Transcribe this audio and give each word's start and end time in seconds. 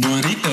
Burrito. 0.00 0.50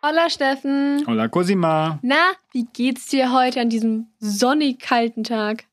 Hola 0.00 0.30
Steffen. 0.30 1.02
Hola 1.08 1.26
Cosima. 1.26 1.98
Na, 2.02 2.34
wie 2.52 2.64
geht's 2.72 3.06
dir 3.06 3.32
heute 3.32 3.60
an 3.60 3.68
diesem 3.68 4.06
sonnig 4.20 4.78
kalten 4.78 5.24
Tag? 5.24 5.64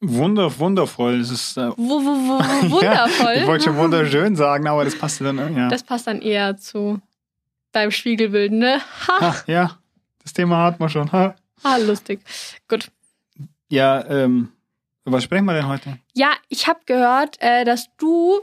Wunder, 0.00 0.56
wundervoll. 0.60 1.18
Es 1.18 1.32
ist 1.32 1.56
äh, 1.56 1.70
Wo, 1.76 2.00
wo, 2.00 2.04
wo, 2.04 2.38
wundervoll. 2.70 3.34
ja, 3.34 3.40
ich 3.40 3.46
wollte 3.48 3.64
schon 3.64 3.76
wunderschön 3.76 4.36
sagen, 4.36 4.68
aber 4.68 4.84
das 4.84 4.96
passt 4.96 5.20
dann. 5.20 5.56
Ja. 5.56 5.68
Das 5.68 5.82
passt 5.82 6.06
dann 6.06 6.20
eher 6.22 6.56
zu 6.56 7.00
deinem 7.72 7.90
Spiegelbild, 7.90 8.52
ne? 8.52 8.80
Ha, 9.08 9.20
ha, 9.20 9.36
ja, 9.48 9.76
das 10.22 10.32
Thema 10.32 10.62
hat 10.62 10.78
man 10.78 10.88
schon. 10.90 11.10
Ha. 11.10 11.34
ah, 11.64 11.76
lustig. 11.78 12.20
Gut. 12.68 12.88
Ja, 13.68 14.06
ähm, 14.08 14.52
über 15.04 15.16
was 15.16 15.24
sprechen 15.24 15.44
wir 15.44 15.54
denn 15.54 15.66
heute? 15.66 15.98
Ja, 16.14 16.34
ich 16.48 16.68
habe 16.68 16.78
gehört, 16.86 17.36
äh, 17.40 17.64
dass 17.64 17.88
du, 17.96 18.42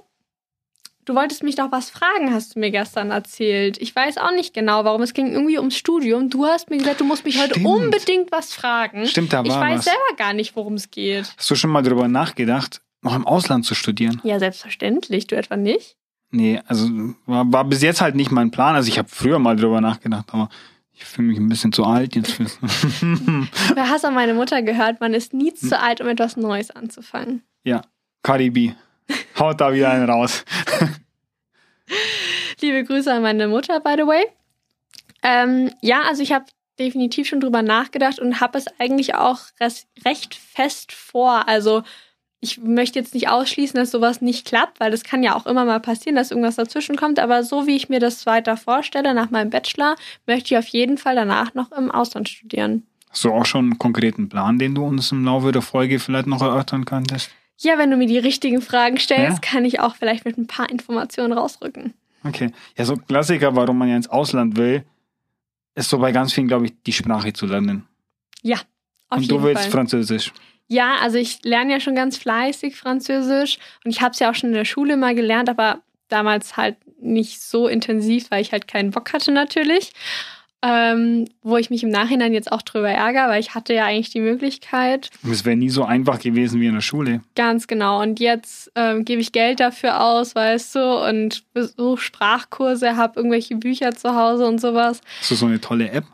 du 1.06 1.16
wolltest 1.16 1.44
mich 1.44 1.58
noch 1.58 1.72
was 1.72 1.90
fragen, 1.90 2.34
hast 2.34 2.56
du 2.56 2.60
mir 2.60 2.72
gestern 2.72 3.12
erzählt. 3.12 3.78
Ich 3.82 3.96
weiß 3.96 4.18
auch 4.18 4.32
nicht 4.32 4.54
genau, 4.54 4.84
warum. 4.84 5.02
Es 5.02 5.14
ging 5.14 5.32
irgendwie 5.32 5.58
ums 5.58 5.78
Studium. 5.78 6.30
Du 6.30 6.46
hast 6.46 6.70
mir 6.70 6.78
gesagt, 6.78 7.00
du 7.00 7.06
musst 7.06 7.24
mich 7.26 7.40
heute 7.40 7.52
Stimmt. 7.52 7.66
unbedingt 7.68 8.32
was 8.32 8.54
fragen. 8.54 9.06
Stimmt, 9.08 9.32
da 9.34 9.44
ich 9.44 9.50
war 9.50 9.62
weiß 9.62 9.80
was. 9.80 9.86
selber 9.86 10.16
gar 10.18 10.34
nicht, 10.34 10.56
worum 10.56 10.74
es 10.74 10.92
geht. 10.92 11.34
Hast 11.38 11.50
du 11.50 11.56
schon 11.56 11.70
mal 11.70 11.84
darüber 11.84 12.08
nachgedacht, 12.08 12.82
noch 13.02 13.16
im 13.16 13.26
Ausland 13.26 13.66
zu 13.66 13.76
studieren? 13.76 14.20
Ja, 14.24 14.40
selbstverständlich. 14.40 15.28
Du 15.28 15.36
etwa 15.36 15.56
nicht? 15.58 15.96
Nee, 16.32 16.62
also 16.68 16.90
war, 17.26 17.52
war 17.54 17.64
bis 17.64 17.82
jetzt 17.82 18.02
halt 18.02 18.16
nicht 18.16 18.32
mein 18.32 18.52
Plan. 18.52 18.76
Also 18.76 18.90
ich 18.90 18.98
habe 18.98 19.08
früher 19.10 19.40
mal 19.40 19.56
drüber 19.56 19.80
nachgedacht, 19.80 20.26
aber 20.32 20.50
ich 20.92 21.06
fühle 21.06 21.28
mich 21.28 21.38
ein 21.38 21.50
bisschen 21.50 21.72
zu 21.72 21.84
alt 21.86 22.16
jetzt. 22.16 22.40
Du 22.40 23.78
hast 23.78 24.06
an 24.06 24.14
meine 24.14 24.34
Mutter 24.34 24.62
gehört, 24.62 25.02
man 25.02 25.14
ist 25.14 25.34
nie 25.34 25.54
zu 25.54 25.78
alt, 25.80 26.02
um 26.02 26.08
etwas 26.08 26.38
Neues 26.38 26.72
anzufangen. 26.72 27.44
ja, 27.64 27.82
Cardi 28.24 28.74
Haut 29.38 29.62
da 29.62 29.74
wieder 29.74 29.92
einen 29.92 30.10
raus. 30.10 30.44
Liebe 32.62 32.84
Grüße 32.84 33.12
an 33.12 33.22
meine 33.22 33.48
Mutter, 33.48 33.80
by 33.80 33.96
the 33.98 34.08
way. 34.08 34.26
Ähm, 35.24 35.72
ja, 35.82 36.02
also 36.04 36.22
ich 36.22 36.32
habe 36.32 36.46
definitiv 36.80 37.28
schon 37.28 37.40
drüber 37.40 37.62
nachgedacht 37.62 38.20
und 38.20 38.42
habe 38.42 38.58
es 38.58 38.66
eigentlich 38.80 39.16
auch 39.16 39.40
recht 40.06 40.36
fest 40.36 40.92
vor. 40.92 41.48
Also 41.48 41.84
ich 42.42 42.60
möchte 42.60 43.00
jetzt 43.00 43.14
nicht 43.14 43.30
ausschließen, 43.30 43.78
dass 43.80 43.92
sowas 43.92 44.22
nicht 44.22 44.46
klappt, 44.46 44.80
weil 44.80 44.92
das 44.92 45.04
kann 45.04 45.24
ja 45.24 45.36
auch 45.36 45.46
immer 45.46 45.66
mal 45.66 45.80
passieren, 45.80 46.16
dass 46.16 46.32
irgendwas 46.32 46.58
dazwischen 46.58 46.96
kommt. 46.96 47.20
Aber 47.20 47.44
so 47.44 47.66
wie 47.66 47.76
ich 47.76 47.90
mir 47.90 48.00
das 48.00 48.26
weiter 48.26 48.58
vorstelle, 48.58 49.14
nach 49.14 49.32
meinem 49.32 49.50
Bachelor, 49.50 49.96
möchte 50.28 50.54
ich 50.54 50.58
auf 50.58 50.68
jeden 50.68 50.98
Fall 50.98 51.16
danach 51.16 51.54
noch 51.54 51.72
im 51.72 51.90
Ausland 51.90 52.30
studieren. 52.30 52.84
Hast 53.10 53.24
du 53.24 53.32
auch 53.32 53.46
schon 53.46 53.66
einen 53.66 53.80
konkreten 53.80 54.30
Plan, 54.30 54.60
den 54.60 54.76
du 54.76 54.86
uns 54.86 55.12
im 55.12 55.26
Laufe 55.26 55.52
der 55.52 55.62
Folge 55.62 56.00
vielleicht 56.00 56.28
noch 56.28 56.42
erörtern 56.42 56.86
könntest? 56.86 57.32
Ja, 57.60 57.78
wenn 57.78 57.90
du 57.92 57.98
mir 57.98 58.08
die 58.08 58.18
richtigen 58.18 58.62
Fragen 58.62 58.98
stellst, 58.98 59.44
Ja? 59.44 59.50
kann 59.50 59.66
ich 59.66 59.80
auch 59.80 59.96
vielleicht 59.96 60.26
mit 60.26 60.38
ein 60.38 60.48
paar 60.48 60.70
Informationen 60.70 61.34
rausrücken. 61.34 61.94
Okay. 62.24 62.52
Ja, 62.78 62.86
so 62.86 62.94
ein 62.94 63.06
Klassiker, 63.06 63.56
warum 63.56 63.78
man 63.78 63.88
ja 63.90 63.96
ins 63.96 64.08
Ausland 64.10 64.58
will, 64.58 64.84
ist 65.76 65.90
so 65.90 66.00
bei 66.00 66.12
ganz 66.12 66.34
vielen, 66.34 66.48
glaube 66.48 66.66
ich, 66.66 66.74
die 66.86 66.94
Sprache 66.94 67.34
zu 67.34 67.46
lernen. 67.46 67.88
Ja, 68.42 68.58
auf 69.10 69.18
Und 69.18 69.22
jeden 69.24 69.38
du 69.38 69.44
willst 69.44 69.64
Fall. 69.64 69.72
Französisch. 69.72 70.34
Ja, 70.68 70.96
also 71.02 71.18
ich 71.18 71.44
lerne 71.44 71.74
ja 71.74 71.80
schon 71.80 71.94
ganz 71.96 72.18
fleißig 72.18 72.76
Französisch 72.76 73.60
und 73.84 73.92
ich 73.92 74.02
habe 74.02 74.14
es 74.14 74.20
ja 74.20 74.32
auch 74.32 74.36
schon 74.36 74.50
in 74.50 74.56
der 74.56 74.66
Schule 74.66 74.98
mal 74.98 75.14
gelernt, 75.14 75.48
aber 75.50 75.82
damals 76.08 76.58
halt 76.58 76.78
nicht 77.00 77.42
so 77.42 77.68
intensiv, 77.68 78.32
weil 78.32 78.42
ich 78.42 78.52
halt 78.52 78.68
keinen 78.68 78.90
Bock 78.92 79.14
hatte 79.14 79.32
natürlich. 79.32 79.92
Ähm, 80.68 81.28
wo 81.44 81.58
ich 81.58 81.70
mich 81.70 81.84
im 81.84 81.90
Nachhinein 81.90 82.34
jetzt 82.34 82.52
auch 82.52 82.64
drüber 82.64 82.90
ärgere, 82.90 83.28
weil 83.28 83.40
ich 83.40 83.54
hatte 83.54 83.74
ja 83.76 83.86
eigentlich 83.86 84.10
die 84.10 84.22
Möglichkeit. 84.22 85.12
Und 85.22 85.32
es 85.32 85.46
wäre 85.46 85.56
nie 85.56 85.70
so 85.70 85.84
einfach 85.84 86.18
gewesen 86.20 86.60
wie 86.60 86.66
in 86.66 86.74
der 86.74 86.82
Schule. 86.82 87.22
Ganz 87.36 87.68
genau. 87.68 88.02
Und 88.02 88.20
jetzt 88.20 88.72
ähm, 88.74 89.06
gebe 89.06 89.22
ich 89.22 89.32
Geld 89.32 89.60
dafür 89.60 90.02
aus, 90.02 90.34
weißt 90.34 90.74
du, 90.74 91.08
und 91.08 91.44
besuche 91.54 92.02
Sprachkurse, 92.02 92.96
habe 92.98 93.20
irgendwelche 93.20 93.58
Bücher 93.58 93.92
zu 93.92 94.16
Hause 94.16 94.48
und 94.48 94.60
sowas. 94.60 95.02
Hast 95.20 95.30
du 95.32 95.36
so 95.36 95.46
eine 95.46 95.62
tolle 95.62 95.92
App, 95.92 96.06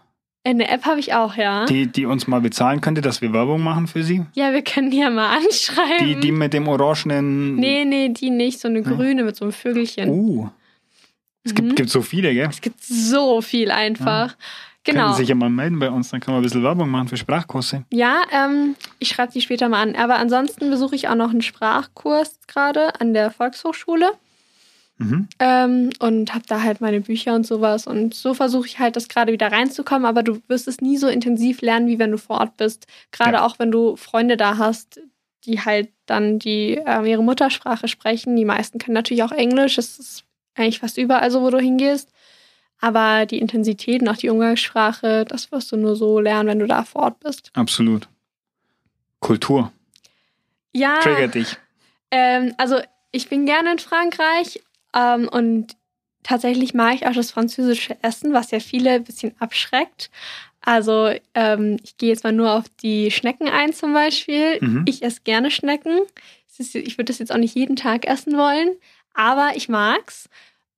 Eine 0.44 0.68
App 0.70 0.86
habe 0.86 1.00
ich 1.00 1.14
auch, 1.14 1.36
ja. 1.36 1.66
die, 1.68 1.88
die 1.88 2.06
uns 2.06 2.28
mal 2.28 2.42
bezahlen 2.42 2.82
könnte, 2.82 3.02
dass 3.02 3.22
wir 3.22 3.32
Werbung 3.32 3.62
machen 3.62 3.88
für 3.88 4.04
sie? 4.04 4.26
ja, 4.34 4.52
wir 4.52 4.64
können 4.64 4.92
die 4.92 4.98
ja 4.98 5.10
mal 5.12 5.38
anschreiben. 5.38 6.08
Die, 6.08 6.16
die 6.20 6.32
mit 6.32 6.52
dem 6.54 6.68
orangenen. 6.68 7.56
nee, 7.56 7.86
nee, 7.86 8.10
die 8.10 8.32
nicht. 8.32 8.60
So 8.60 8.68
eine 8.68 8.82
grüne 8.82 9.24
mit 9.24 9.36
so 9.36 9.46
einem 9.46 9.54
Vögelchen. 9.54 10.10
Uh. 10.10 10.50
Es 11.44 11.56
gibt, 11.56 11.70
Mhm. 11.70 11.76
gibt 11.76 11.90
so 11.90 12.02
viele, 12.02 12.34
gell? 12.34 12.48
Es 12.50 12.62
gibt 12.62 12.84
so 12.84 13.42
viel 13.42 13.72
einfach. 13.72 14.36
Genau. 14.84 15.02
Können 15.06 15.14
sich 15.16 15.30
ja 15.30 15.36
mal 15.36 15.50
melden 15.50 15.78
bei 15.80 15.90
uns, 15.92 16.10
dann 16.10 16.20
können 16.20 16.36
wir 16.38 16.42
ein 16.42 16.44
bisschen 16.44 16.64
Werbung 16.64 16.90
machen 16.90 17.08
für 17.08 17.18
Sprachkurse. 17.18 17.84
Ja, 17.92 18.24
ähm, 18.32 18.76
ich 19.00 19.10
schreibe 19.10 19.32
die 19.32 19.42
später 19.42 19.70
mal 19.70 19.82
an. 19.82 19.96
Aber 19.96 20.16
ansonsten 20.18 20.70
besuche 20.72 20.96
ich 20.96 21.08
auch 21.08 21.16
noch 21.16 21.30
einen 21.30 21.42
Sprachkurs 21.44 22.40
gerade 22.48 23.00
an 23.00 23.14
der 23.14 23.30
Volkshochschule 23.32 24.12
Mhm. 24.98 25.28
ähm, 25.40 25.90
und 26.00 26.34
habe 26.34 26.46
da 26.48 26.62
halt 26.62 26.80
meine 26.82 27.02
Bücher 27.02 27.34
und 27.36 27.46
sowas. 27.46 27.88
Und 27.88 28.14
so 28.14 28.34
versuche 28.36 28.68
ich 28.68 28.78
halt, 28.80 28.96
das 28.96 29.08
gerade 29.08 29.32
wieder 29.32 29.52
reinzukommen. 29.52 30.06
Aber 30.06 30.22
du 30.24 30.42
wirst 30.48 30.68
es 30.68 30.80
nie 30.82 30.98
so 30.98 31.08
intensiv 31.08 31.62
lernen, 31.62 31.88
wie 31.88 31.98
wenn 32.00 32.12
du 32.12 32.18
vor 32.20 32.40
Ort 32.40 32.58
bist. 32.58 32.86
Gerade 33.12 33.34
Ja. 33.38 33.46
auch, 33.46 33.58
wenn 33.60 33.72
du 33.72 33.96
Freunde 33.96 34.38
da 34.38 34.58
hast, 34.58 35.00
die 35.46 35.60
halt 35.62 35.90
dann 36.06 36.38
die 36.38 36.80
ähm, 36.86 37.06
ihre 37.06 37.24
Muttersprache 37.24 37.88
sprechen. 37.88 38.36
Die 38.36 38.46
meisten 38.46 38.78
können 38.78 38.94
natürlich 38.94 39.24
auch 39.24 39.32
Englisch. 39.32 39.76
Das 39.76 39.98
ist 39.98 40.24
eigentlich 40.56 40.80
fast 40.80 40.98
überall 40.98 41.32
so, 41.32 41.42
wo 41.42 41.50
du 41.50 41.60
hingehst. 41.60 42.12
Aber 42.80 43.26
die 43.28 43.40
Intensität 43.40 44.02
und 44.02 44.10
auch 44.10 44.18
die 44.18 44.30
Umgangssprache, 44.30 45.24
das 45.26 45.52
wirst 45.52 45.72
du 45.72 45.78
nur 45.78 45.96
so 45.96 46.20
lernen, 46.20 46.50
wenn 46.50 46.60
du 46.60 46.68
da 46.68 46.84
vor 46.84 47.04
Ort 47.04 47.20
bist. 47.20 47.52
Absolut. 47.54 48.08
Kultur. 49.20 49.72
Ja. 50.74 51.00
Triggert 51.02 51.36
dich. 51.36 51.58
Ähm, 52.10 52.54
also 52.58 52.80
ich 53.12 53.30
bin 53.30 53.46
gerne 53.46 53.74
in 53.74 53.80
Frankreich 53.80 54.62
ähm, 54.96 55.28
und 55.30 55.76
tatsächlich 56.24 56.74
mag 56.74 56.96
ich 56.96 57.06
auch 57.06 57.14
das 57.14 57.32
französische 57.32 57.98
Essen, 58.02 58.34
was 58.34 58.52
ja 58.52 58.60
viele 58.60 58.92
ein 58.92 59.04
bisschen 59.04 59.34
abschreckt. 59.40 60.10
Also 60.62 61.12
ähm, 61.34 61.78
ich 61.84 61.98
gehe 61.98 62.10
jetzt 62.10 62.24
mal 62.24 62.34
nur 62.34 62.54
auf 62.54 62.66
die 62.82 63.12
Schnecken 63.12 63.48
ein 63.48 63.74
zum 63.74 63.94
Beispiel. 63.94 64.60
Mhm. 64.62 64.86
Ich 64.88 65.04
esse 65.04 65.22
gerne 65.24 65.52
Schnecken. 65.52 66.00
Ich 66.58 66.98
würde 66.98 67.06
das 67.06 67.18
jetzt 67.18 67.32
auch 67.32 67.38
nicht 67.38 67.56
jeden 67.56 67.76
Tag 67.76 68.06
essen 68.06 68.38
wollen, 68.38 68.76
aber 69.14 69.52
ich 69.56 69.70
mag's. 69.70 70.30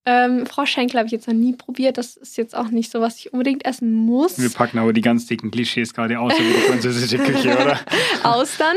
Ähm, 0.05 0.45
Froschschenkel 0.45 0.97
habe 0.97 1.05
ich 1.07 1.13
jetzt 1.13 1.27
noch 1.27 1.33
nie 1.33 1.53
probiert. 1.53 1.97
Das 1.97 2.17
ist 2.17 2.35
jetzt 2.35 2.55
auch 2.55 2.67
nicht 2.67 2.91
so, 2.91 2.99
was 2.99 3.17
ich 3.19 3.31
unbedingt 3.31 3.63
essen 3.65 3.93
muss. 3.93 4.37
Wir 4.37 4.49
packen 4.49 4.77
aber 4.79 4.91
die 4.91 4.99
ganz 5.01 5.27
dicken 5.27 5.49
Klischees 5.49 5.93
gerade 5.93 6.19
aus 6.19 6.33
über 6.37 6.49
die 6.49 6.61
französische 6.67 7.17
Küche, 7.19 7.57
oder? 7.61 7.79
Austern. 8.23 8.75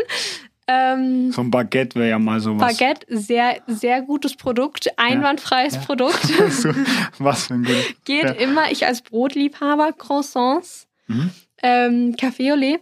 Ähm, 0.68 1.32
So 1.32 1.40
ein 1.42 1.50
Baguette 1.50 1.96
wäre 1.98 2.10
ja 2.10 2.18
mal 2.20 2.38
sowas. 2.40 2.78
Baguette, 2.78 3.06
sehr, 3.08 3.56
sehr 3.66 4.02
gutes 4.02 4.36
Produkt, 4.36 4.88
einwandfreies 4.98 5.74
Ja. 5.74 5.80
Produkt. 5.80 6.20
so, 6.50 6.70
was 7.18 7.46
für 7.48 7.54
ein 7.54 7.64
gutes. 7.64 7.84
Geht 8.04 8.24
Ja. 8.24 8.30
immer, 8.32 8.70
ich 8.70 8.86
als 8.86 9.02
Brotliebhaber, 9.02 9.92
Croissants, 9.94 10.86
Mhm. 11.08 11.30
ähm, 11.62 12.14
Café 12.16 12.52
au 12.52 12.56
lait, 12.56 12.80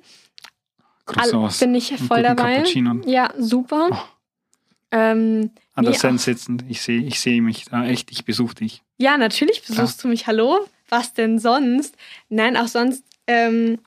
all- 1.07 1.15
Croissants. 1.31 1.61
bin 1.61 1.75
ich 1.75 1.95
voll 1.97 2.23
dabei. 2.23 2.63
Ja, 3.07 3.33
super. 3.39 3.89
Oh. 3.91 3.97
Ähm, 4.91 5.51
An 5.75 5.85
der 5.85 5.93
Nee, 5.93 5.99
Sense 5.99 6.25
sitzend. 6.25 6.65
Ich 6.69 6.83
sehe 6.83 7.01
ich 7.03 7.19
seh 7.21 7.41
mich 7.41 7.65
da 7.67 7.85
echt, 7.87 8.11
ich 8.13 8.25
besuche 8.25 8.55
dich. 8.57 8.83
ja, 8.99 9.17
natürlich 9.17 9.63
besuchst 9.67 10.03
du 10.05 10.09
mich. 10.09 10.27
Hallo? 10.27 10.67
Was 10.89 11.15
denn 11.15 11.39
sonst? 11.39 11.97
Nein, 12.29 12.57
auch 12.57 12.69
sonst. 12.69 13.03
Ähm, 13.27 13.79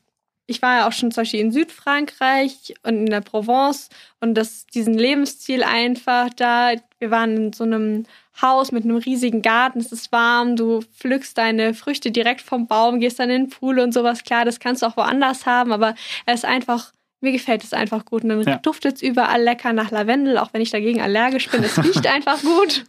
ich 0.47 0.61
war 0.61 0.77
ja 0.77 0.87
auch 0.87 0.91
schon 0.93 1.11
zum 1.11 1.21
Beispiel 1.21 1.41
in 1.41 1.51
Südfrankreich 1.51 2.73
und 2.83 2.95
in 2.99 3.05
der 3.07 3.21
Provence 3.21 3.89
und 4.21 4.33
das, 4.35 4.65
diesen 4.67 4.93
Lebensstil 4.95 5.63
einfach 5.63 6.29
da. 6.35 6.71
Wir 6.99 7.11
waren 7.11 7.35
in 7.37 7.53
so 7.53 7.63
einem 7.63 8.05
Haus 8.41 8.71
mit 8.71 8.83
einem 8.83 8.97
riesigen 8.97 9.41
Garten, 9.41 9.79
es 9.79 9.91
ist 9.91 10.11
warm, 10.11 10.55
du 10.55 10.81
pflückst 10.81 11.37
deine 11.37 11.73
Früchte 11.73 12.11
direkt 12.11 12.41
vom 12.41 12.67
Baum, 12.67 12.99
gehst 12.99 13.19
dann 13.19 13.29
in 13.29 13.43
den 13.45 13.49
Pool 13.49 13.79
und 13.79 13.93
sowas. 13.93 14.23
Klar, 14.23 14.45
das 14.45 14.59
kannst 14.59 14.81
du 14.81 14.85
auch 14.87 14.95
woanders 14.97 15.45
haben, 15.45 15.71
aber 15.71 15.95
es 16.25 16.35
ist 16.35 16.45
einfach, 16.45 16.91
mir 17.21 17.31
gefällt 17.31 17.63
es 17.63 17.73
einfach 17.73 18.05
gut. 18.05 18.23
Und 18.23 18.29
dann 18.29 18.41
Ja. 18.43 18.57
duftet 18.57 18.97
es 18.97 19.01
überall 19.01 19.41
lecker 19.41 19.73
nach 19.73 19.91
Lavendel, 19.91 20.37
auch 20.37 20.53
wenn 20.53 20.61
ich 20.61 20.69
dagegen 20.71 21.01
allergisch 21.01 21.49
bin. 21.49 21.63
Es 21.63 21.77
riecht 21.83 22.05
einfach 22.07 22.41
gut. 22.41 22.85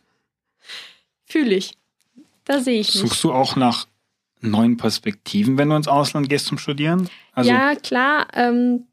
Fühle 1.26 1.54
ich. 1.54 1.74
Da 2.44 2.60
sehe 2.60 2.80
ich 2.80 2.94
mich. 2.94 3.02
Suchst 3.02 3.22
du 3.24 3.32
auch 3.32 3.56
nach 3.56 3.86
neuen 4.40 4.76
Perspektiven, 4.76 5.58
wenn 5.58 5.68
du 5.70 5.76
ins 5.76 5.88
Ausland 5.88 6.28
gehst 6.28 6.46
zum 6.46 6.58
Studieren? 6.58 7.08
Also, 7.32 7.50
ja, 7.50 7.74
klar. 7.74 8.28
Ähm, 8.34 8.86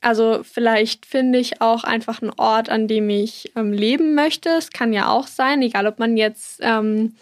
also 0.00 0.40
vielleicht 0.42 1.06
finde 1.06 1.38
ich 1.38 1.60
auch 1.60 1.84
einfach 1.84 2.22
einen 2.22 2.32
Ort, 2.36 2.68
an 2.70 2.88
dem 2.88 3.08
ich 3.10 3.52
ähm, 3.56 3.72
leben 3.72 4.14
möchte. 4.14 4.48
Es 4.50 4.70
kann 4.70 4.92
ja 4.92 5.08
auch 5.10 5.26
sein, 5.26 5.62
egal 5.62 5.86
ob 5.86 5.98
man 5.98 6.16
jetzt 6.16 6.58
ähm, 6.62 7.14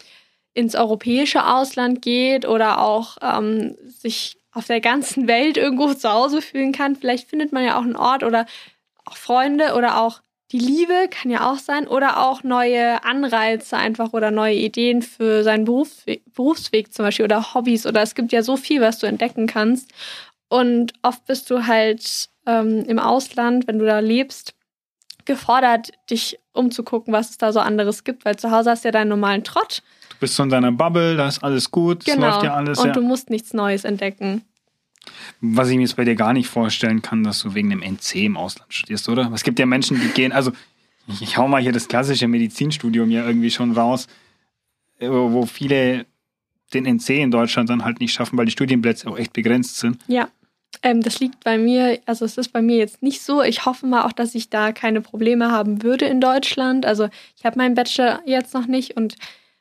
ins 0.53 0.75
europäische 0.75 1.45
Ausland 1.45 2.01
geht 2.01 2.47
oder 2.47 2.81
auch 2.81 3.17
ähm, 3.21 3.75
sich 3.85 4.37
auf 4.51 4.65
der 4.65 4.81
ganzen 4.81 5.27
Welt 5.27 5.57
irgendwo 5.57 5.93
zu 5.93 6.11
Hause 6.11 6.41
fühlen 6.41 6.71
kann. 6.71 6.95
Vielleicht 6.95 7.29
findet 7.29 7.51
man 7.51 7.63
ja 7.63 7.77
auch 7.77 7.83
einen 7.83 7.95
Ort 7.95 8.23
oder 8.23 8.45
auch 9.05 9.17
Freunde 9.17 9.75
oder 9.75 10.01
auch 10.01 10.21
die 10.51 10.59
Liebe 10.59 11.07
kann 11.11 11.29
ja 11.29 11.51
auch 11.51 11.59
sein 11.59 11.87
oder 11.87 12.25
auch 12.25 12.43
neue 12.43 13.03
Anreize 13.03 13.77
einfach 13.77 14.13
oder 14.13 14.31
neue 14.31 14.55
Ideen 14.55 15.03
für 15.03 15.43
seinen 15.43 15.65
Berufsweg, 15.65 16.23
Berufsweg 16.33 16.91
zum 16.91 17.05
Beispiel 17.05 17.25
oder 17.25 17.53
Hobbys 17.53 17.85
oder 17.85 18.01
es 18.01 18.15
gibt 18.15 18.31
ja 18.31 18.41
so 18.41 18.57
viel, 18.57 18.81
was 18.81 18.97
du 18.97 19.05
entdecken 19.05 19.45
kannst. 19.45 19.91
Und 20.47 20.93
oft 21.03 21.23
bist 21.25 21.51
du 21.51 21.67
halt 21.67 22.29
ähm, 22.47 22.83
im 22.87 22.97
Ausland, 22.97 23.67
wenn 23.67 23.77
du 23.77 23.85
da 23.85 23.99
lebst, 23.99 24.55
gefordert, 25.25 25.91
dich 26.09 26.39
umzugucken, 26.53 27.13
was 27.13 27.29
es 27.29 27.37
da 27.37 27.51
so 27.51 27.59
anderes 27.59 28.03
gibt, 28.03 28.25
weil 28.25 28.37
zu 28.37 28.49
Hause 28.49 28.71
hast 28.71 28.83
du 28.83 28.87
ja 28.87 28.91
deinen 28.91 29.09
normalen 29.09 29.43
Trott. 29.43 29.83
Du 30.19 30.25
bist 30.25 30.35
so 30.35 30.43
in 30.43 30.49
deiner 30.49 30.73
Bubble, 30.73 31.15
da 31.15 31.29
ist 31.29 31.41
alles 31.41 31.71
gut, 31.71 32.05
es 32.05 32.13
Genau. 32.13 32.27
läuft 32.27 32.43
ja 32.43 32.53
alles. 32.53 32.77
und 32.79 32.87
ja. 32.87 32.93
du 32.93 33.01
musst 33.01 33.29
nichts 33.29 33.53
Neues 33.53 33.85
entdecken. 33.85 34.41
Was 35.39 35.69
ich 35.69 35.77
mir 35.77 35.83
jetzt 35.83 35.95
bei 35.95 36.03
dir 36.03 36.15
gar 36.15 36.33
nicht 36.33 36.49
vorstellen 36.49 37.01
kann, 37.01 37.23
dass 37.23 37.41
du 37.41 37.53
wegen 37.55 37.69
dem 37.69 37.81
NC 37.81 38.25
im 38.25 38.35
Ausland 38.35 38.73
studierst, 38.73 39.07
oder? 39.07 39.31
Es 39.33 39.43
gibt 39.43 39.57
ja 39.59 39.65
Menschen, 39.65 39.97
die 39.99 40.09
gehen, 40.09 40.33
also 40.33 40.51
ich, 41.07 41.37
hau 41.37 41.47
mal 41.47 41.61
hier 41.61 41.71
das 41.71 41.87
klassische 41.87 42.27
Medizinstudium 42.27 43.09
ja 43.09 43.25
irgendwie 43.25 43.49
schon 43.49 43.71
raus, 43.71 44.07
wo 44.99 45.31
wo 45.31 45.45
viele 45.45 46.05
den 46.73 46.85
NC 46.85 47.21
in 47.21 47.31
Deutschland 47.31 47.69
dann 47.69 47.85
halt 47.85 48.01
nicht 48.01 48.13
schaffen, 48.13 48.37
weil 48.37 48.45
die 48.45 48.51
Studienplätze 48.51 49.09
auch 49.09 49.17
echt 49.17 49.31
begrenzt 49.33 49.77
sind. 49.77 49.99
Ja. 50.07 50.27
Ähm, 50.83 51.01
das 51.01 51.19
liegt 51.21 51.43
bei 51.45 51.57
mir, 51.57 51.99
also 52.05 52.25
es 52.25 52.37
ist 52.37 52.49
bei 52.53 52.61
mir 52.61 52.75
jetzt 52.77 53.01
nicht 53.01 53.21
so. 53.21 53.41
Ich 53.41 53.65
hoffe 53.65 53.87
mal 53.87 54.03
auch, 54.03 54.11
dass 54.11 54.35
ich 54.35 54.49
da 54.49 54.71
keine 54.73 55.01
Probleme 55.01 55.49
haben 55.51 55.81
würde 55.81 56.05
in 56.05 56.21
Deutschland. 56.21 56.85
Also 56.85 57.09
ich 57.37 57.45
habe 57.45 57.57
meinen 57.57 57.73
Bachelor 57.73 58.21
jetzt 58.25 58.53
noch 58.53 58.67
nicht 58.67 58.95
und 58.95 59.15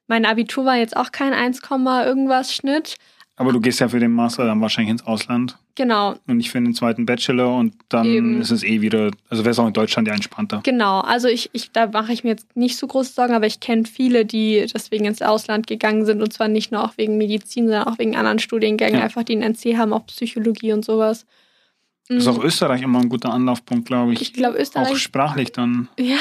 mein 0.08 0.26
Abitur 0.26 0.64
war 0.64 0.76
jetzt 0.76 0.96
auch 0.96 1.12
kein 1.12 1.32
1, 1.32 1.60
irgendwas 2.04 2.52
Schnitt. 2.52 2.96
Aber 3.36 3.52
du 3.52 3.60
gehst 3.60 3.78
ja 3.78 3.88
für 3.88 4.00
den 4.00 4.10
Master 4.10 4.44
dann 4.46 4.60
wahrscheinlich 4.60 4.90
ins 4.90 5.06
Ausland 5.06 5.56
Genau, 5.76 6.16
und 6.26 6.38
nicht 6.38 6.50
für 6.50 6.60
den 6.60 6.74
zweiten 6.74 7.06
Bachelor 7.06 7.54
und 7.54 7.72
dann 7.88 8.04
Eben. 8.04 8.40
ist 8.40 8.50
es 8.50 8.64
eh 8.64 8.80
wieder, 8.80 9.12
also 9.30 9.44
wäre 9.44 9.52
es 9.52 9.60
auch 9.60 9.66
in 9.68 9.72
Deutschland 9.72 10.08
ja 10.08 10.14
entspannter. 10.14 10.60
genau. 10.64 10.98
Also 11.02 11.28
ich, 11.28 11.50
ich 11.52 11.70
da 11.70 11.86
mache 11.86 12.12
ich 12.12 12.24
mir 12.24 12.30
jetzt 12.30 12.56
nicht 12.56 12.76
so 12.76 12.88
große 12.88 13.12
Sorgen, 13.12 13.32
aber 13.34 13.46
ich 13.46 13.60
kenne 13.60 13.84
viele, 13.84 14.24
die 14.24 14.66
deswegen 14.74 15.04
ins 15.04 15.22
Ausland 15.22 15.68
gegangen 15.68 16.04
sind 16.04 16.20
und 16.20 16.32
zwar 16.32 16.48
nicht 16.48 16.72
nur 16.72 16.82
auch 16.82 16.94
wegen 16.98 17.16
Medizin, 17.16 17.66
sondern 17.68 17.84
auch 17.86 17.98
wegen 18.00 18.16
anderen 18.16 18.40
Studiengängen, 18.40 18.98
Ja. 18.98 19.04
einfach 19.04 19.22
die 19.22 19.34
einen 19.34 19.54
NC 19.54 19.76
haben, 19.76 19.92
auch 19.92 20.04
Psychologie 20.06 20.72
und 20.72 20.84
sowas. 20.84 21.26
Ist 22.08 22.24
Mhm. 22.26 22.32
auch 22.32 22.42
Österreich 22.42 22.80
immer 22.82 23.00
ein 23.00 23.08
guter 23.10 23.30
Anlaufpunkt, 23.32 23.86
glaube 23.86 24.14
ich. 24.14 24.22
Ich 24.22 24.32
glaube, 24.32 24.56
auch 24.56 24.60
Österreich 24.60 24.98
sprachlich 24.98 25.52
dann. 25.52 25.88
Ja, 25.98 26.16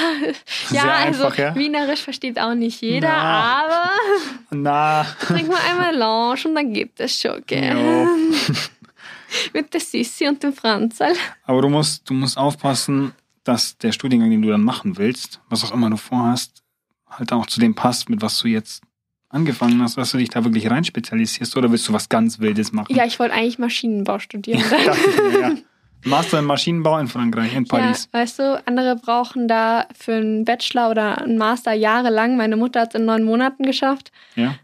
Sehr 0.68 0.84
ja 0.84 0.92
also 0.96 1.24
einfach, 1.26 1.38
ja? 1.38 1.56
Wienerisch 1.56 2.02
versteht 2.02 2.38
auch 2.40 2.54
nicht 2.56 2.82
jeder, 2.82 3.08
Na. 3.08 3.64
aber 3.64 3.90
Na, 4.50 5.04
trink 5.22 5.48
mal 5.48 5.60
einmal 5.70 5.92
Melange 5.94 6.42
und 6.46 6.56
dann 6.56 6.74
gibt 6.74 7.00
es 7.00 7.20
schon, 7.22 7.42
gell? 7.46 7.64
ja. 7.78 8.08
Mit 9.54 9.74
der 9.74 9.82
Sissi 9.82 10.28
und 10.28 10.42
dem 10.44 10.54
Franzl. 10.54 11.14
Aber 11.46 11.62
du 11.62 11.70
musst, 11.70 12.10
du 12.10 12.14
musst 12.14 12.38
aufpassen, 12.38 13.14
dass 13.44 13.78
der 13.78 13.92
Studiengang, 13.92 14.30
den 14.30 14.42
du 14.42 14.50
dann 14.50 14.64
machen 14.64 14.98
willst, 14.98 15.40
was 15.50 15.64
auch 15.66 15.74
immer 15.74 15.90
du 15.90 15.98
vorhast, 15.98 16.64
halt 17.10 17.32
auch 17.34 17.46
zu 17.46 17.60
dem 17.60 17.76
passt, 17.76 18.10
mit 18.10 18.22
was 18.22 18.40
du 18.40 18.48
jetzt 18.48 18.82
angefangen 19.30 19.82
hast, 19.82 19.98
dass 19.98 20.12
du 20.12 20.18
dich 20.18 20.30
da 20.30 20.44
wirklich 20.46 20.70
rein 20.70 20.84
spezialisierst 20.86 21.56
oder 21.58 21.70
willst 21.72 21.88
du 21.90 21.94
was 21.94 22.08
ganz 22.08 22.40
Wildes 22.40 22.72
machen? 22.72 22.96
Ja, 22.96 23.06
ich 23.06 23.20
wollte 23.20 23.34
eigentlich 23.36 23.60
Maschinenbau 23.60 24.20
studieren. 24.20 24.64
Dachte 24.70 24.98
ich 25.10 25.34
mir, 25.34 25.40
ja. 25.42 25.56
Master 26.06 26.40
in 26.40 26.46
Maschinenbau 26.46 26.98
in 27.00 27.08
Frankreich, 27.08 27.54
in 27.56 27.66
ja, 27.66 27.78
Paris. 27.78 28.08
weißt 28.12 28.40
du, 28.40 28.64
andere 28.66 28.96
brauchen 28.96 29.48
da 29.48 29.88
für 29.98 30.14
einen 30.14 30.46
Bachelor 30.46 30.90
oder 30.90 31.22
einen 31.22 31.38
Master 31.38 31.74
jahrelang. 31.74 32.38
Meine 32.38 32.56
Mutter 32.56 32.82
hat 32.82 32.94
es 32.94 33.00
in 33.00 33.06
neun 33.06 33.24
Monaten 33.24 33.64
geschafft, 33.64 34.12
Ja. 34.36 34.56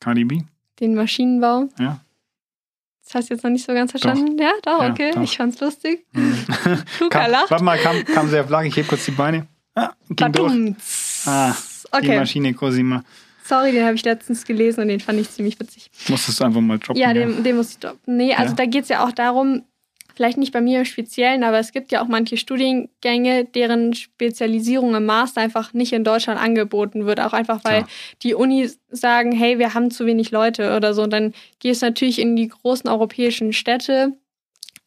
KDB? 0.00 0.42
den 0.80 0.94
Maschinenbau. 0.94 1.68
Ja. 1.78 2.00
Das 3.04 3.14
hast 3.14 3.28
du 3.30 3.34
jetzt 3.34 3.42
noch 3.42 3.50
nicht 3.50 3.66
so 3.66 3.72
ganz 3.74 3.90
verstanden? 3.90 4.38
Ja, 4.38 4.52
doch, 4.62 4.82
Ja, 4.82 4.90
okay. 4.90 5.10
doch. 5.14 5.22
Ich 5.22 5.36
fand's 5.36 5.60
lustig. 5.60 6.06
Hm. 6.14 6.34
Luca 7.00 7.20
kam, 7.22 7.30
lacht. 7.30 7.50
warte 7.50 7.64
mal, 7.64 7.78
kam, 7.78 8.04
kam 8.04 8.28
sehr 8.28 8.44
flach, 8.46 8.62
ich 8.62 8.76
heb 8.76 8.86
kurz 8.88 9.04
die 9.04 9.10
Beine. 9.10 9.46
Ah, 9.74 9.90
ging 10.08 10.32
durch. 10.32 10.74
Ah, 11.26 11.52
Die 11.52 11.98
Okay, 11.98 12.18
Maschine 12.18 12.54
Cosima. 12.54 13.02
sorry, 13.44 13.72
den 13.72 13.84
habe 13.84 13.94
ich 13.96 14.04
letztens 14.04 14.44
gelesen 14.44 14.82
und 14.82 14.88
den 14.88 15.00
fand 15.00 15.18
ich 15.18 15.28
ziemlich 15.30 15.58
witzig. 15.58 15.90
Musstest 16.08 16.38
du 16.40 16.44
einfach 16.44 16.60
mal 16.60 16.78
droppen. 16.78 17.00
Ja, 17.00 17.12
den, 17.12 17.42
den 17.42 17.56
muss 17.56 17.70
ich 17.72 17.78
droppen. 17.78 18.16
Nee, 18.16 18.32
also 18.34 18.50
Ja. 18.52 18.56
da 18.56 18.64
geht 18.66 18.84
es 18.84 18.88
ja 18.90 19.04
auch 19.04 19.12
darum, 19.12 19.64
vielleicht 20.20 20.36
nicht 20.36 20.52
bei 20.52 20.60
mir 20.60 20.80
im 20.80 20.84
Speziellen, 20.84 21.42
aber 21.44 21.58
es 21.60 21.72
gibt 21.72 21.92
ja 21.92 22.02
auch 22.02 22.06
manche 22.06 22.36
Studiengänge, 22.36 23.46
deren 23.46 23.94
Spezialisierung 23.94 24.94
im 24.94 25.06
Master 25.06 25.40
einfach 25.40 25.72
nicht 25.72 25.94
in 25.94 26.04
Deutschland 26.04 26.38
angeboten 26.38 27.06
wird. 27.06 27.20
Auch 27.20 27.32
einfach, 27.32 27.64
weil 27.64 27.84
Klar. 27.84 27.88
die 28.22 28.34
Unis 28.34 28.78
sagen, 28.90 29.32
hey, 29.32 29.58
wir 29.58 29.72
haben 29.72 29.90
zu 29.90 30.04
wenig 30.04 30.30
Leute 30.30 30.76
oder 30.76 30.92
so. 30.92 31.04
Und 31.04 31.10
dann 31.14 31.32
gehst 31.58 31.80
du 31.80 31.86
natürlich 31.86 32.18
in 32.18 32.36
die 32.36 32.48
großen 32.48 32.90
europäischen 32.90 33.54
Städte, 33.54 34.12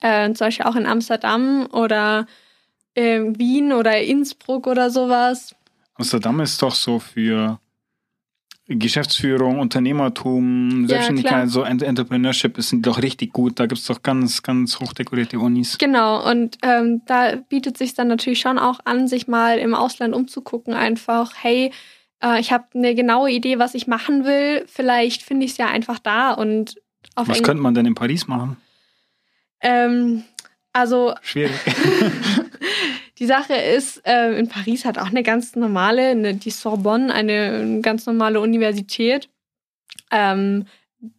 äh, 0.01 0.31
zum 0.33 0.45
Beispiel 0.45 0.67
auch 0.67 0.75
in 0.75 0.85
Amsterdam 0.85 1.67
oder 1.71 2.27
äh, 2.93 3.21
Wien 3.21 3.73
oder 3.73 3.99
Innsbruck 3.99 4.67
oder 4.67 4.91
sowas. 4.91 5.55
Amsterdam 5.95 6.41
ist 6.41 6.61
doch 6.61 6.75
so 6.75 6.99
für 6.99 7.59
Geschäftsführung, 8.67 9.59
Unternehmertum, 9.59 10.81
Ja, 10.83 10.87
Selbstständigkeit, 10.87 11.31
klar. 11.33 11.47
so 11.47 11.63
Ent- 11.63 11.83
Entrepreneurship 11.83 12.57
ist 12.57 12.73
doch 12.77 13.01
richtig 13.01 13.33
gut. 13.33 13.59
Da 13.59 13.65
gibt 13.65 13.79
es 13.81 13.85
doch 13.87 14.01
ganz, 14.03 14.41
ganz 14.41 14.79
hochdekorierte 14.79 15.37
Unis. 15.37 15.77
Genau, 15.77 16.29
und 16.29 16.57
ähm, 16.63 17.01
da 17.05 17.35
bietet 17.35 17.77
sich 17.77 17.93
dann 17.93 18.07
natürlich 18.07 18.39
schon 18.39 18.57
auch 18.57 18.79
an, 18.85 19.07
sich 19.07 19.27
mal 19.27 19.57
im 19.59 19.73
Ausland 19.75 20.15
umzugucken, 20.15 20.73
einfach, 20.73 21.33
hey, 21.41 21.71
äh, 22.23 22.39
ich 22.39 22.53
habe 22.53 22.63
eine 22.73 22.95
genaue 22.95 23.29
Idee, 23.31 23.59
was 23.59 23.75
ich 23.75 23.85
machen 23.87 24.23
will, 24.23 24.63
vielleicht 24.67 25.23
finde 25.23 25.45
ich 25.45 25.51
es 25.51 25.57
ja 25.57 25.67
einfach 25.67 25.99
da 25.99 26.31
und 26.31 26.75
auf 27.15 27.27
Was 27.27 27.43
könnte 27.43 27.61
man 27.61 27.73
denn 27.75 27.85
in 27.85 27.95
Paris 27.95 28.27
machen? 28.27 28.55
ähm, 29.61 30.23
also 30.71 31.13
Schwierig. 31.21 31.51
die 33.19 33.25
Sache 33.25 33.53
ist, 33.53 34.01
äh, 34.05 34.37
in 34.37 34.47
Paris 34.49 34.85
hat 34.85 34.97
auch 34.97 35.07
eine 35.07 35.23
ganz 35.23 35.55
normale, 35.55 36.09
eine, 36.09 36.33
die 36.33 36.49
Sorbonne, 36.49 37.13
eine 37.13 37.79
ganz 37.81 38.05
normale 38.05 38.39
Universität, 38.41 39.29
ähm, 40.11 40.65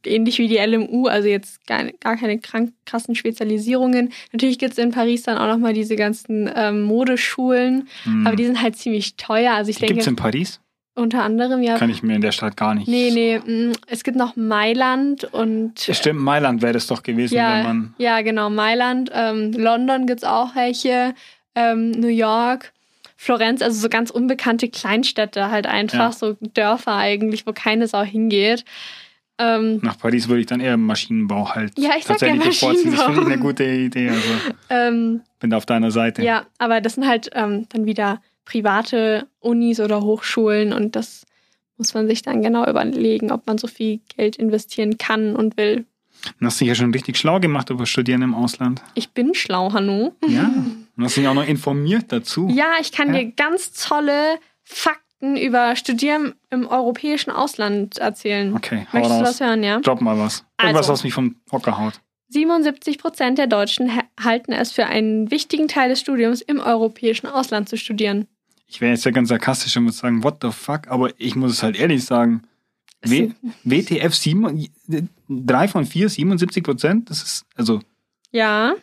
ähnlich 0.05 0.39
wie 0.39 0.49
die 0.49 0.57
LMU, 0.57 1.07
also 1.07 1.29
jetzt 1.29 1.67
gar, 1.67 1.85
gar 2.01 2.17
keine 2.17 2.39
krank, 2.39 2.73
krassen 2.87 3.15
Spezialisierungen. 3.15 4.13
Natürlich 4.33 4.59
gibt 4.59 4.73
es 4.73 4.79
in 4.79 4.91
Paris 4.91 5.25
dann 5.25 5.37
auch 5.39 5.47
nochmal 5.47 5.75
diese 5.75 5.95
ganzen 5.97 6.51
ähm, 6.55 6.83
Modeschulen, 6.83 7.89
Hm. 8.05 8.27
aber 8.27 8.37
die 8.37 8.47
sind 8.47 8.61
halt 8.63 8.77
ziemlich 8.77 9.17
teuer. 9.17 9.53
Also 9.53 9.71
ich 9.71 9.77
die 9.79 9.87
denke, 9.87 10.09
in 10.09 10.17
Paris? 10.17 10.61
unter 10.95 11.23
anderem 11.23 11.63
ja. 11.63 11.77
Kann 11.77 11.91
ich 11.91 12.03
mir 12.03 12.15
in 12.15 12.21
der 12.23 12.33
Stadt 12.33 12.57
gar 12.57 12.75
nicht. 12.75 12.89
Nee, 12.89 13.11
nee, 13.13 13.39
mm, 13.39 13.73
es 13.89 14.05
gibt 14.05 14.17
noch 14.17 14.37
Mailand 14.37 15.25
und 15.25 15.81
Stimmt, 15.81 16.21
Mailand 16.21 16.63
wäre 16.63 16.73
das 16.73 16.87
doch 16.87 17.03
gewesen, 17.03 17.35
wenn 17.35 17.41
ja, 17.43 17.63
man. 17.63 17.95
ja, 17.99 18.23
genau, 18.23 18.49
Mailand. 18.49 19.11
Ähm, 19.13 19.53
London 19.53 20.07
gibt 20.07 20.23
es 20.23 20.25
auch 20.25 20.55
welche, 20.55 21.15
ähm, 21.55 21.91
New 21.93 22.09
York, 22.09 22.73
Florenz, 23.17 23.63
also 23.63 23.81
so 23.81 23.89
ganz 23.89 24.11
unbekannte 24.11 24.69
Kleinstädte 24.69 25.51
halt 25.51 25.67
einfach, 25.67 25.99
Ja. 25.99 26.13
so 26.13 26.37
Dörfer 26.41 26.95
eigentlich, 26.97 27.47
wo 27.47 27.53
keine 27.53 27.87
Sau 27.87 28.03
hingeht. 28.03 28.65
Ähm, 29.39 29.81
Nach 29.83 29.99
Paris 29.99 30.29
würde 30.29 30.41
ich 30.43 30.47
dann 30.47 30.61
eher 30.61 30.77
Maschinenbau 30.77 31.55
halt 31.55 31.73
Ja, 31.79 31.91
ich 31.99 32.05
sag 32.05 32.21
ja 32.23 32.29
tatsächlich 32.29 32.61
bevorziehen. 32.61 32.93
Das 32.93 33.03
finde 33.03 33.21
ich 33.23 33.27
eine 33.27 33.39
gute 33.39 33.65
Idee. 33.65 34.11
Also 34.11 34.29
ähm, 34.71 35.23
bin 35.41 35.51
da 35.51 35.57
auf 35.57 35.67
deiner 35.67 35.91
Seite. 35.91 36.23
ja, 36.23 36.47
aber 36.59 36.81
das 36.81 36.95
sind 36.95 37.07
halt 37.07 37.31
ähm, 37.35 37.67
dann 37.71 37.85
wieder 37.87 38.21
private 38.45 39.27
Unis 39.41 39.81
oder 39.81 40.03
Hochschulen 40.03 40.73
und 40.73 40.95
das 40.95 41.27
muss 41.79 41.95
man 41.95 42.07
sich 42.07 42.23
dann 42.23 42.43
genau 42.43 42.65
überlegen, 42.69 43.33
ob 43.33 43.47
man 43.49 43.59
so 43.59 43.67
viel 43.67 43.99
Geld 44.17 44.37
investieren 44.37 44.99
kann 44.99 45.35
und 45.35 45.57
will. 45.57 45.85
Du 46.39 46.47
hast 46.47 46.61
dich 46.61 46.69
ja 46.69 46.75
schon 46.77 46.93
richtig 46.93 47.17
schlau 47.17 47.41
gemacht 47.41 47.71
über 47.71 47.87
Studieren 47.87 48.23
im 48.23 48.35
Ausland. 48.35 48.83
Ich 48.95 49.11
bin 49.11 49.35
schlau, 49.35 49.73
Hanno. 49.73 50.15
Ja. 50.29 50.53
Und 50.97 51.05
hast 51.05 51.17
dich 51.17 51.27
auch 51.27 51.35
noch 51.35 51.47
informiert 51.47 52.07
dazu. 52.13 52.49
Ja, 52.51 52.73
ich 52.81 52.93
kann 52.93 53.13
Ja. 53.15 53.21
dir 53.23 53.33
ganz 53.33 53.73
tolle 53.73 54.39
Fakten 54.63 55.37
über 55.37 55.75
Studieren 55.77 56.35
im 56.51 56.67
europäischen 56.67 57.31
Ausland 57.31 57.99
erzählen. 57.99 58.55
Okay, 58.55 58.87
hau 58.93 58.99
Möchtest 58.99 59.21
du 59.21 59.25
was 59.25 59.41
hören, 59.41 59.63
ja? 59.63 59.81
Drop 59.81 60.01
mal 60.01 60.19
was. 60.19 60.45
Irgendwas, 60.61 60.83
Also. 60.83 60.93
was 60.93 61.05
mich 61.05 61.15
vom 61.15 61.37
Hocker 61.51 61.79
haut. 61.79 62.01
77 62.29 62.99
Prozent 62.99 63.39
der 63.39 63.47
Deutschen 63.47 63.95
ha- 63.97 64.05
halten 64.23 64.53
es 64.53 64.73
für 64.73 64.87
einen 64.87 65.31
wichtigen 65.31 65.69
Teil 65.69 65.89
des 65.91 66.01
Studiums, 66.01 66.41
im 66.43 66.59
europäischen 66.61 67.27
Ausland 67.27 67.69
zu 67.69 67.77
studieren. 67.77 68.27
Ich 68.67 68.81
wäre 68.81 68.93
jetzt 68.93 69.05
ja 69.05 69.11
ganz 69.13 69.29
sarkastisch 69.29 69.77
und 69.77 69.85
würde 69.85 69.97
sagen, 69.97 70.25
what 70.25 70.39
the 70.43 70.51
fuck, 70.51 70.89
aber 70.89 71.11
ich 71.19 71.37
muss 71.37 71.53
es 71.53 71.63
halt 71.63 71.77
ehrlich 71.77 72.05
sagen. 72.05 72.43
W 73.03 73.31
WTF 73.65 74.15
7, 74.15 74.69
3 75.29 75.69
von 75.69 75.85
4, 75.85 76.09
77 76.09 76.63
Prozent, 76.65 77.11
das 77.11 77.23
ist, 77.23 77.45
also, 77.55 77.81
Ja, 78.33 78.75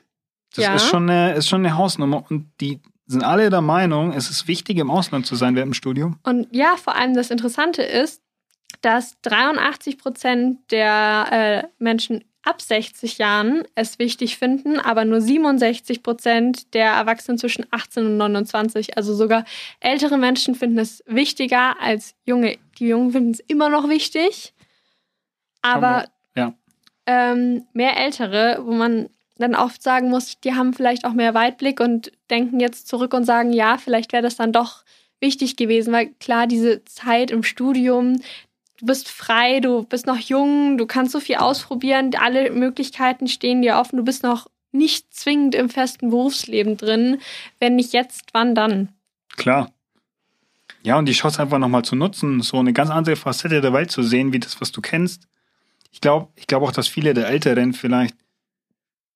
das 0.55 0.65
Ja. 0.65 0.75
ist, 0.75 0.87
schon 0.87 1.09
eine, 1.09 1.33
ist 1.33 1.47
schon 1.47 1.65
eine 1.65 1.77
Hausnummer 1.77 2.23
und 2.29 2.51
die 2.59 2.79
sind 3.07 3.23
alle 3.23 3.49
der 3.49 3.61
Meinung, 3.61 4.13
es 4.13 4.29
ist 4.29 4.47
wichtig, 4.47 4.77
im 4.77 4.89
Ausland 4.89 5.25
zu 5.25 5.35
sein 5.35 5.55
während 5.55 5.71
dem 5.71 5.73
Studium. 5.73 6.17
und 6.23 6.47
ja, 6.51 6.75
vor 6.77 6.95
allem 6.95 7.13
das 7.13 7.29
Interessante 7.29 7.83
ist, 7.83 8.21
dass 8.81 9.19
83 9.21 9.97
Prozent 9.97 10.59
der 10.71 11.27
äh, 11.31 11.83
Menschen 11.83 12.23
ab 12.43 12.61
60 12.61 13.17
Jahren 13.19 13.63
es 13.75 13.99
wichtig 13.99 14.37
finden, 14.37 14.79
aber 14.79 15.05
nur 15.05 15.21
67 15.21 16.01
Prozent 16.01 16.73
der 16.73 16.91
Erwachsenen 16.91 17.37
zwischen 17.37 17.65
18 17.69 18.05
und 18.05 18.17
29. 18.17 18.97
Also 18.97 19.13
sogar 19.13 19.45
ältere 19.79 20.17
Menschen 20.17 20.55
finden 20.55 20.79
es 20.79 21.03
wichtiger 21.05 21.79
als 21.79 22.15
junge. 22.25 22.57
Die 22.79 22.87
Jungen 22.87 23.11
finden 23.11 23.31
es 23.31 23.39
immer 23.41 23.69
noch 23.69 23.89
wichtig, 23.89 24.53
aber 25.61 26.05
ja. 26.35 26.53
ähm, 27.05 27.65
mehr 27.73 27.97
Ältere, 27.97 28.61
wo 28.63 28.71
man 28.71 29.09
dann 29.41 29.55
oft 29.55 29.83
sagen 29.83 30.09
muss, 30.09 30.39
die 30.39 30.53
haben 30.53 30.73
vielleicht 30.73 31.05
auch 31.05 31.13
mehr 31.13 31.33
Weitblick 31.33 31.79
und 31.79 32.11
denken 32.29 32.59
jetzt 32.59 32.87
zurück 32.87 33.13
und 33.13 33.25
sagen, 33.25 33.51
ja, 33.51 33.77
vielleicht 33.77 34.13
wäre 34.13 34.23
das 34.23 34.35
dann 34.37 34.53
doch 34.53 34.83
wichtig 35.19 35.55
gewesen, 35.55 35.93
weil 35.93 36.07
klar, 36.19 36.47
diese 36.47 36.83
Zeit 36.85 37.31
im 37.31 37.43
Studium, 37.43 38.21
du 38.79 38.85
bist 38.85 39.09
frei, 39.09 39.59
du 39.59 39.83
bist 39.83 40.07
noch 40.07 40.17
jung, 40.17 40.77
du 40.77 40.85
kannst 40.85 41.11
so 41.11 41.19
viel 41.19 41.35
ausprobieren, 41.35 42.11
alle 42.19 42.51
Möglichkeiten 42.51 43.27
stehen 43.27 43.61
dir 43.61 43.77
offen, 43.77 43.97
du 43.97 44.03
bist 44.03 44.23
noch 44.23 44.47
nicht 44.71 45.13
zwingend 45.13 45.53
im 45.53 45.69
festen 45.69 46.09
Berufsleben 46.09 46.77
drin. 46.77 47.19
Wenn 47.59 47.75
nicht 47.75 47.93
jetzt, 47.93 48.29
wann 48.33 48.55
dann? 48.55 48.89
Klar. 49.35 49.71
Ja, 50.83 50.97
und 50.97 51.05
die 51.05 51.13
Chance 51.13 51.41
einfach 51.41 51.59
nochmal 51.59 51.83
zu 51.83 51.95
nutzen, 51.95 52.41
so 52.41 52.57
eine 52.57 52.73
ganz 52.73 52.89
andere 52.89 53.15
Facette 53.15 53.61
der 53.61 53.73
Welt 53.73 53.91
zu 53.91 54.01
sehen, 54.01 54.33
wie 54.33 54.39
das, 54.39 54.61
was 54.61 54.71
du 54.71 54.81
kennst. 54.81 55.27
Ich 55.91 56.01
glaube 56.01 56.29
ich 56.35 56.47
glaube 56.47 56.65
auch, 56.65 56.71
dass 56.71 56.87
viele 56.87 57.13
der 57.13 57.27
Älteren 57.27 57.73
vielleicht 57.73 58.15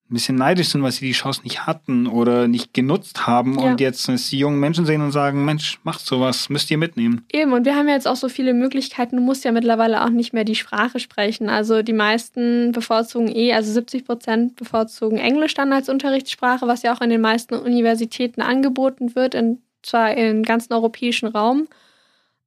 ein 0.09 0.13
bisschen 0.13 0.35
neidisch 0.35 0.69
sind, 0.69 0.83
weil 0.83 0.91
sie 0.91 1.05
die 1.07 1.13
Chance 1.13 1.41
nicht 1.43 1.65
hatten 1.65 2.05
oder 2.05 2.47
nicht 2.47 2.75
genutzt 2.75 3.25
haben 3.25 3.57
Ja. 3.57 3.71
und 3.71 3.81
jetzt 3.81 4.07
die 4.31 4.37
jungen 4.37 4.59
Menschen 4.59 4.85
sehen 4.85 5.01
und 5.01 5.11
sagen, 5.11 5.45
Mensch, 5.45 5.79
macht 5.83 6.05
sowas, 6.05 6.47
müsst 6.49 6.69
ihr 6.69 6.77
mitnehmen. 6.77 7.25
Eben, 7.33 7.53
und 7.53 7.65
wir 7.65 7.75
haben 7.75 7.87
ja 7.87 7.95
jetzt 7.95 8.07
auch 8.07 8.15
so 8.15 8.29
viele 8.29 8.53
Möglichkeiten. 8.53 9.15
Du 9.15 9.23
musst 9.23 9.43
ja 9.45 9.51
mittlerweile 9.51 10.05
auch 10.05 10.09
nicht 10.09 10.31
mehr 10.31 10.43
die 10.43 10.53
Sprache 10.53 10.99
sprechen. 10.99 11.49
Also 11.49 11.81
die 11.81 11.93
meisten 11.93 12.71
bevorzugen 12.71 13.35
eh, 13.35 13.53
also 13.53 13.71
70 13.71 14.05
Prozent 14.05 14.55
bevorzugen 14.57 15.17
Englisch 15.17 15.55
dann 15.55 15.73
als 15.73 15.89
Unterrichtssprache, 15.89 16.67
was 16.67 16.83
ja 16.83 16.95
auch 16.95 17.01
in 17.01 17.09
den 17.09 17.21
meisten 17.21 17.55
Universitäten 17.55 18.41
angeboten 18.41 19.15
wird, 19.15 19.33
in, 19.33 19.57
zwar 19.81 20.13
im 20.15 20.43
ganzen 20.43 20.73
europäischen 20.73 21.27
Raum. 21.29 21.67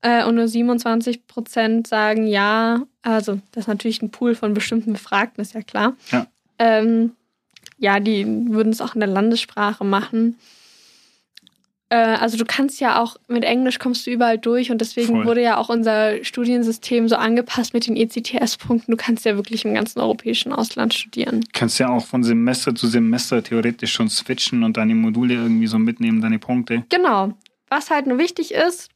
Äh, 0.00 0.24
und 0.26 0.36
nur 0.36 0.46
27 0.46 1.26
Prozent 1.26 1.88
sagen 1.88 2.28
ja. 2.28 2.82
Also 3.02 3.40
das 3.50 3.64
ist 3.64 3.68
natürlich 3.68 4.00
ein 4.00 4.12
Pool 4.12 4.36
von 4.36 4.54
bestimmten 4.54 4.92
Befragten, 4.92 5.42
ist 5.42 5.54
ja 5.54 5.62
klar. 5.62 5.96
Ja. 6.12 6.28
Ähm, 6.60 7.12
ja, 7.78 8.00
die 8.00 8.26
würden 8.26 8.73
es 8.73 8.80
auch 8.80 8.94
in 8.94 9.00
der 9.00 9.08
Landessprache 9.08 9.85
machen. 9.85 10.37
Äh, 11.90 11.97
also 11.97 12.37
du 12.37 12.44
kannst 12.44 12.80
ja 12.80 13.00
auch 13.00 13.16
mit 13.28 13.44
Englisch 13.44 13.78
kommst 13.78 14.06
du 14.06 14.11
überall 14.11 14.38
durch 14.38 14.70
und 14.70 14.80
deswegen 14.80 15.08
Voll. 15.08 15.26
wurde 15.26 15.42
ja 15.42 15.56
auch 15.56 15.68
unser 15.68 16.23
Studiensystem 16.23 17.08
so 17.08 17.16
angepasst 17.16 17.73
mit 17.73 17.87
den 17.87 17.97
ECTS-Punkten. 17.97 18.90
Du 18.90 18.97
kannst 18.97 19.25
ja 19.25 19.37
wirklich 19.37 19.64
im 19.64 19.75
ganzen 19.75 20.00
europäischen 20.00 20.52
Ausland 20.52 20.92
studieren. 20.94 21.44
kannst 21.52 21.78
ja 21.78 21.88
auch 21.88 22.04
von 22.04 22.23
Semester 22.23 22.75
zu 22.75 22.87
Semester 22.87 23.42
theoretisch 23.42 23.92
schon 23.92 24.11
switchen 24.11 24.64
und 24.64 24.76
deine 24.76 24.94
Module 24.94 25.35
irgendwie 25.35 25.66
so 25.66 25.78
mitnehmen, 25.78 26.20
deine 26.20 26.38
Punkte. 26.38 26.85
Genau. 26.90 27.32
Was 27.68 27.90
halt 27.90 28.06
nur 28.06 28.18
wichtig 28.18 28.52
ist, 28.52 28.90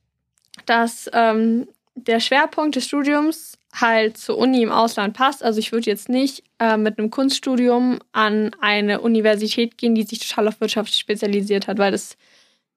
dass 0.67 1.11
ähm, 1.13 1.67
der 1.95 2.21
Schwerpunkt 2.21 2.77
des 2.77 2.87
Studiums 2.87 3.59
halt 3.75 4.19
zur 4.19 4.39
Uni 4.39 4.63
im 4.63 4.71
Ausland 4.71 5.15
passt. 5.15 5.43
Also 5.43 5.59
ich 5.59 5.73
würde 5.73 5.91
jetzt 5.91 6.09
nicht 6.09 6.43
äh, 6.59 6.77
mit 6.77 6.99
einem 6.99 7.11
Kunststudium 7.11 7.99
an 8.13 8.55
eine 8.61 9.01
Universität 9.01 9.79
gehen, 9.79 9.95
die 9.95 10.03
sich 10.03 10.19
total 10.29 10.49
auf 10.49 10.61
Wirtschaft 10.61 10.95
spezialisiert 10.95 11.67
hat, 11.69 11.79
weil 11.79 11.93
das 11.93 12.17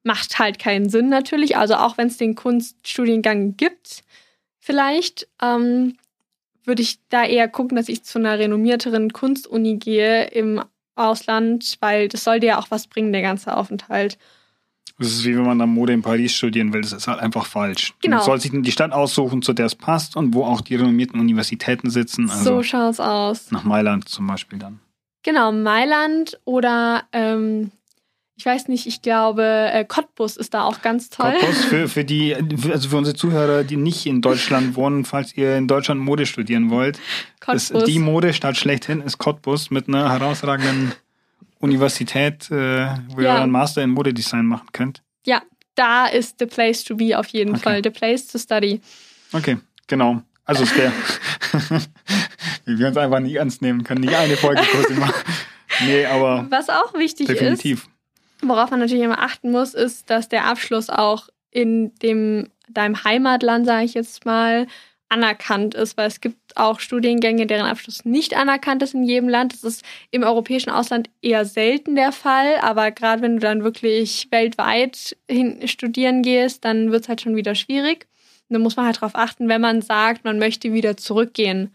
macht 0.03 0.39
halt 0.39 0.59
keinen 0.59 0.89
Sinn 0.89 1.09
natürlich. 1.09 1.57
Also 1.57 1.75
auch 1.75 1.97
wenn 1.97 2.07
es 2.07 2.17
den 2.17 2.35
Kunststudiengang 2.35 3.57
gibt, 3.57 4.03
vielleicht 4.59 5.27
ähm, 5.41 5.97
würde 6.63 6.81
ich 6.81 6.99
da 7.09 7.25
eher 7.25 7.47
gucken, 7.47 7.75
dass 7.75 7.89
ich 7.89 8.03
zu 8.03 8.19
einer 8.19 8.39
renommierteren 8.39 9.11
Kunstuni 9.11 9.77
gehe 9.77 10.25
im 10.27 10.63
Ausland, 10.95 11.75
weil 11.81 12.07
das 12.07 12.23
soll 12.23 12.39
dir 12.39 12.47
ja 12.47 12.59
auch 12.59 12.71
was 12.71 12.87
bringen, 12.87 13.11
der 13.11 13.21
ganze 13.21 13.55
Aufenthalt. 13.57 14.17
Das 14.97 15.09
ist 15.09 15.25
wie 15.25 15.35
wenn 15.35 15.45
man 15.45 15.59
dann 15.59 15.69
Mode 15.69 15.93
in 15.93 16.01
Paris 16.01 16.33
studieren 16.33 16.71
will. 16.71 16.81
Das 16.81 16.93
ist 16.93 17.07
halt 17.07 17.19
einfach 17.19 17.45
falsch. 17.45 17.93
Genau. 18.01 18.17
Man 18.17 18.25
soll 18.25 18.39
sich 18.39 18.51
die 18.53 18.71
Stadt 18.71 18.93
aussuchen, 18.93 19.41
zu 19.41 19.51
der 19.53 19.65
es 19.65 19.75
passt 19.75 20.15
und 20.15 20.33
wo 20.33 20.45
auch 20.45 20.61
die 20.61 20.75
renommierten 20.75 21.19
Universitäten 21.19 21.89
sitzen. 21.89 22.29
Also 22.29 22.57
so 22.57 22.63
schaut's 22.63 22.99
aus. 22.99 23.51
nach 23.51 23.63
Mailand 23.63 24.07
zum 24.07 24.27
Beispiel 24.27 24.57
dann. 24.57 24.79
Genau, 25.23 25.51
Mailand 25.51 26.39
oder 26.45 27.03
ähm, 27.11 27.71
ich 28.37 28.45
weiß 28.45 28.67
nicht, 28.67 28.85
ich 28.85 29.01
glaube, 29.01 29.43
äh, 29.43 29.85
Cottbus 29.85 30.35
ist 30.35 30.53
da 30.53 30.63
auch 30.63 30.81
ganz 30.81 31.09
toll. 31.09 31.33
Cottbus 31.39 31.65
für, 31.65 31.87
für 31.87 32.03
die, 32.03 32.35
also 32.35 32.89
für 32.89 32.97
unsere 32.97 33.15
Zuhörer, 33.15 33.63
die 33.63 33.77
nicht 33.77 34.05
in 34.05 34.21
Deutschland 34.21 34.75
wohnen, 34.75 35.05
falls 35.05 35.35
ihr 35.35 35.57
in 35.57 35.67
Deutschland 35.67 36.01
Mode 36.01 36.25
studieren 36.25 36.69
wollt. 36.69 36.99
Cottbus. 37.39 37.85
die 37.85 37.99
Modestadt 37.99 38.57
schlechthin 38.57 39.01
ist 39.01 39.17
Cottbus 39.17 39.71
mit 39.71 39.87
einer 39.87 40.11
herausragenden 40.11 40.93
Universität, 41.59 42.49
äh, 42.51 42.87
wo 43.09 43.19
ihr 43.19 43.25
Ja. 43.27 43.35
euren 43.37 43.51
Master 43.51 43.81
in 43.83 43.91
Modedesign 43.91 44.45
machen 44.45 44.67
könnt. 44.73 45.01
ja, 45.25 45.41
da 45.75 46.05
ist 46.05 46.39
the 46.39 46.45
place 46.45 46.83
to 46.85 46.95
be 46.95 47.17
auf 47.17 47.27
jeden 47.29 47.51
Okay. 47.55 47.59
Fall. 47.61 47.81
The 47.83 47.89
place 47.89 48.27
to 48.27 48.37
study. 48.37 48.79
Okay, 49.33 49.57
genau. 49.87 50.21
Also 50.45 50.63
ist 50.63 50.75
der. 50.77 50.91
Wie 52.65 52.77
wir 52.79 52.87
uns 52.87 52.97
einfach 52.97 53.19
nicht 53.19 53.35
ernst 53.35 53.61
nehmen 53.61 53.83
können, 53.83 54.01
nicht 54.01 54.15
eine 54.15 54.37
Folge 54.37 54.61
kurz 54.71 54.89
machen. 54.91 55.13
Nee, 55.85 56.05
aber 56.05 56.45
Was 56.49 56.69
auch 56.69 56.93
wichtig 56.93 57.27
definitiv. 57.27 57.83
ist, 57.83 58.47
worauf 58.49 58.71
man 58.71 58.79
natürlich 58.79 59.03
immer 59.03 59.19
achten 59.21 59.51
muss, 59.51 59.73
ist, 59.73 60.09
dass 60.09 60.29
der 60.29 60.45
Abschluss 60.45 60.89
auch 60.89 61.27
in 61.51 61.93
dem 62.01 62.49
deinem 62.69 63.03
Heimatland, 63.03 63.65
sage 63.65 63.85
ich 63.85 63.93
jetzt 63.93 64.25
mal, 64.25 64.67
anerkannt 65.09 65.75
ist, 65.75 65.97
weil 65.97 66.07
es 66.07 66.19
gibt 66.19 66.57
auch 66.57 66.79
Studiengänge, 66.79 67.45
deren 67.45 67.65
Abschluss 67.65 68.05
nicht 68.05 68.35
anerkannt 68.35 68.81
ist 68.81 68.93
in 68.93 69.03
jedem 69.03 69.29
Land. 69.29 69.53
Das 69.53 69.63
ist 69.63 69.85
im 70.11 70.23
europäischen 70.23 70.69
Ausland 70.69 71.09
eher 71.21 71.45
selten 71.45 71.95
der 71.95 72.11
Fall, 72.11 72.57
aber 72.61 72.91
gerade 72.91 73.21
wenn 73.21 73.35
du 73.35 73.39
dann 73.39 73.63
wirklich 73.63 74.27
weltweit 74.31 75.15
hin 75.29 75.67
studieren 75.67 76.21
gehst, 76.23 76.65
dann 76.65 76.91
wird 76.91 77.03
es 77.03 77.09
halt 77.09 77.21
schon 77.21 77.35
wieder 77.35 77.55
schwierig. 77.55 78.07
Und 78.49 78.55
da 78.55 78.59
muss 78.59 78.75
man 78.75 78.85
halt 78.85 78.97
darauf 78.97 79.15
achten, 79.15 79.47
wenn 79.47 79.61
man 79.61 79.81
sagt, 79.81 80.23
man 80.23 80.39
möchte 80.39 80.73
wieder 80.73 80.97
zurückgehen. 80.97 81.73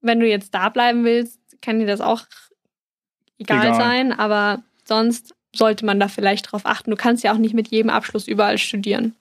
Wenn 0.00 0.20
du 0.20 0.28
jetzt 0.28 0.54
da 0.54 0.68
bleiben 0.68 1.04
willst, 1.04 1.40
kann 1.60 1.80
dir 1.80 1.86
das 1.86 2.00
auch 2.00 2.22
egal, 3.38 3.66
Egal. 3.66 3.74
sein, 3.74 4.12
aber 4.12 4.62
sonst 4.84 5.34
sollte 5.54 5.84
man 5.84 5.98
da 5.98 6.08
vielleicht 6.08 6.52
drauf 6.52 6.62
achten. 6.64 6.90
Du 6.90 6.96
kannst 6.96 7.24
ja 7.24 7.32
auch 7.32 7.38
nicht 7.38 7.54
mit 7.54 7.68
jedem 7.68 7.90
Abschluss 7.90 8.28
überall 8.28 8.58
studieren. 8.58 9.14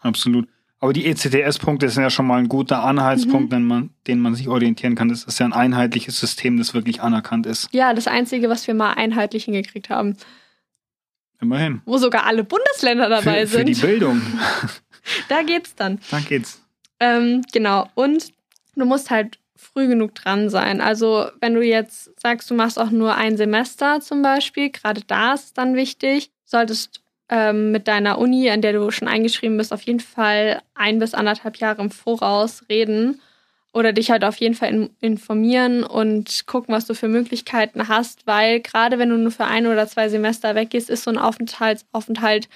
Absolut. 0.00 0.48
Aber 0.84 0.92
die 0.92 1.06
ECTS-Punkte 1.06 1.88
sind 1.88 2.02
ja 2.02 2.10
schon 2.10 2.26
mal 2.26 2.38
ein 2.40 2.48
guter 2.50 2.82
Anhaltspunkt, 2.84 3.46
Mhm. 3.46 3.50
den, 3.56 3.64
man, 3.64 3.90
den 4.06 4.20
man 4.20 4.34
sich 4.34 4.48
orientieren 4.48 4.94
kann. 4.96 5.08
Das 5.08 5.24
ist 5.24 5.38
ja 5.40 5.46
ein 5.46 5.54
einheitliches 5.54 6.20
System, 6.20 6.58
das 6.58 6.74
wirklich 6.74 7.00
anerkannt 7.00 7.46
ist. 7.46 7.70
Ja, 7.72 7.94
das 7.94 8.06
Einzige, 8.06 8.50
was 8.50 8.66
wir 8.66 8.74
mal 8.74 8.92
einheitlich 8.92 9.44
hingekriegt 9.46 9.88
haben, 9.88 10.14
Immerhin. 11.40 11.80
wo 11.86 11.96
sogar 11.96 12.26
alle 12.26 12.44
Bundesländer 12.44 13.08
dabei 13.08 13.46
Für, 13.46 13.60
für 13.60 13.64
die 13.64 13.72
sind. 13.72 13.88
Bildung. 13.88 14.20
Da 15.28 15.42
geht's 15.42 15.74
dann. 15.74 16.00
Da 16.10 16.18
geht's. 16.20 16.62
Ähm, 17.00 17.42
genau. 17.52 17.88
Und 17.94 18.32
du 18.76 18.84
musst 18.86 19.10
halt 19.10 19.38
früh 19.56 19.86
genug 19.86 20.14
dran 20.14 20.48
sein. 20.50 20.80
Also, 20.82 21.28
wenn 21.40 21.54
du 21.54 21.62
jetzt 21.62 22.10
sagst, 22.20 22.50
du 22.50 22.54
machst 22.54 22.78
auch 22.78 22.90
nur 22.90 23.14
ein 23.14 23.36
Semester 23.38 24.00
zum 24.00 24.20
Beispiel, 24.22 24.68
gerade 24.70 25.00
da 25.06 25.34
ist 25.34 25.44
es 25.44 25.52
dann 25.54 25.74
wichtig, 25.76 26.30
solltest 26.44 27.02
ähm, 27.28 27.72
mit 27.72 27.88
deiner 27.88 28.18
Uni, 28.18 28.50
an 28.50 28.60
der 28.60 28.72
du 28.72 28.90
schon 28.90 29.08
eingeschrieben 29.08 29.56
bist, 29.56 29.72
auf 29.72 29.82
jeden 29.82 30.00
Fall 30.00 30.62
ein 30.74 30.98
bis 30.98 31.14
anderthalb 31.14 31.56
Jahre 31.56 31.82
im 31.82 31.90
Voraus 31.90 32.64
reden 32.68 33.20
oder 33.72 33.92
dich 33.92 34.10
halt 34.10 34.24
auf 34.24 34.36
jeden 34.36 34.54
Fall 34.54 34.70
in, 34.70 34.90
informieren 35.00 35.84
und 35.84 36.46
gucken, 36.46 36.74
was 36.74 36.86
du 36.86 36.94
für 36.94 37.08
Möglichkeiten 37.08 37.88
hast, 37.88 38.26
weil 38.26 38.60
gerade 38.60 38.98
wenn 38.98 39.10
du 39.10 39.16
nur 39.16 39.32
für 39.32 39.46
ein 39.46 39.66
oder 39.66 39.86
zwei 39.88 40.08
Semester 40.08 40.54
weggehst, 40.54 40.90
ist 40.90 41.04
so 41.04 41.10
ein 41.10 41.18
Aufenthalt, 41.18 41.84
Aufenthalt 41.92 42.48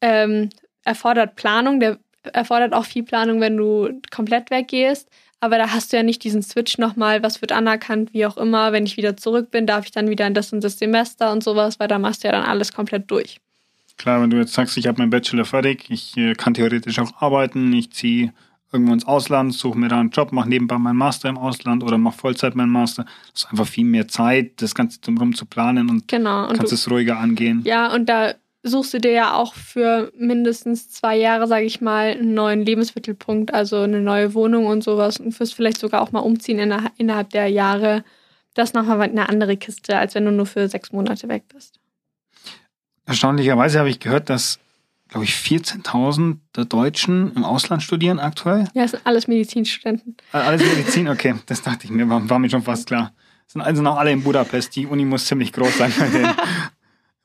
ähm, 0.00 0.50
erfordert 0.84 1.36
Planung, 1.36 1.80
der 1.80 1.98
erfordert 2.32 2.72
auch 2.72 2.86
viel 2.86 3.02
Planung, 3.02 3.40
wenn 3.40 3.56
du 3.56 4.00
komplett 4.10 4.50
weggehst. 4.50 5.08
Aber 5.40 5.58
da 5.58 5.72
hast 5.72 5.92
du 5.92 5.98
ja 5.98 6.02
nicht 6.02 6.24
diesen 6.24 6.42
Switch 6.42 6.78
nochmal, 6.78 7.22
was 7.22 7.42
wird 7.42 7.52
anerkannt, 7.52 8.14
wie 8.14 8.24
auch 8.24 8.38
immer. 8.38 8.72
Wenn 8.72 8.86
ich 8.86 8.96
wieder 8.96 9.16
zurück 9.16 9.50
bin, 9.50 9.66
darf 9.66 9.84
ich 9.84 9.90
dann 9.90 10.08
wieder 10.08 10.26
in 10.26 10.32
das 10.32 10.54
und 10.54 10.64
das 10.64 10.78
Semester 10.78 11.32
und 11.32 11.44
sowas, 11.44 11.78
weil 11.78 11.88
da 11.88 11.98
machst 11.98 12.24
du 12.24 12.28
ja 12.28 12.32
dann 12.32 12.44
alles 12.44 12.72
komplett 12.72 13.10
durch. 13.10 13.40
Klar, 13.96 14.20
wenn 14.22 14.30
du 14.30 14.36
jetzt 14.38 14.52
sagst, 14.54 14.76
ich 14.76 14.86
habe 14.86 14.98
meinen 15.00 15.10
Bachelor 15.10 15.44
fertig, 15.44 15.86
ich 15.88 16.16
äh, 16.16 16.34
kann 16.34 16.54
theoretisch 16.54 16.98
auch 16.98 17.20
arbeiten, 17.22 17.72
ich 17.72 17.92
ziehe 17.92 18.32
irgendwo 18.72 18.92
ins 18.92 19.06
Ausland, 19.06 19.54
suche 19.54 19.78
mir 19.78 19.88
da 19.88 20.00
einen 20.00 20.10
Job, 20.10 20.32
mache 20.32 20.48
nebenbei 20.48 20.76
meinen 20.78 20.96
Master 20.96 21.28
im 21.28 21.38
Ausland 21.38 21.84
oder 21.84 21.96
mache 21.96 22.18
Vollzeit 22.18 22.56
meinen 22.56 22.72
Master. 22.72 23.04
Das 23.32 23.44
ist 23.44 23.50
einfach 23.50 23.68
viel 23.68 23.84
mehr 23.84 24.08
Zeit, 24.08 24.60
das 24.60 24.74
Ganze 24.74 25.00
drumherum 25.00 25.34
zu 25.34 25.46
planen 25.46 25.88
und 25.88 26.08
Genau. 26.08 26.48
Und 26.48 26.56
kannst 26.56 26.72
du, 26.72 26.74
es 26.74 26.90
ruhiger 26.90 27.18
angehen. 27.18 27.62
ja, 27.64 27.94
und 27.94 28.08
da 28.08 28.34
suchst 28.64 28.94
du 28.94 28.98
dir 28.98 29.12
ja 29.12 29.34
auch 29.34 29.54
für 29.54 30.10
mindestens 30.18 30.90
zwei 30.90 31.16
Jahre, 31.16 31.46
sage 31.46 31.66
ich 31.66 31.80
mal, 31.80 32.12
einen 32.12 32.34
neuen 32.34 32.64
Lebensmittelpunkt, 32.64 33.54
also 33.54 33.76
eine 33.82 34.00
neue 34.00 34.34
Wohnung 34.34 34.66
und 34.66 34.82
sowas 34.82 35.18
und 35.20 35.38
wirst 35.38 35.54
vielleicht 35.54 35.78
sogar 35.78 36.00
auch 36.02 36.10
mal 36.10 36.20
umziehen 36.20 36.58
inner- 36.58 36.90
innerhalb 36.96 37.30
der 37.30 37.46
Jahre. 37.48 38.02
Das 38.54 38.70
ist 38.70 38.74
nochmal 38.74 39.00
eine 39.02 39.28
andere 39.28 39.56
Kiste, 39.56 39.96
als 39.98 40.14
wenn 40.16 40.24
du 40.24 40.32
nur 40.32 40.46
für 40.46 40.66
sechs 40.68 40.92
Monate 40.92 41.28
weg 41.28 41.44
bist. 41.52 41.78
Erstaunlicherweise 43.06 43.78
habe 43.78 43.90
ich 43.90 44.00
gehört, 44.00 44.30
dass, 44.30 44.58
glaube 45.08 45.24
ich, 45.24 45.32
14.000 45.34 46.38
der 46.56 46.64
Deutschen 46.64 47.32
im 47.34 47.44
Ausland 47.44 47.82
studieren 47.82 48.18
aktuell. 48.18 48.68
Ja, 48.74 48.82
das 48.82 48.92
sind 48.92 49.06
alles 49.06 49.28
Medizinstudenten. 49.28 50.16
Äh, 50.32 50.38
Alles 50.38 50.62
Medizin, 50.62 51.08
okay, 51.08 51.34
das 51.46 51.62
dachte 51.62 51.84
ich 51.84 51.90
mir, 51.90 52.08
war, 52.08 52.28
war 52.28 52.38
mir 52.38 52.50
schon 52.50 52.62
fast 52.62 52.86
klar. 52.86 53.12
Sind 53.46 53.60
also 53.60 53.82
noch 53.82 53.96
alle 53.98 54.10
in 54.10 54.22
Budapest. 54.22 54.74
Die 54.76 54.86
Uni 54.86 55.04
muss 55.04 55.26
ziemlich 55.26 55.52
groß 55.52 55.78
sein 55.78 55.92
bei 55.98 56.08
denen. 56.08 56.34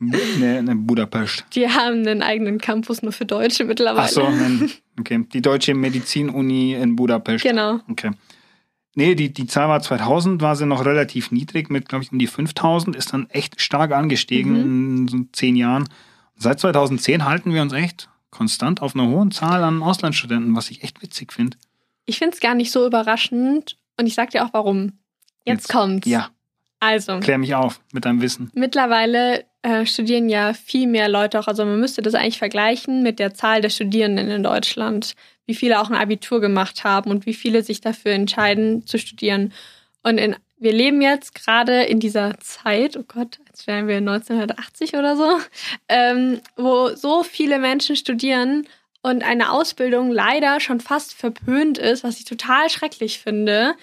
Ne, 0.01 0.63
ne, 0.63 0.75
Budapest. 0.77 1.43
Die 1.55 1.67
haben 1.67 2.07
einen 2.07 2.21
eigenen 2.23 2.57
Campus 2.57 3.01
nur 3.01 3.11
für 3.11 3.25
Deutsche 3.25 3.65
mittlerweile. 3.65 4.03
Ach 4.03 4.07
so, 4.07 4.25
okay. 4.99 5.25
Die 5.33 5.41
deutsche 5.41 5.73
Medizinuni 5.75 6.73
in 6.73 6.95
Budapest. 6.95 7.43
Genau. 7.43 7.81
Okay. 7.89 8.11
Nee, 8.99 9.15
die, 9.15 9.31
die 9.33 9.47
Zahl 9.47 9.69
war 9.69 9.81
2000, 9.81 10.41
war 10.41 10.57
sie 10.57 10.65
noch 10.65 10.83
relativ 10.83 11.31
niedrig 11.31 11.69
mit, 11.69 11.87
glaube 11.87 12.03
ich, 12.03 12.11
um 12.11 12.19
die 12.19 12.27
5000, 12.27 12.97
ist 12.97 13.13
dann 13.13 13.29
echt 13.29 13.61
stark 13.61 13.93
angestiegen 13.93 14.57
in 14.57 15.07
so 15.07 15.19
zehn 15.31 15.55
Jahren. 15.55 15.87
Seit 16.35 16.59
2010 16.59 17.23
halten 17.23 17.53
wir 17.53 17.61
uns 17.61 17.71
echt 17.71 18.09
konstant 18.29 18.81
auf 18.81 18.95
einer 18.95 19.07
hohen 19.07 19.31
Zahl 19.31 19.63
an 19.63 19.81
Auslandsstudenten, 19.81 20.53
was 20.53 20.69
ich 20.69 20.83
echt 20.83 21.01
witzig 21.01 21.31
finde. 21.31 21.55
Ich 22.05 22.17
finde 22.17 22.33
es 22.33 22.41
gar 22.41 22.55
nicht 22.55 22.71
so 22.71 22.85
überraschend 22.85 23.77
und 23.97 24.05
ich 24.05 24.15
sag 24.15 24.31
dir 24.31 24.43
auch 24.45 24.51
warum. 24.51 24.99
Jetzt, 25.45 25.61
Jetzt. 25.61 25.69
kommt's. 25.69 26.05
Ja, 26.05 26.27
Also, 26.81 27.21
klär 27.21 27.37
mich 27.37 27.55
auf 27.55 27.79
mit 27.93 28.03
deinem 28.03 28.19
Wissen. 28.21 28.51
mittlerweile 28.53 29.45
äh, 29.61 29.85
studieren 29.85 30.29
ja 30.29 30.53
viel 30.53 30.87
mehr 30.87 31.09
Leute 31.09 31.39
auch. 31.39 31.47
Also 31.47 31.65
man 31.65 31.79
müsste 31.79 32.01
das 32.01 32.13
eigentlich 32.13 32.37
vergleichen 32.37 33.03
mit 33.03 33.19
der 33.19 33.33
Zahl 33.33 33.61
der 33.61 33.69
Studierenden 33.69 34.29
in 34.29 34.43
Deutschland, 34.43 35.15
wie 35.45 35.55
viele 35.55 35.79
auch 35.79 35.89
ein 35.89 35.95
Abitur 35.95 36.39
gemacht 36.41 36.83
haben 36.83 37.11
und 37.11 37.25
wie 37.25 37.33
viele 37.33 37.63
sich 37.63 37.81
dafür 37.81 38.13
entscheiden 38.13 38.85
zu 38.85 38.97
studieren. 38.97 39.51
Und 40.03 40.17
in, 40.17 40.35
wir 40.57 40.71
leben 40.71 41.01
jetzt 41.01 41.35
gerade 41.35 41.83
in 41.83 41.99
dieser 41.99 42.37
Zeit, 42.39 42.97
oh 42.97 43.03
Gott, 43.07 43.39
als 43.49 43.67
wären 43.67 43.87
wir 43.87 43.97
1980 43.97 44.95
oder 44.95 45.15
so, 45.15 45.39
ähm, 45.89 46.39
wo 46.55 46.95
so 46.95 47.23
viele 47.23 47.59
Menschen 47.59 47.95
studieren 47.95 48.65
und 49.01 49.23
eine 49.23 49.51
Ausbildung 49.51 50.11
leider 50.11 50.59
schon 50.59 50.81
fast 50.81 51.13
verpönt 51.13 51.77
ist, 51.77 52.03
was 52.03 52.19
ich 52.19 52.25
total 52.25 52.69
schrecklich 52.69 53.19
finde. 53.19 53.75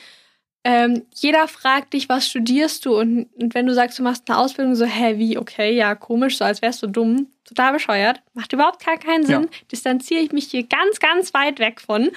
Ähm, 0.69 1.05
jeder 1.15 1.47
fragt 1.47 1.93
dich, 1.93 2.09
was 2.09 2.27
studierst 2.27 2.87
du? 2.87 2.99
Und, 2.99 3.29
und, 3.37 3.55
wenn 3.55 3.67
du 3.67 3.73
sagst, 3.73 4.01
du 4.01 4.03
machst 4.03 4.29
eine 4.29 4.37
Ausbildung, 4.37 4.75
so, 4.75 4.85
hä, 4.85 5.17
wie, 5.17 5.39
okay, 5.39 5.73
ja, 5.73 5.95
komisch, 5.95 6.39
so 6.39 6.45
als 6.45 6.61
wärst 6.61 6.83
du 6.83 6.89
dumm, 6.89 7.29
total 7.45 7.73
bescheuert, 7.73 8.21
macht 8.35 8.53
überhaupt 8.53 8.85
gar 8.85 8.97
keinen 8.97 9.25
Sinn, 9.25 9.43
ja. 9.43 9.59
distanziere 9.71 10.23
ich 10.23 10.33
mich 10.33 10.47
hier 10.47 10.65
ganz, 10.65 10.99
ganz 10.99 11.33
weit 11.35 11.61
weg 11.61 11.81
von. 11.81 12.11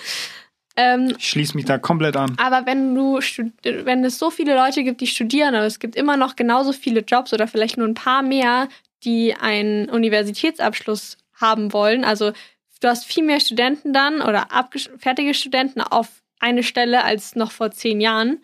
Ähm, 0.76 1.14
ich 1.16 1.30
schließe 1.30 1.56
mich 1.56 1.66
da 1.66 1.78
komplett 1.78 2.18
an. 2.18 2.36
Aber 2.38 2.66
wenn 2.66 2.96
du, 2.96 3.20
wenn 3.20 4.04
es 4.04 4.18
so 4.18 4.32
viele 4.32 4.56
Leute 4.56 4.84
gibt, 4.84 5.02
die 5.02 5.08
studieren, 5.08 5.54
aber 5.54 5.68
es 5.68 5.78
gibt 5.78 5.96
immer 5.96 6.18
noch 6.18 6.36
genauso 6.36 6.74
viele 6.74 7.02
Jobs 7.02 7.32
oder 7.32 7.48
vielleicht 7.48 7.78
nur 7.78 7.88
ein 7.88 7.94
paar 7.94 8.24
mehr, 8.24 8.68
die 9.04 9.36
einen 9.36 9.90
Universitätsabschluss 9.90 11.18
haben 11.36 11.72
wollen, 11.72 12.04
also 12.04 12.32
du 12.82 12.88
hast 12.88 13.06
viel 13.06 13.24
mehr 13.24 13.42
Studenten 13.42 13.94
dann 13.94 14.24
oder 14.24 14.48
fertige 14.98 15.36
Studenten 15.36 15.82
auf 15.82 16.08
eine 16.40 16.64
Stelle 16.64 17.04
als 17.04 17.36
noch 17.36 17.52
vor 17.52 17.72
zehn 17.72 18.02
Jahren, 18.02 18.44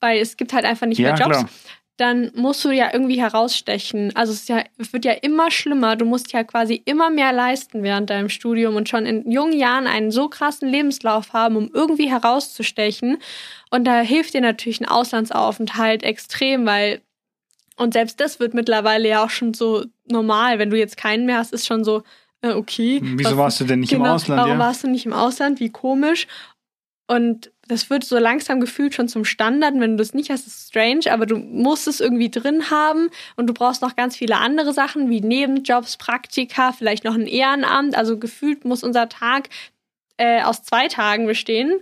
weil 0.00 0.20
es 0.20 0.36
gibt 0.36 0.52
halt 0.52 0.64
einfach 0.64 0.86
nicht 0.86 0.98
ja, 0.98 1.12
mehr 1.12 1.18
Jobs. 1.18 1.38
Klar. 1.38 1.48
Dann 1.96 2.32
musst 2.34 2.64
du 2.64 2.70
ja 2.70 2.88
irgendwie 2.94 3.20
herausstechen. 3.20 4.16
Also 4.16 4.32
es, 4.32 4.48
ja, 4.48 4.64
es 4.78 4.94
wird 4.94 5.04
ja 5.04 5.12
immer 5.12 5.50
schlimmer. 5.50 5.96
Du 5.96 6.06
musst 6.06 6.32
ja 6.32 6.44
quasi 6.44 6.80
immer 6.86 7.10
mehr 7.10 7.30
leisten 7.30 7.82
während 7.82 8.08
deinem 8.08 8.30
Studium 8.30 8.76
und 8.76 8.88
schon 8.88 9.04
in 9.04 9.30
jungen 9.30 9.52
Jahren 9.52 9.86
einen 9.86 10.10
so 10.10 10.30
krassen 10.30 10.66
Lebenslauf 10.66 11.34
haben, 11.34 11.56
um 11.56 11.70
irgendwie 11.74 12.08
herauszustechen. 12.08 13.18
Und 13.70 13.84
da 13.84 14.00
hilft 14.00 14.32
dir 14.32 14.40
natürlich 14.40 14.80
ein 14.80 14.88
Auslandsaufenthalt 14.88 16.02
extrem, 16.02 16.64
weil 16.64 17.02
und 17.80 17.94
selbst 17.94 18.20
das 18.20 18.40
wird 18.40 18.52
mittlerweile 18.52 19.08
ja 19.08 19.24
auch 19.24 19.30
schon 19.30 19.54
so 19.54 19.86
normal. 20.06 20.58
Wenn 20.58 20.68
du 20.68 20.78
jetzt 20.78 20.98
keinen 20.98 21.24
mehr 21.24 21.38
hast, 21.38 21.54
ist 21.54 21.66
schon 21.66 21.82
so, 21.82 22.02
äh, 22.42 22.52
okay. 22.52 23.00
Wieso 23.02 23.30
was, 23.30 23.36
warst 23.38 23.60
du 23.60 23.64
denn 23.64 23.80
nicht 23.80 23.90
genau, 23.90 24.04
im 24.04 24.10
Ausland? 24.10 24.38
Warum 24.38 24.52
ja? 24.52 24.58
warst 24.58 24.84
du 24.84 24.88
nicht 24.88 25.06
im 25.06 25.14
Ausland? 25.14 25.60
Wie 25.60 25.70
komisch. 25.70 26.26
Und 27.10 27.50
das 27.66 27.90
wird 27.90 28.04
so 28.04 28.18
langsam 28.18 28.60
gefühlt 28.60 28.94
schon 28.94 29.08
zum 29.08 29.24
Standard. 29.24 29.74
wenn 29.74 29.92
du 29.92 29.96
das 29.96 30.14
nicht 30.14 30.30
hast, 30.30 30.46
ist 30.46 30.58
es 30.58 30.68
strange, 30.68 31.12
aber 31.12 31.26
du 31.26 31.38
musst 31.38 31.88
es 31.88 32.00
irgendwie 32.00 32.30
drin 32.30 32.70
haben 32.70 33.10
und 33.34 33.48
du 33.48 33.52
brauchst 33.52 33.82
noch 33.82 33.96
ganz 33.96 34.16
viele 34.16 34.36
andere 34.36 34.72
Sachen 34.72 35.10
wie 35.10 35.20
Nebenjobs, 35.20 35.96
Praktika, 35.96 36.70
vielleicht 36.70 37.02
noch 37.02 37.16
ein 37.16 37.26
Ehrenamt. 37.26 37.96
Also 37.96 38.16
gefühlt 38.16 38.64
muss 38.64 38.84
unser 38.84 39.08
Tag 39.08 39.48
äh, 40.18 40.42
aus 40.42 40.62
zwei 40.62 40.86
Tagen 40.86 41.26
bestehen 41.26 41.80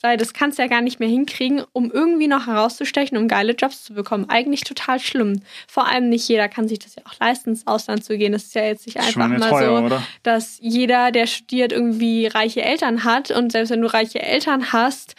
weil 0.00 0.16
das 0.16 0.32
kannst 0.32 0.58
du 0.58 0.62
ja 0.62 0.68
gar 0.68 0.80
nicht 0.80 1.00
mehr 1.00 1.08
hinkriegen, 1.08 1.62
um 1.72 1.90
irgendwie 1.90 2.28
noch 2.28 2.46
herauszustechen, 2.46 3.18
um 3.18 3.26
geile 3.26 3.52
Jobs 3.52 3.84
zu 3.84 3.94
bekommen. 3.94 4.26
Eigentlich 4.28 4.62
total 4.62 5.00
schlimm. 5.00 5.42
Vor 5.66 5.86
allem 5.86 6.08
nicht 6.08 6.28
jeder 6.28 6.48
kann 6.48 6.68
sich 6.68 6.78
das 6.78 6.94
ja 6.94 7.02
auch 7.06 7.18
leisten, 7.18 7.50
ins 7.50 7.66
Ausland 7.66 8.04
zu 8.04 8.16
gehen. 8.16 8.32
Das 8.32 8.44
ist 8.44 8.54
ja 8.54 8.64
jetzt 8.64 8.86
nicht 8.86 8.98
einfach 8.98 9.28
mal 9.28 9.40
teuer, 9.40 9.78
so, 9.78 9.86
oder? 9.86 10.02
dass 10.22 10.58
jeder, 10.60 11.10
der 11.10 11.26
studiert, 11.26 11.72
irgendwie 11.72 12.26
reiche 12.26 12.62
Eltern 12.62 13.04
hat. 13.04 13.30
Und 13.30 13.52
selbst 13.52 13.70
wenn 13.70 13.80
du 13.80 13.92
reiche 13.92 14.22
Eltern 14.22 14.72
hast, 14.72 15.16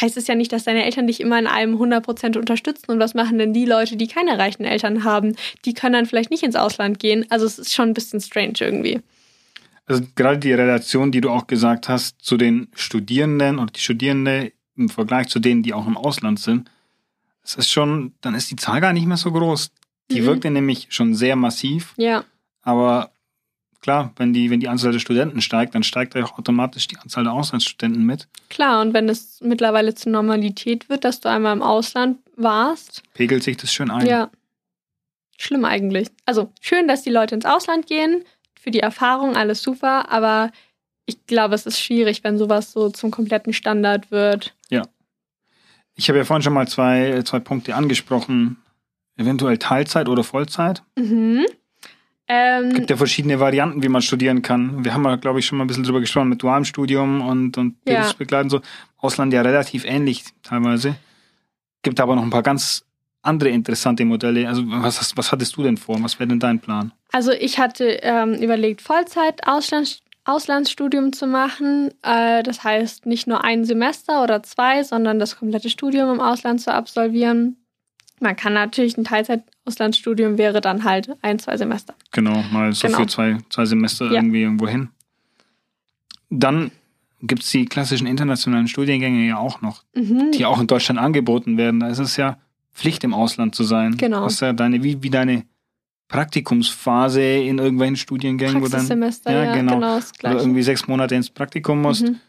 heißt 0.00 0.16
es 0.16 0.26
ja 0.26 0.34
nicht, 0.34 0.52
dass 0.52 0.64
deine 0.64 0.84
Eltern 0.84 1.06
dich 1.06 1.20
immer 1.20 1.38
in 1.38 1.46
allem 1.46 1.76
100% 1.80 2.36
unterstützen. 2.36 2.90
Und 2.90 2.98
was 2.98 3.14
machen 3.14 3.38
denn 3.38 3.52
die 3.52 3.64
Leute, 3.64 3.96
die 3.96 4.08
keine 4.08 4.38
reichen 4.38 4.64
Eltern 4.64 5.04
haben? 5.04 5.36
Die 5.64 5.74
können 5.74 5.92
dann 5.92 6.06
vielleicht 6.06 6.30
nicht 6.30 6.42
ins 6.42 6.56
Ausland 6.56 6.98
gehen. 6.98 7.26
Also 7.30 7.46
es 7.46 7.58
ist 7.58 7.72
schon 7.72 7.90
ein 7.90 7.94
bisschen 7.94 8.20
strange 8.20 8.54
irgendwie 8.58 9.00
also 9.90 10.04
gerade 10.14 10.38
die 10.38 10.52
Relation, 10.52 11.12
die 11.12 11.20
du 11.20 11.30
auch 11.30 11.46
gesagt 11.46 11.88
hast, 11.88 12.22
zu 12.22 12.36
den 12.36 12.68
Studierenden 12.74 13.58
oder 13.58 13.72
die 13.72 13.80
Studierende 13.80 14.52
im 14.76 14.88
Vergleich 14.88 15.28
zu 15.28 15.40
denen, 15.40 15.62
die 15.62 15.74
auch 15.74 15.86
im 15.86 15.96
Ausland 15.96 16.38
sind, 16.38 16.70
das 17.42 17.54
ist 17.54 17.70
schon, 17.70 18.14
dann 18.20 18.34
ist 18.34 18.50
die 18.50 18.56
Zahl 18.56 18.80
gar 18.80 18.92
nicht 18.92 19.06
mehr 19.06 19.16
so 19.16 19.32
groß. 19.32 19.70
Die 20.10 20.20
mhm. 20.20 20.26
wirkt 20.26 20.44
ja 20.44 20.50
nämlich 20.50 20.86
schon 20.90 21.14
sehr 21.14 21.36
massiv. 21.36 21.94
Ja. 21.96 22.24
Aber 22.62 23.10
klar, 23.80 24.12
wenn 24.16 24.32
die, 24.32 24.50
wenn 24.50 24.60
die 24.60 24.68
Anzahl 24.68 24.92
der 24.92 24.98
Studenten 24.98 25.40
steigt, 25.40 25.74
dann 25.74 25.82
steigt 25.82 26.14
ja 26.14 26.24
auch 26.24 26.38
automatisch 26.38 26.86
die 26.86 26.98
Anzahl 26.98 27.24
der 27.24 27.32
Auslandsstudenten 27.32 28.04
mit. 28.04 28.28
Klar, 28.48 28.82
und 28.82 28.94
wenn 28.94 29.08
es 29.08 29.40
mittlerweile 29.40 29.94
zur 29.94 30.12
Normalität 30.12 30.88
wird, 30.88 31.04
dass 31.04 31.20
du 31.20 31.28
einmal 31.28 31.56
im 31.56 31.62
Ausland 31.62 32.18
warst. 32.36 33.02
Pegelt 33.14 33.42
sich 33.42 33.56
das 33.56 33.72
schön 33.72 33.90
ein. 33.90 34.06
Ja. 34.06 34.30
Schlimm 35.38 35.64
eigentlich. 35.64 36.08
Also 36.26 36.52
schön, 36.60 36.86
dass 36.86 37.02
die 37.02 37.10
Leute 37.10 37.34
ins 37.34 37.46
Ausland 37.46 37.86
gehen, 37.86 38.24
für 38.60 38.70
die 38.70 38.80
Erfahrung 38.80 39.36
alles 39.36 39.62
super, 39.62 40.10
aber 40.12 40.50
ich 41.06 41.26
glaube, 41.26 41.54
es 41.54 41.66
ist 41.66 41.80
schwierig, 41.80 42.22
wenn 42.22 42.38
sowas 42.38 42.72
so 42.72 42.90
zum 42.90 43.10
kompletten 43.10 43.52
Standard 43.52 44.10
wird. 44.10 44.54
Ja. 44.68 44.82
Ich 45.96 46.08
habe 46.08 46.18
ja 46.18 46.24
vorhin 46.24 46.42
schon 46.42 46.52
mal 46.52 46.68
zwei, 46.68 47.22
zwei 47.24 47.40
Punkte 47.40 47.74
angesprochen. 47.74 48.58
Eventuell 49.16 49.58
Teilzeit 49.58 50.08
oder 50.08 50.24
Vollzeit. 50.24 50.82
Mhm. 50.96 51.46
Ähm, 52.28 52.68
es 52.68 52.74
gibt 52.74 52.90
ja 52.90 52.96
verschiedene 52.96 53.40
Varianten, 53.40 53.82
wie 53.82 53.88
man 53.88 54.02
studieren 54.02 54.42
kann. 54.42 54.84
Wir 54.84 54.94
haben 54.94 55.04
ja, 55.04 55.16
glaube 55.16 55.40
ich, 55.40 55.46
schon 55.46 55.58
mal 55.58 55.64
ein 55.64 55.66
bisschen 55.66 55.82
drüber 55.82 56.00
gesprochen 56.00 56.28
mit 56.28 56.42
dualem 56.42 56.64
Studium 56.64 57.22
und, 57.22 57.58
und 57.58 57.84
Bildungsbegleitung. 57.84 58.50
So. 58.50 58.60
Ausland 58.98 59.32
ja 59.32 59.42
relativ 59.42 59.84
ähnlich 59.84 60.24
teilweise. 60.42 60.94
Gibt 61.82 61.98
aber 61.98 62.14
noch 62.14 62.22
ein 62.22 62.30
paar 62.30 62.42
ganz 62.42 62.84
andere 63.22 63.50
interessante 63.50 64.04
Modelle. 64.04 64.48
Also 64.48 64.62
was, 64.66 65.00
hast, 65.00 65.16
was 65.16 65.32
hattest 65.32 65.56
du 65.56 65.62
denn 65.62 65.76
vor? 65.76 66.02
Was 66.02 66.18
wäre 66.18 66.28
denn 66.28 66.40
dein 66.40 66.60
Plan? 66.60 66.92
Also 67.12 67.32
ich 67.32 67.58
hatte 67.58 67.84
ähm, 68.02 68.34
überlegt, 68.34 68.80
Vollzeit 68.80 69.46
Auslands 69.46 70.02
Auslandsstudium 70.24 71.12
zu 71.12 71.26
machen. 71.26 71.90
Äh, 72.02 72.42
das 72.42 72.62
heißt 72.62 73.06
nicht 73.06 73.26
nur 73.26 73.42
ein 73.42 73.64
Semester 73.64 74.22
oder 74.22 74.42
zwei, 74.42 74.82
sondern 74.82 75.18
das 75.18 75.38
komplette 75.38 75.70
Studium 75.70 76.12
im 76.12 76.20
Ausland 76.20 76.60
zu 76.60 76.72
absolvieren. 76.72 77.56
Man 78.20 78.36
kann 78.36 78.52
natürlich 78.52 78.98
ein 78.98 79.04
Teilzeit-Auslandsstudium 79.04 80.36
wäre 80.36 80.60
dann 80.60 80.84
halt 80.84 81.10
ein, 81.22 81.38
zwei 81.38 81.56
Semester. 81.56 81.94
Genau, 82.12 82.42
mal 82.52 82.72
so 82.72 82.86
genau. 82.86 83.00
für 83.00 83.06
zwei, 83.06 83.38
zwei 83.48 83.64
Semester 83.64 84.06
ja. 84.06 84.12
irgendwie 84.12 84.42
irgendwo 84.42 84.68
hin. 84.68 84.90
Dann 86.28 86.70
gibt 87.22 87.42
es 87.42 87.50
die 87.50 87.64
klassischen 87.64 88.06
internationalen 88.06 88.68
Studiengänge 88.68 89.26
ja 89.26 89.38
auch 89.38 89.62
noch, 89.62 89.84
mhm. 89.94 90.32
die 90.32 90.44
auch 90.44 90.60
in 90.60 90.66
Deutschland 90.66 91.00
angeboten 91.00 91.56
werden. 91.56 91.80
Da 91.80 91.88
ist 91.88 91.98
es 91.98 92.16
ja 92.18 92.36
Pflicht 92.72 93.04
im 93.04 93.14
Ausland 93.14 93.54
zu 93.54 93.64
sein. 93.64 93.96
Genau. 93.96 94.24
Was 94.24 94.40
ja 94.40 94.52
deine, 94.52 94.82
wie, 94.82 95.02
wie 95.02 95.10
deine 95.10 95.44
Praktikumsphase 96.08 97.22
in 97.22 97.58
irgendwelchen 97.58 97.96
Studiengängen, 97.96 98.62
wo 98.62 98.68
dann 98.68 98.86
ja, 99.26 99.44
ja 99.44 99.54
genau, 99.54 99.78
genau 99.78 99.96
oder 100.24 100.40
irgendwie 100.40 100.62
sechs 100.62 100.88
Monate 100.88 101.14
ins 101.14 101.30
Praktikum 101.30 101.82
musst. 101.82 102.02
Mhm. 102.02 102.20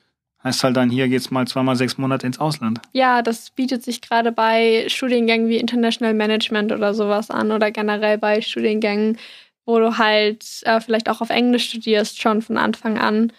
Heißt 0.44 0.64
halt 0.64 0.76
dann, 0.76 0.90
hier 0.90 1.08
geht's 1.08 1.30
mal 1.30 1.48
zweimal 1.48 1.76
sechs 1.76 1.98
Monate 1.98 2.26
ins 2.26 2.40
Ausland. 2.40 2.80
Ja, 2.94 3.22
das 3.22 3.52
bietet 3.52 3.84
sich 3.84 4.02
gerade 4.02 4.32
bei 4.32 4.86
Studiengängen 4.88 5.48
wie 5.50 5.58
International 5.58 6.14
Management 6.14 6.72
oder 6.72 6.94
sowas 6.94 7.30
an 7.30 7.52
oder 7.52 7.72
generell 7.72 8.18
bei 8.18 8.42
Studiengängen, 8.42 9.18
wo 9.66 9.80
du 9.80 9.98
halt 9.98 10.46
äh, 10.64 10.80
vielleicht 10.80 11.10
auch 11.10 11.22
auf 11.22 11.30
Englisch 11.30 11.70
studierst, 11.70 12.20
schon 12.20 12.42
von 12.42 12.58
Anfang 12.58 12.98
an. 12.98 13.32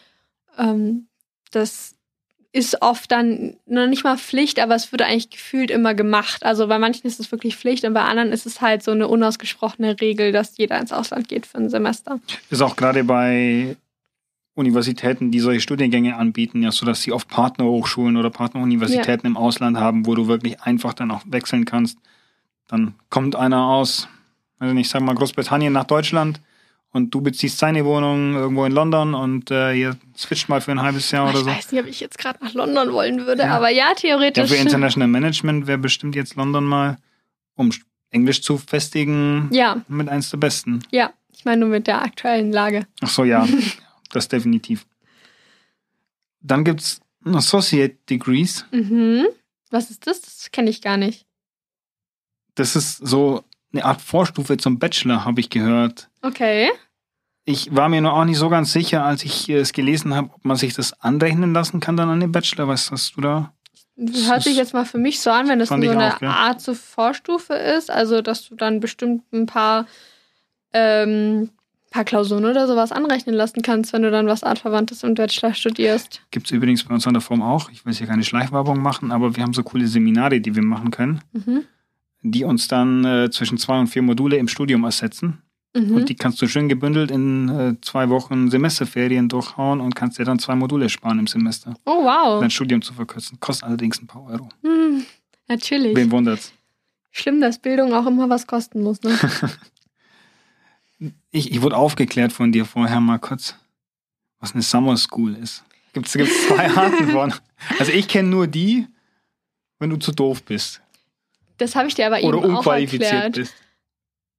Ähm, 0.58 1.06
das 1.50 1.91
ist 2.52 2.82
oft 2.82 3.10
dann 3.10 3.56
noch 3.66 3.86
nicht 3.86 4.04
mal 4.04 4.18
Pflicht, 4.18 4.60
aber 4.60 4.74
es 4.74 4.92
wird 4.92 5.00
eigentlich 5.02 5.30
gefühlt 5.30 5.70
immer 5.70 5.94
gemacht. 5.94 6.44
Also 6.44 6.66
bei 6.68 6.78
manchen 6.78 7.06
ist 7.06 7.18
es 7.18 7.32
wirklich 7.32 7.56
Pflicht 7.56 7.84
und 7.84 7.94
bei 7.94 8.02
anderen 8.02 8.30
ist 8.30 8.44
es 8.44 8.60
halt 8.60 8.82
so 8.82 8.90
eine 8.90 9.08
unausgesprochene 9.08 9.98
Regel, 10.00 10.32
dass 10.32 10.58
jeder 10.58 10.78
ins 10.78 10.92
Ausland 10.92 11.28
geht 11.28 11.46
für 11.46 11.58
ein 11.58 11.70
Semester. 11.70 12.20
Ist 12.50 12.60
auch 12.60 12.76
gerade 12.76 13.04
bei 13.04 13.76
Universitäten, 14.54 15.30
die 15.30 15.40
solche 15.40 15.62
Studiengänge 15.62 16.16
anbieten, 16.16 16.62
ja 16.62 16.70
so, 16.70 16.84
dass 16.84 17.00
sie 17.00 17.12
oft 17.12 17.28
Partnerhochschulen 17.28 18.18
oder 18.18 18.28
Partneruniversitäten 18.28 19.24
ja. 19.24 19.30
im 19.30 19.36
Ausland 19.38 19.78
haben, 19.78 20.04
wo 20.04 20.14
du 20.14 20.28
wirklich 20.28 20.60
einfach 20.60 20.92
dann 20.92 21.10
auch 21.10 21.22
wechseln 21.24 21.64
kannst. 21.64 21.98
Dann 22.68 22.94
kommt 23.08 23.34
einer 23.34 23.64
aus, 23.64 24.08
also 24.58 24.74
ich 24.76 24.90
sag 24.90 25.00
mal 25.00 25.14
Großbritannien 25.14 25.72
nach 25.72 25.84
Deutschland 25.84 26.42
und 26.92 27.12
du 27.14 27.20
beziehst 27.20 27.58
seine 27.58 27.84
Wohnung 27.84 28.34
irgendwo 28.34 28.64
in 28.64 28.72
London 28.72 29.14
und 29.14 29.50
äh, 29.50 29.72
ihr 29.72 29.96
switcht 30.16 30.48
mal 30.48 30.60
für 30.60 30.72
ein 30.72 30.82
halbes 30.82 31.10
Jahr 31.10 31.24
oder 31.24 31.38
ich 31.38 31.44
so. 31.44 31.50
Ich 31.50 31.56
weiß 31.56 31.72
nicht, 31.72 31.82
ob 31.82 31.88
ich 31.88 32.00
jetzt 32.00 32.18
gerade 32.18 32.44
nach 32.44 32.54
London 32.54 32.92
wollen 32.92 33.26
würde, 33.26 33.42
ja. 33.42 33.56
aber 33.56 33.70
ja, 33.70 33.94
theoretisch. 33.94 34.50
Ja, 34.50 34.56
für 34.56 34.62
International 34.62 35.08
Management 35.08 35.66
wäre 35.66 35.78
bestimmt 35.78 36.14
jetzt 36.14 36.36
London 36.36 36.64
mal, 36.64 36.98
um 37.54 37.70
Englisch 38.10 38.42
zu 38.42 38.58
festigen, 38.58 39.48
ja. 39.52 39.82
mit 39.88 40.08
eins 40.08 40.30
der 40.30 40.36
besten. 40.36 40.82
Ja, 40.90 41.12
ich 41.32 41.44
meine 41.44 41.60
nur 41.60 41.70
mit 41.70 41.86
der 41.86 42.02
aktuellen 42.02 42.52
Lage. 42.52 42.86
Ach 43.00 43.08
so, 43.08 43.24
ja, 43.24 43.48
das 44.12 44.28
definitiv. 44.28 44.86
Dann 46.42 46.64
gibt's 46.64 47.00
Associate 47.24 47.96
Degrees. 48.10 48.66
Mhm. 48.70 49.26
Was 49.70 49.90
ist 49.90 50.06
das? 50.06 50.20
Das 50.20 50.50
kenne 50.52 50.68
ich 50.68 50.82
gar 50.82 50.98
nicht. 50.98 51.26
Das 52.54 52.76
ist 52.76 52.98
so 52.98 53.44
eine 53.72 53.86
Art 53.86 54.02
Vorstufe 54.02 54.58
zum 54.58 54.78
Bachelor, 54.78 55.24
habe 55.24 55.40
ich 55.40 55.48
gehört. 55.48 56.10
Okay. 56.22 56.70
Ich 57.44 57.74
war 57.74 57.88
mir 57.88 58.00
nur 58.00 58.12
auch 58.12 58.24
nicht 58.24 58.38
so 58.38 58.48
ganz 58.48 58.72
sicher, 58.72 59.04
als 59.04 59.24
ich 59.24 59.48
es 59.48 59.72
gelesen 59.72 60.14
habe, 60.14 60.30
ob 60.32 60.44
man 60.44 60.56
sich 60.56 60.74
das 60.74 60.92
anrechnen 61.00 61.52
lassen 61.52 61.80
kann 61.80 61.96
dann 61.96 62.08
an 62.08 62.20
den 62.20 62.30
Bachelor. 62.30 62.68
Was 62.68 62.90
hast 62.92 63.16
du 63.16 63.20
da? 63.20 63.52
Ich 63.96 64.28
hört 64.30 64.42
sich 64.42 64.56
jetzt 64.56 64.72
mal 64.72 64.84
für 64.84 64.98
mich 64.98 65.20
so 65.20 65.30
an, 65.30 65.48
wenn 65.48 65.58
das 65.58 65.70
ich 65.70 65.90
eine 65.90 66.16
auch. 66.16 66.22
Art 66.22 66.60
zur 66.60 66.74
Vorstufe 66.76 67.54
ist, 67.54 67.90
also 67.90 68.22
dass 68.22 68.48
du 68.48 68.54
dann 68.54 68.80
bestimmt 68.80 69.24
ein 69.32 69.46
paar, 69.46 69.86
ähm, 70.72 71.50
paar 71.90 72.04
Klausuren 72.04 72.44
oder 72.44 72.66
sowas 72.66 72.90
anrechnen 72.92 73.34
lassen 73.34 73.60
kannst, 73.62 73.92
wenn 73.92 74.02
du 74.02 74.10
dann 74.10 74.26
was 74.28 74.44
Artverwandtes 74.44 75.02
im 75.02 75.14
Bachelor 75.14 75.52
studierst. 75.52 76.22
Gibt 76.30 76.46
es 76.46 76.52
übrigens 76.52 76.84
bei 76.84 76.94
uns 76.94 77.06
an 77.06 77.12
der 77.14 77.20
Form 77.20 77.42
auch. 77.42 77.70
Ich 77.70 77.84
will 77.84 77.92
jetzt 77.92 77.98
hier 77.98 78.06
keine 78.06 78.24
Schleichwerbung 78.24 78.80
machen, 78.80 79.10
aber 79.12 79.36
wir 79.36 79.42
haben 79.42 79.52
so 79.52 79.62
coole 79.62 79.86
Seminare, 79.86 80.40
die 80.40 80.54
wir 80.54 80.62
machen 80.62 80.90
können, 80.90 81.20
Mhm. 81.32 81.64
die 82.22 82.44
uns 82.44 82.68
dann 82.68 83.04
äh, 83.04 83.30
zwischen 83.30 83.58
zwei 83.58 83.78
und 83.78 83.88
vier 83.88 84.02
Module 84.02 84.36
im 84.36 84.48
Studium 84.48 84.84
ersetzen. 84.84 85.42
Mhm. 85.74 85.94
Und 85.94 86.08
die 86.08 86.14
kannst 86.14 86.40
du 86.42 86.46
schön 86.46 86.68
gebündelt 86.68 87.10
in 87.10 87.48
äh, 87.48 87.80
zwei 87.80 88.10
Wochen 88.10 88.50
Semesterferien 88.50 89.28
durchhauen 89.28 89.80
und 89.80 89.94
kannst 89.94 90.18
dir 90.18 90.24
dann 90.24 90.38
zwei 90.38 90.54
Module 90.54 90.88
sparen 90.88 91.18
im 91.18 91.26
Semester, 91.26 91.74
oh, 91.86 91.92
um 91.92 92.04
wow. 92.04 92.40
dein 92.40 92.50
Studium 92.50 92.82
zu 92.82 92.92
verkürzen. 92.92 93.40
Kostet 93.40 93.64
allerdings 93.64 94.00
ein 94.00 94.06
paar 94.06 94.24
Euro. 94.24 94.48
Hm, 94.62 95.06
natürlich. 95.48 95.96
Wen 95.96 96.10
wundert's? 96.10 96.52
Schlimm, 97.10 97.40
dass 97.40 97.58
Bildung 97.58 97.92
auch 97.94 98.06
immer 98.06 98.28
was 98.28 98.46
kosten 98.46 98.82
muss. 98.82 99.02
Ne? 99.02 99.18
Ich, 101.32 101.50
ich 101.50 101.62
wurde 101.62 101.76
aufgeklärt 101.76 102.32
von 102.32 102.52
dir 102.52 102.64
vorher 102.64 103.00
mal 103.00 103.18
kurz, 103.18 103.56
was 104.38 104.52
eine 104.52 104.62
Summer 104.62 104.96
School 104.96 105.34
ist. 105.34 105.64
Gibt 105.92 106.06
es 106.06 106.12
zwei 106.46 106.70
Arten 106.76 107.08
von. 107.08 107.34
Also 107.78 107.90
ich 107.90 108.06
kenne 108.06 108.28
nur 108.28 108.46
die, 108.46 108.86
wenn 109.78 109.90
du 109.90 109.96
zu 109.96 110.12
doof 110.12 110.42
bist 110.44 110.80
Das 111.58 111.74
habe 111.74 111.88
ich 111.88 111.94
dir 111.94 112.06
aber 112.06 112.22
oder 112.22 112.38
eben 112.38 112.52
auch 112.52 112.58
unqualifiziert 112.58 113.12
erklärt. 113.12 113.34
bist. 113.34 113.54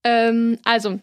Ähm, 0.05 0.57
also, 0.63 1.01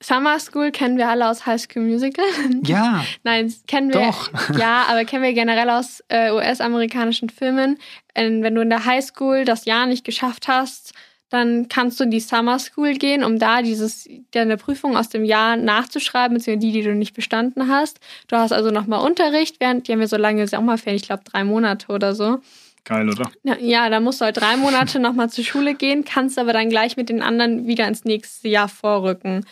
Summer 0.00 0.38
School 0.38 0.70
kennen 0.70 0.96
wir 0.96 1.08
alle 1.08 1.28
aus 1.28 1.44
High 1.46 1.60
School 1.60 1.82
Musical. 1.82 2.24
Ja, 2.64 3.04
Nein, 3.24 3.52
kennen 3.66 3.92
wir. 3.92 4.00
doch. 4.00 4.30
Ja, 4.58 4.86
aber 4.88 5.04
kennen 5.04 5.24
wir 5.24 5.32
generell 5.32 5.70
aus 5.70 6.02
äh, 6.08 6.30
US-amerikanischen 6.30 7.30
Filmen. 7.30 7.78
Ähm, 8.14 8.42
wenn 8.42 8.54
du 8.54 8.60
in 8.60 8.70
der 8.70 8.84
High 8.84 9.04
School 9.04 9.44
das 9.44 9.64
Jahr 9.64 9.86
nicht 9.86 10.04
geschafft 10.04 10.46
hast, 10.48 10.92
dann 11.30 11.68
kannst 11.68 12.00
du 12.00 12.04
in 12.04 12.10
die 12.10 12.20
Summer 12.20 12.58
School 12.58 12.94
gehen, 12.94 13.22
um 13.22 13.38
da 13.38 13.60
dieses 13.60 14.08
deine 14.30 14.56
Prüfung 14.56 14.96
aus 14.96 15.08
dem 15.10 15.24
Jahr 15.24 15.56
nachzuschreiben, 15.56 16.36
beziehungsweise 16.38 16.66
die, 16.66 16.72
die 16.72 16.82
du 16.82 16.94
nicht 16.94 17.14
bestanden 17.14 17.68
hast. 17.68 18.00
Du 18.28 18.36
hast 18.36 18.52
also 18.52 18.70
nochmal 18.70 19.04
Unterricht, 19.04 19.56
während 19.60 19.86
die 19.88 19.92
haben 19.92 20.00
wir 20.00 20.08
so 20.08 20.16
lange 20.16 20.46
Sommerferien, 20.48 20.96
ich 20.96 21.02
glaube 21.06 21.24
drei 21.24 21.44
Monate 21.44 21.92
oder 21.92 22.14
so. 22.14 22.38
Geil, 22.84 23.06
oder? 23.10 23.30
Ja, 23.42 23.56
Ja, 23.58 23.90
da 23.90 24.00
musst 24.00 24.20
du 24.22 24.24
halt 24.24 24.38
drei 24.40 24.56
Monate 24.56 24.98
nochmal 25.00 25.28
zur 25.28 25.44
Schule 25.44 25.74
gehen, 25.74 26.06
kannst 26.06 26.38
aber 26.38 26.54
dann 26.54 26.70
gleich 26.70 26.96
mit 26.96 27.10
den 27.10 27.20
anderen 27.20 27.66
wieder 27.66 27.86
ins 27.86 28.04
nächste 28.06 28.48
Jahr 28.48 28.68
vorrücken. 28.68 29.44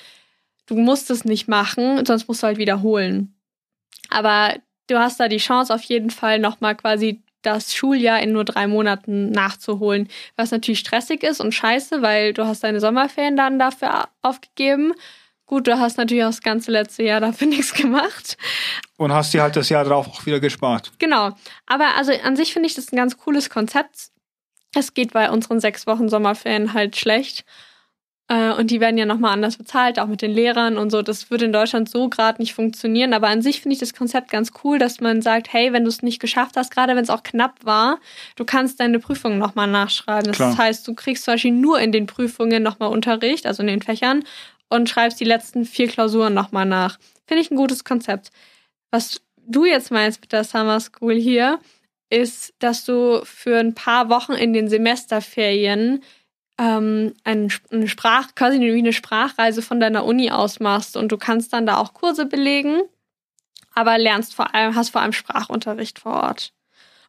Du 0.66 0.76
musst 0.76 1.10
es 1.10 1.24
nicht 1.24 1.48
machen, 1.48 2.04
sonst 2.04 2.28
musst 2.28 2.42
du 2.42 2.48
halt 2.48 2.58
wiederholen. 2.58 3.34
Aber 4.10 4.54
du 4.88 4.98
hast 4.98 5.18
da 5.20 5.28
die 5.28 5.36
Chance 5.38 5.74
auf 5.74 5.82
jeden 5.82 6.10
Fall 6.10 6.38
nochmal 6.38 6.74
quasi 6.74 7.22
das 7.42 7.74
Schuljahr 7.74 8.20
in 8.20 8.32
nur 8.32 8.44
drei 8.44 8.66
Monaten 8.66 9.30
nachzuholen. 9.30 10.08
Was 10.34 10.50
natürlich 10.50 10.80
stressig 10.80 11.22
ist 11.22 11.40
und 11.40 11.52
scheiße, 11.52 12.02
weil 12.02 12.32
du 12.32 12.44
hast 12.46 12.64
deine 12.64 12.80
Sommerferien 12.80 13.36
dann 13.36 13.58
dafür 13.58 14.08
aufgegeben. 14.22 14.92
Gut, 15.46 15.68
du 15.68 15.78
hast 15.78 15.96
natürlich 15.96 16.24
auch 16.24 16.30
das 16.30 16.42
ganze 16.42 16.72
letzte 16.72 17.04
Jahr 17.04 17.20
dafür 17.20 17.46
nichts 17.48 17.72
gemacht. 17.72 18.36
Und 18.96 19.12
hast 19.12 19.32
dir 19.32 19.42
halt 19.42 19.54
das 19.54 19.68
Jahr 19.68 19.84
drauf 19.84 20.08
auch 20.08 20.26
wieder 20.26 20.40
gespart. 20.40 20.92
Genau. 20.98 21.30
Aber 21.66 21.94
also 21.96 22.12
an 22.12 22.34
sich 22.34 22.52
finde 22.52 22.66
ich 22.66 22.74
das 22.74 22.92
ein 22.92 22.96
ganz 22.96 23.16
cooles 23.16 23.48
Konzept. 23.48 24.10
Es 24.74 24.92
geht 24.92 25.12
bei 25.12 25.30
unseren 25.30 25.60
sechs 25.60 25.86
Wochen 25.86 26.08
Sommerferien 26.08 26.74
halt 26.74 26.96
schlecht. 26.96 27.44
Äh, 28.28 28.52
Und 28.52 28.70
die 28.72 28.80
werden 28.80 28.98
ja 28.98 29.06
nochmal 29.06 29.32
anders 29.32 29.56
bezahlt, 29.56 29.98
auch 30.00 30.08
mit 30.08 30.20
den 30.20 30.32
Lehrern 30.32 30.78
und 30.78 30.90
so. 30.90 31.02
Das 31.02 31.30
würde 31.30 31.44
in 31.44 31.52
Deutschland 31.52 31.88
so 31.88 32.08
gerade 32.08 32.42
nicht 32.42 32.54
funktionieren. 32.54 33.14
Aber 33.14 33.28
an 33.28 33.40
sich 33.40 33.60
finde 33.60 33.74
ich 33.74 33.78
das 33.80 33.94
Konzept 33.94 34.30
ganz 34.30 34.52
cool, 34.64 34.78
dass 34.78 35.00
man 35.00 35.22
sagt, 35.22 35.52
hey, 35.52 35.72
wenn 35.72 35.84
du 35.84 35.88
es 35.88 36.02
nicht 36.02 36.18
geschafft 36.20 36.56
hast, 36.56 36.72
gerade 36.72 36.96
wenn 36.96 37.04
es 37.04 37.10
auch 37.10 37.22
knapp 37.22 37.64
war, 37.64 38.00
du 38.34 38.44
kannst 38.44 38.80
deine 38.80 38.98
Prüfungen 38.98 39.38
nochmal 39.38 39.68
nachschreiben. 39.68 40.26
Das 40.26 40.36
Klar. 40.36 40.58
heißt, 40.58 40.86
du 40.88 40.94
kriegst 40.94 41.24
zum 41.24 41.34
Beispiel 41.34 41.52
nur 41.52 41.78
in 41.78 41.92
den 41.92 42.06
Prüfungen 42.06 42.62
nochmal 42.62 42.90
Unterricht, 42.90 43.46
also 43.46 43.62
in 43.62 43.68
den 43.68 43.82
Fächern, 43.82 44.24
und 44.68 44.88
schreibst 44.88 45.20
die 45.20 45.24
letzten 45.24 45.64
vier 45.64 45.86
Klausuren 45.86 46.34
nochmal 46.34 46.66
nach. 46.66 46.98
Finde 47.26 47.42
ich 47.42 47.50
ein 47.52 47.56
gutes 47.56 47.84
Konzept. 47.84 48.30
Was 48.90 49.20
du 49.46 49.64
jetzt 49.64 49.92
meinst 49.92 50.20
mit 50.20 50.32
der 50.32 50.42
Summer 50.42 50.80
School 50.80 51.14
hier, 51.14 51.60
ist, 52.10 52.54
dass 52.58 52.84
du 52.84 53.20
für 53.24 53.58
ein 53.58 53.74
paar 53.74 54.08
Wochen 54.10 54.32
in 54.32 54.52
den 54.52 54.68
Semesterferien 54.68 56.02
ähm, 56.58 57.14
ein, 57.24 57.52
eine 57.70 57.88
Sprach, 57.88 58.34
quasi 58.34 58.60
wie 58.60 58.78
eine 58.78 58.92
Sprachreise 58.92 59.62
von 59.62 59.80
deiner 59.80 60.04
Uni 60.04 60.30
aus 60.30 60.60
machst 60.60 60.96
und 60.96 61.12
du 61.12 61.18
kannst 61.18 61.52
dann 61.52 61.66
da 61.66 61.76
auch 61.76 61.94
Kurse 61.94 62.26
belegen, 62.26 62.82
aber 63.74 63.98
lernst 63.98 64.34
vor 64.34 64.54
allem, 64.54 64.74
hast 64.74 64.90
vor 64.90 65.02
allem 65.02 65.12
Sprachunterricht 65.12 65.98
vor 65.98 66.14
Ort 66.14 66.52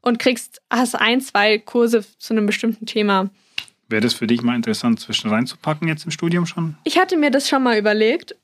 und 0.01 0.19
kriegst, 0.19 0.61
hast 0.69 0.95
ein, 0.95 1.21
zwei 1.21 1.57
Kurse 1.57 2.05
zu 2.17 2.33
einem 2.33 2.45
bestimmten 2.45 2.85
Thema. 2.85 3.29
Wäre 3.89 4.01
das 4.01 4.13
für 4.13 4.27
dich 4.27 4.41
mal 4.41 4.55
interessant, 4.55 4.99
zwischen 4.99 5.29
reinzupacken 5.29 5.87
jetzt 5.87 6.03
im 6.03 6.11
Studium 6.11 6.45
schon? 6.45 6.75
Ich 6.83 6.97
hatte 6.97 7.15
mir 7.15 7.31
das 7.31 7.47
schon 7.47 7.63
mal 7.63 7.77
überlegt. 7.77 8.35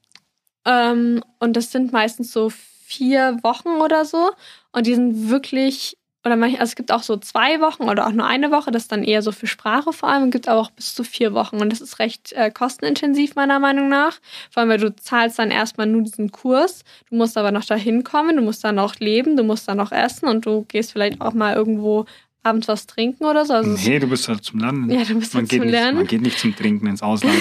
Ähm, 0.65 1.23
und 1.39 1.53
das 1.57 1.71
sind 1.71 1.91
meistens 1.91 2.31
so 2.31 2.49
vier 2.49 3.39
Wochen 3.43 3.69
oder 3.81 4.05
so. 4.05 4.31
Und 4.71 4.87
die 4.87 4.95
sind 4.95 5.29
wirklich, 5.29 5.97
oder 6.25 6.35
manch, 6.37 6.59
also 6.59 6.71
es 6.71 6.75
gibt 6.75 6.91
auch 6.91 7.03
so 7.03 7.17
zwei 7.17 7.59
Wochen 7.59 7.83
oder 7.83 8.07
auch 8.07 8.11
nur 8.11 8.25
eine 8.25 8.49
Woche, 8.51 8.71
das 8.71 8.83
ist 8.83 8.91
dann 8.91 9.03
eher 9.03 9.21
so 9.21 9.31
für 9.31 9.47
Sprache 9.47 9.91
vor 9.91 10.07
allem. 10.09 10.23
Und 10.23 10.31
gibt 10.31 10.47
aber 10.47 10.61
auch 10.61 10.71
bis 10.71 10.95
zu 10.95 11.03
vier 11.03 11.33
Wochen. 11.33 11.57
Und 11.57 11.69
das 11.71 11.81
ist 11.81 11.99
recht 11.99 12.31
äh, 12.33 12.49
kostenintensiv, 12.49 13.35
meiner 13.35 13.59
Meinung 13.59 13.89
nach. 13.89 14.19
Vor 14.49 14.61
allem, 14.61 14.69
weil 14.69 14.77
du 14.77 14.95
zahlst 14.95 15.37
dann 15.39 15.51
erstmal 15.51 15.85
nur 15.87 16.01
diesen 16.01 16.31
Kurs. 16.31 16.83
Du 17.09 17.15
musst 17.17 17.37
aber 17.37 17.51
noch 17.51 17.65
dahin 17.65 18.03
kommen, 18.03 18.35
du 18.37 18.41
musst 18.41 18.63
dann 18.63 18.75
noch 18.75 18.95
leben, 18.99 19.35
du 19.35 19.43
musst 19.43 19.67
dann 19.67 19.77
noch 19.77 19.91
essen 19.91 20.27
und 20.29 20.45
du 20.45 20.63
gehst 20.67 20.93
vielleicht 20.93 21.19
auch 21.21 21.33
mal 21.33 21.55
irgendwo 21.55 22.05
abends 22.41 22.67
was 22.67 22.87
trinken 22.87 23.25
oder 23.25 23.45
so. 23.45 23.53
Also 23.53 23.71
es- 23.71 23.85
Nee, 23.87 23.99
du 23.99 24.07
bist 24.07 24.27
halt 24.27 24.43
zum 24.43 24.59
Lernen. 24.59 24.89
Ja, 24.89 25.03
du 25.03 25.15
bist 25.19 25.33
man 25.33 25.43
halt 25.43 25.49
zum 25.51 25.59
nicht, 25.61 25.71
Lernen. 25.71 25.97
Man 25.97 26.07
geht 26.07 26.21
nicht 26.21 26.39
zum 26.39 26.55
Trinken 26.55 26.87
ins 26.87 27.01
Ausland. 27.01 27.37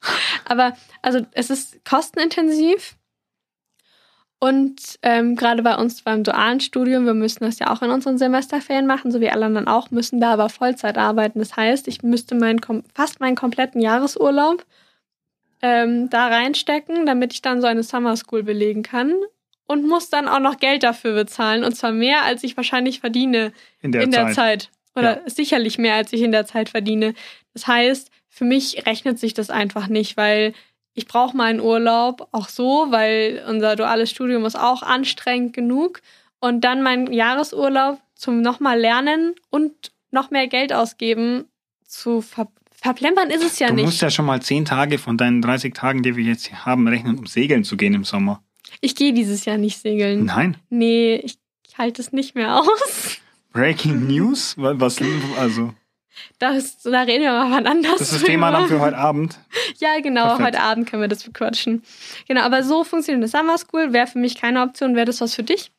Aber 0.46 0.76
also 1.02 1.20
es 1.32 1.50
ist 1.50 1.84
kostenintensiv. 1.84 2.96
Und 4.42 4.98
ähm, 5.02 5.36
gerade 5.36 5.62
bei 5.62 5.76
uns 5.76 6.02
beim 6.02 6.24
dualen 6.24 6.58
Studium, 6.58 7.06
wir 7.06 7.14
müssen 7.14 7.44
das 7.44 7.60
ja 7.60 7.70
auch 7.70 7.80
in 7.80 7.90
unseren 7.90 8.18
Semesterferien 8.18 8.88
machen, 8.88 9.12
so 9.12 9.20
wie 9.20 9.30
alle 9.30 9.46
anderen 9.46 9.68
auch, 9.68 9.92
müssen 9.92 10.20
da 10.20 10.32
aber 10.32 10.48
Vollzeit 10.48 10.98
arbeiten. 10.98 11.38
Das 11.38 11.54
heißt, 11.54 11.86
ich 11.86 12.02
müsste 12.02 12.34
meinen, 12.34 12.58
kom- 12.60 12.82
fast 12.92 13.20
meinen 13.20 13.36
kompletten 13.36 13.80
Jahresurlaub 13.80 14.66
ähm, 15.62 16.10
da 16.10 16.26
reinstecken, 16.26 17.06
damit 17.06 17.32
ich 17.32 17.40
dann 17.40 17.60
so 17.60 17.68
eine 17.68 17.84
Summer 17.84 18.16
School 18.16 18.42
belegen 18.42 18.82
kann. 18.82 19.14
Und 19.68 19.86
muss 19.86 20.10
dann 20.10 20.26
auch 20.26 20.40
noch 20.40 20.56
Geld 20.58 20.82
dafür 20.82 21.14
bezahlen. 21.14 21.62
Und 21.62 21.76
zwar 21.76 21.92
mehr, 21.92 22.24
als 22.24 22.42
ich 22.42 22.56
wahrscheinlich 22.56 22.98
verdiene 22.98 23.52
In 23.80 23.92
der 23.92 24.02
in 24.02 24.10
Zeit. 24.12 24.26
der 24.26 24.34
Zeit. 24.34 24.70
Oder 24.96 25.20
sicherlich 25.26 25.78
mehr, 25.78 25.94
als 25.94 26.12
ich 26.12 26.20
in 26.20 26.32
der 26.32 26.46
Zeit 26.46 26.68
verdiene. 26.68 27.14
Das 27.54 27.68
heißt, 27.68 28.10
für 28.28 28.44
mich 28.44 28.86
rechnet 28.86 29.20
sich 29.20 29.34
das 29.34 29.50
einfach 29.50 29.86
nicht, 29.86 30.16
weil 30.16 30.52
ich 30.94 31.06
brauche 31.06 31.36
meinen 31.36 31.60
Urlaub 31.60 32.28
auch 32.32 32.48
so, 32.48 32.86
weil 32.90 33.42
unser 33.48 33.76
duales 33.76 34.10
Studium 34.10 34.44
ist 34.44 34.56
auch 34.58 34.82
anstrengend 34.82 35.52
genug. 35.54 36.00
Und 36.40 36.62
dann 36.64 36.82
meinen 36.82 37.12
Jahresurlaub 37.12 38.00
zum 38.14 38.40
nochmal 38.42 38.78
lernen 38.78 39.34
und 39.50 39.92
noch 40.10 40.30
mehr 40.30 40.48
Geld 40.48 40.72
ausgeben 40.72 41.44
zu 41.86 42.20
ver 42.20 42.48
verplempern 42.70 43.30
ist 43.30 43.44
es 43.44 43.60
ja 43.60 43.68
du 43.68 43.74
nicht. 43.74 43.84
musst 43.84 44.02
ja 44.02 44.10
schon 44.10 44.26
mal 44.26 44.42
zehn 44.42 44.64
Tage 44.64 44.98
von 44.98 45.16
deinen 45.16 45.40
30 45.40 45.72
Tagen, 45.72 46.02
die 46.02 46.16
wir 46.16 46.24
jetzt 46.24 46.46
hier 46.48 46.64
haben, 46.64 46.88
rechnen, 46.88 47.16
um 47.16 47.26
segeln 47.26 47.62
zu 47.62 47.76
gehen 47.76 47.94
im 47.94 48.02
Sommer. 48.02 48.42
Ich 48.80 48.96
gehe 48.96 49.12
dieses 49.12 49.44
Jahr 49.44 49.56
nicht 49.56 49.78
segeln. 49.80 50.24
Nein. 50.24 50.56
Nee, 50.68 51.14
ich, 51.22 51.38
halte 51.78 52.02
es 52.02 52.12
nicht 52.12 52.34
mehr 52.34 52.58
aus. 52.58 53.18
Breaking 53.52 54.06
News? 54.08 54.58
Wa- 54.58 54.74
Was, 54.78 54.98
also, 55.38 55.72
Das, 56.38 56.78
da 56.82 57.02
reden 57.02 57.22
wir 57.22 57.32
mal 57.32 57.50
wann 57.50 57.66
anders. 57.66 57.98
das 57.98 58.12
ist 58.12 58.22
das 58.22 58.22
Thema 58.24 58.50
dann 58.50 58.68
für 58.68 58.80
heute 58.80 58.98
Abend. 58.98 59.38
Ja, 59.78 60.00
genau. 60.00 60.26
Perfekt. 60.26 60.46
Heute 60.46 60.60
Abend 60.60 60.88
können 60.88 61.02
wir 61.02 61.08
das 61.08 61.24
bequatschen. 61.24 61.82
Genau, 62.28 62.42
aber 62.42 62.62
so 62.62 62.84
funktioniert 62.84 63.22
eine 63.22 63.28
Summer 63.28 63.58
School. 63.58 63.92
Wäre 63.92 64.06
für 64.06 64.18
mich 64.18 64.36
keine 64.36 64.62
Option. 64.62 64.94
Wäre 64.94 65.06
das 65.06 65.20
was 65.20 65.34
für 65.34 65.42
dich? 65.42 65.72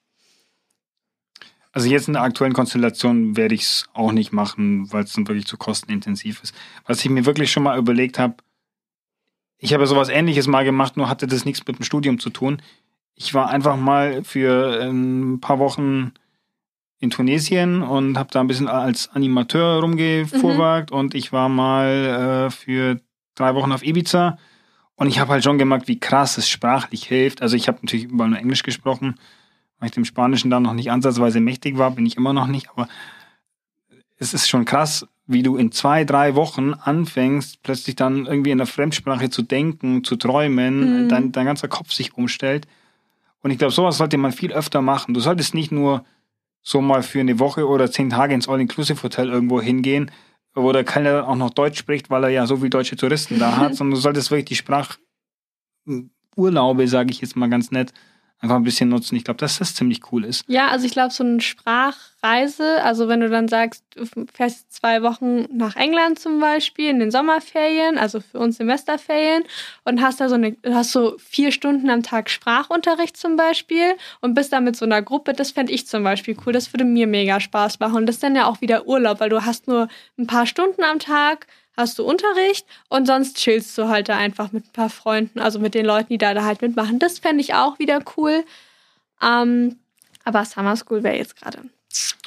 Also 1.73 1.89
jetzt 1.89 2.08
in 2.08 2.13
der 2.13 2.21
aktuellen 2.21 2.53
Konstellation 2.53 3.36
werde 3.36 3.56
ich 3.56 3.63
es 3.63 3.86
auch 3.93 4.12
nicht 4.12 4.32
machen, 4.32 4.91
weil 4.93 5.03
es 5.03 5.13
dann 5.13 5.27
wirklich 5.27 5.47
zu 5.47 5.58
kostenintensiv 5.58 6.43
ist. 6.43 6.53
Was 6.86 6.99
ich 6.99 7.10
mir 7.10 7.25
wirklich 7.25 7.51
schon 7.51 7.63
mal 7.63 7.79
überlegt 7.79 8.19
habe, 8.19 8.36
ich 9.58 9.73
habe 9.73 9.84
ja 9.84 9.88
sowas 9.88 10.10
ähnliches 10.10 10.47
mal 10.47 10.65
gemacht, 10.65 10.97
nur 10.97 11.10
hatte 11.10 11.25
das 11.25 11.45
nichts 11.45 11.65
mit 11.65 11.79
dem 11.79 11.84
Studium 11.84 12.19
zu 12.19 12.29
tun. 12.29 12.62
Ich 13.15 13.34
war 13.34 13.49
einfach 13.49 13.75
mal 13.75 14.23
für 14.23 14.82
ein 14.84 15.39
paar 15.39 15.58
Wochen 15.58 16.12
in 17.04 17.10
Tunesien 17.10 17.82
und 17.84 18.18
habe 18.18 18.30
da 18.32 18.39
ein 18.39 18.48
bisschen 18.48 18.70
als 18.70 19.10
Animateur 19.10 19.82
rumgefuhrwerkt 19.82 20.92
und 20.92 21.13
ich 21.16 21.34
war 21.34 21.50
mal 21.50 22.48
äh, 22.48 22.50
für 22.50 23.02
drei 23.36 23.54
Wochen 23.56 23.74
auf 23.74 23.84
Ibiza 23.84 24.38
und 24.96 25.08
ich 25.08 25.20
habe 25.20 25.32
halt 25.34 25.44
schon 25.44 25.58
gemerkt, 25.58 25.88
wie 25.89 26.00
krass 26.00 26.38
es 26.38 26.50
sprachlich 26.50 27.04
hilft. 27.04 27.42
Also 27.42 27.58
ich 27.58 27.68
habe 27.68 27.80
natürlich 27.82 28.06
überall 28.06 28.30
nur 28.30 28.39
Englisch 28.39 28.63
gesprochen, 28.63 29.16
weil 29.80 29.88
ich 29.88 29.94
dem 29.94 30.06
Spanischen 30.06 30.50
da 30.50 30.62
noch 30.62 30.74
nicht 30.74 30.92
ansatzweise 30.92 31.42
mächtig 31.42 31.78
war, 31.78 31.92
bin 31.92 32.06
ich 32.06 32.16
immer 32.16 32.32
noch 32.32 32.48
nicht, 32.48 32.70
aber 32.70 32.88
es 34.18 34.34
ist 34.34 34.48
schon 34.48 34.63
krass, 34.63 35.06
wie 35.28 35.44
du 35.44 35.58
in 35.58 35.72
zwei, 35.74 36.06
drei 36.06 36.36
Wochen 36.36 36.74
anfängst, 36.74 37.63
plötzlich 37.63 37.96
dann 37.96 38.26
irgendwie 38.28 38.52
in 38.52 38.58
der 38.60 38.68
Fremdsprache 38.68 39.30
zu 39.30 39.42
denken, 39.42 40.04
zu 40.06 40.16
träumen, 40.16 41.04
Mhm. 41.06 41.10
dein, 41.10 41.32
dein 41.34 41.46
ganzer 41.48 41.68
Kopf 41.68 41.92
sich 41.92 42.13
umstellt. 42.16 42.66
Und 43.42 43.52
ich 43.52 43.58
glaube, 43.58 43.74
sowas 43.74 43.98
sollte 43.98 44.18
man 44.18 44.32
viel 44.32 44.54
öfter 44.54 44.82
machen. 44.82 45.13
Du 45.13 45.20
solltest 45.20 45.54
nicht 45.54 45.72
nur 45.74 46.06
so 46.63 46.82
mal 46.82 47.04
für 47.04 47.19
eine 47.19 47.38
Woche 47.39 47.67
oder 47.67 47.91
zehn 47.91 48.10
Tage 48.10 48.34
ins 48.34 48.47
All-Inclusive-Hotel 48.47 49.30
irgendwo 49.30 49.62
hingehen, 49.62 50.10
wo 50.56 50.71
der 50.71 50.86
Kellner 50.86 51.28
auch 51.28 51.36
noch 51.36 51.49
Deutsch 51.49 51.78
spricht, 51.78 52.10
weil 52.10 52.23
er 52.23 52.30
ja 52.30 52.47
so 52.47 52.56
viele 52.58 52.69
deutsche 52.69 52.95
Touristen 52.95 53.38
da 53.38 53.58
hat, 53.58 53.76
sondern 53.78 53.95
du 53.95 54.02
solltest 54.02 54.32
wirklich 54.32 54.45
die 54.45 54.56
Sprachurlaube, 55.86 56.88
sage 56.88 57.12
ich 57.12 57.21
jetzt 57.21 57.36
mal 57.36 57.49
ganz 57.49 57.69
nett, 57.71 57.93
einfach 58.39 58.56
ein 58.56 58.63
bisschen 58.63 58.89
nutzen. 58.89 59.15
Ich 59.15 59.26
glaube, 59.26 59.39
dass 59.39 59.60
das 59.60 59.76
ziemlich 59.76 60.12
cool 60.12 60.23
ist. 60.23 60.45
Ja, 60.47 60.69
also 60.69 60.86
ich 60.86 60.93
glaube, 60.93 61.13
so 61.13 61.23
eine 61.23 61.41
Sprachreise, 62.23 62.81
also 62.83 63.09
wenn 63.09 63.19
du 63.19 63.29
dann 63.29 63.49
sagst, 63.49 63.83
du 63.95 64.05
fährst 64.33 64.71
zwei 64.71 65.03
Wochen 65.03 65.45
nach 65.51 65.75
England 65.75 66.19
zum 66.19 66.39
Beispiel 66.39 66.89
in 66.89 66.99
den 66.99 67.12
Sommerferien, 67.12 67.97
also 67.97 68.21
für 68.21 68.39
uns 68.39 68.57
Semesterferien, 68.57 69.43
und 69.83 70.01
hast 70.01 70.21
da 70.21 70.29
so 70.29 70.36
eine, 70.36 70.55
hast 70.69 70.93
so 70.93 71.17
vier 71.17 71.51
Stunden 71.51 71.89
am 71.89 72.01
Tag 72.01 72.29
Sprachunterricht 72.29 73.17
zum 73.17 73.36
Beispiel 73.36 73.95
und 74.21 74.36
bist 74.36 74.53
da 74.53 74.62
mit 74.62 74.77
so 74.77 74.86
einer 74.86 75.01
Gruppe, 75.01 75.33
das 75.33 75.51
fände 75.51 75.73
ich 75.73 75.86
zum 75.86 76.03
Beispiel 76.03 76.38
cool. 76.45 76.53
Das 76.53 76.71
würde 76.71 76.86
mir 76.86 77.07
mega 77.07 77.41
Spaß 77.41 77.79
machen. 77.79 77.97
Und 77.97 78.05
das 78.05 78.15
ist 78.15 78.23
dann 78.23 78.36
ja 78.36 78.45
auch 78.45 78.62
wieder 78.62 78.88
Urlaub, 78.88 79.19
weil 79.19 79.29
du 79.29 79.45
hast 79.45 79.67
nur 79.67 79.89
ein 80.17 80.27
paar 80.27 80.45
Stunden 80.45 80.83
am 80.83 80.99
Tag 80.99 81.47
hast 81.75 81.97
du 81.97 82.03
Unterricht 82.03 82.67
und 82.88 83.07
sonst 83.07 83.36
chillst 83.38 83.75
du 83.77 83.89
halt 83.89 84.07
da 84.07 84.15
einfach 84.15 84.51
mit 84.51 84.67
ein 84.67 84.71
paar 84.73 84.91
Freunden, 84.91 85.39
also 85.39 85.59
mit 85.59 85.73
den 85.73 85.86
Leuten, 85.86 86.09
die 86.09 86.19
da, 86.19 86.33
da 86.33 86.45
halt 86.45 86.62
mitmachen. 86.62 86.99
Das 86.99 87.19
fände 87.19 87.41
ich 87.41 87.55
auch 87.55 87.79
wieder 87.79 87.99
cool. 88.15 88.45
Ähm, 89.21 89.77
aber 90.23 90.45
Summer 90.45 90.77
School 90.77 91.03
wäre 91.03 91.17
jetzt 91.17 91.36
gerade. 91.36 91.63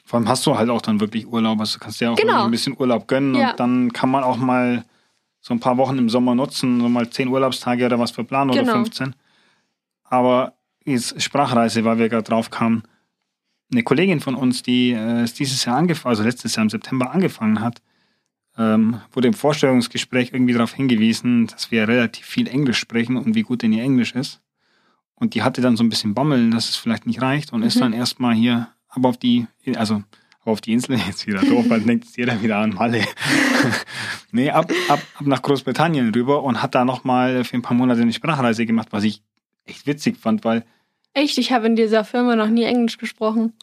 Vor 0.04 0.18
allem 0.18 0.28
hast 0.28 0.46
du 0.46 0.56
halt 0.56 0.70
auch 0.70 0.80
dann 0.82 1.00
wirklich 1.00 1.26
Urlaub, 1.26 1.58
also 1.58 1.78
du 1.78 1.84
kannst 1.84 2.00
dir 2.00 2.12
auch 2.12 2.16
Genau. 2.16 2.44
ein 2.44 2.50
bisschen 2.50 2.76
Urlaub 2.78 3.08
gönnen 3.08 3.34
Ja. 3.34 3.50
und 3.50 3.60
dann 3.60 3.92
kann 3.92 4.08
man 4.10 4.22
auch 4.22 4.36
mal 4.36 4.84
so 5.40 5.52
ein 5.54 5.60
paar 5.60 5.76
Wochen 5.76 5.98
im 5.98 6.08
Sommer 6.08 6.34
nutzen, 6.34 6.80
so 6.80 6.88
mal 6.88 7.08
zehn 7.10 7.28
Urlaubstage 7.28 7.84
oder 7.86 7.98
was 7.98 8.10
für 8.12 8.24
planen 8.24 8.50
oder 8.50 8.60
Genau. 8.60 8.72
15. 8.74 9.14
Aber 10.04 10.54
jetzt 10.84 11.20
Sprachreise, 11.20 11.84
weil 11.84 11.98
wir 11.98 12.08
gerade 12.08 12.22
drauf 12.24 12.50
kamen, 12.50 12.82
eine 13.72 13.82
Kollegin 13.82 14.20
von 14.20 14.36
uns, 14.36 14.62
die 14.62 14.92
äh, 14.92 15.22
es 15.22 15.34
dieses 15.34 15.64
Jahr 15.64 15.76
angefangen, 15.76 16.10
also 16.10 16.22
letztes 16.22 16.54
Jahr 16.54 16.62
im 16.62 16.70
September 16.70 17.10
angefangen 17.10 17.60
hat, 17.60 17.82
ähm, 18.56 19.00
wurde 19.12 19.28
im 19.28 19.34
Vorstellungsgespräch 19.34 20.30
irgendwie 20.32 20.52
darauf 20.54 20.72
hingewiesen, 20.72 21.48
dass 21.48 21.70
wir 21.72 21.86
relativ 21.88 22.24
viel 22.26 22.46
Englisch 22.48 22.78
sprechen 22.78 23.16
und 23.16 23.34
wie 23.34 23.42
gut 23.42 23.62
denn 23.62 23.72
ihr 23.72 23.82
Englisch 23.82 24.14
ist. 24.14 24.40
Und 25.16 25.34
die 25.34 25.42
hatte 25.42 25.60
dann 25.62 25.76
so 25.76 25.82
ein 25.82 25.88
bisschen 25.88 26.14
Bammel, 26.14 26.50
dass 26.50 26.68
es 26.68 26.76
vielleicht 26.76 27.06
nicht 27.06 27.20
reicht 27.20 27.52
und 27.52 27.62
ist 27.62 27.76
Mhm. 27.76 27.80
dann 27.80 27.92
erstmal 27.92 28.34
hier, 28.34 28.68
aber 28.96 29.10
auf 29.10 29.16
die, 29.16 29.46
also 29.76 30.02
auf 30.44 30.60
die 30.60 30.72
Insel 30.72 30.96
jetzt 31.06 31.26
wieder 31.26 31.40
doof, 31.40 31.66
weil 31.68 31.80
denkt 31.80 32.06
jeder 32.16 32.40
wieder 32.42 32.58
an 32.58 32.70
Malle. 32.70 33.04
nee, 34.32 34.50
ab, 34.50 34.70
ab, 34.88 35.00
ab 35.14 35.26
nach 35.26 35.42
Großbritannien 35.42 36.12
rüber 36.14 36.42
und 36.42 36.62
hat 36.62 36.74
da 36.74 36.84
nochmal 36.84 37.44
für 37.44 37.56
ein 37.56 37.62
paar 37.62 37.76
Monate 37.76 38.02
eine 38.02 38.12
Sprachreise 38.12 38.66
gemacht, 38.66 38.88
was 38.90 39.04
ich 39.04 39.22
echt 39.64 39.86
witzig 39.86 40.16
fand, 40.16 40.44
weil 40.44 40.64
Echt, 41.12 41.38
ich 41.38 41.50
habe 41.50 41.66
in 41.66 41.76
dieser 41.76 42.04
Firma 42.04 42.36
noch 42.36 42.48
nie 42.48 42.64
Englisch 42.64 42.98
gesprochen. 42.98 43.54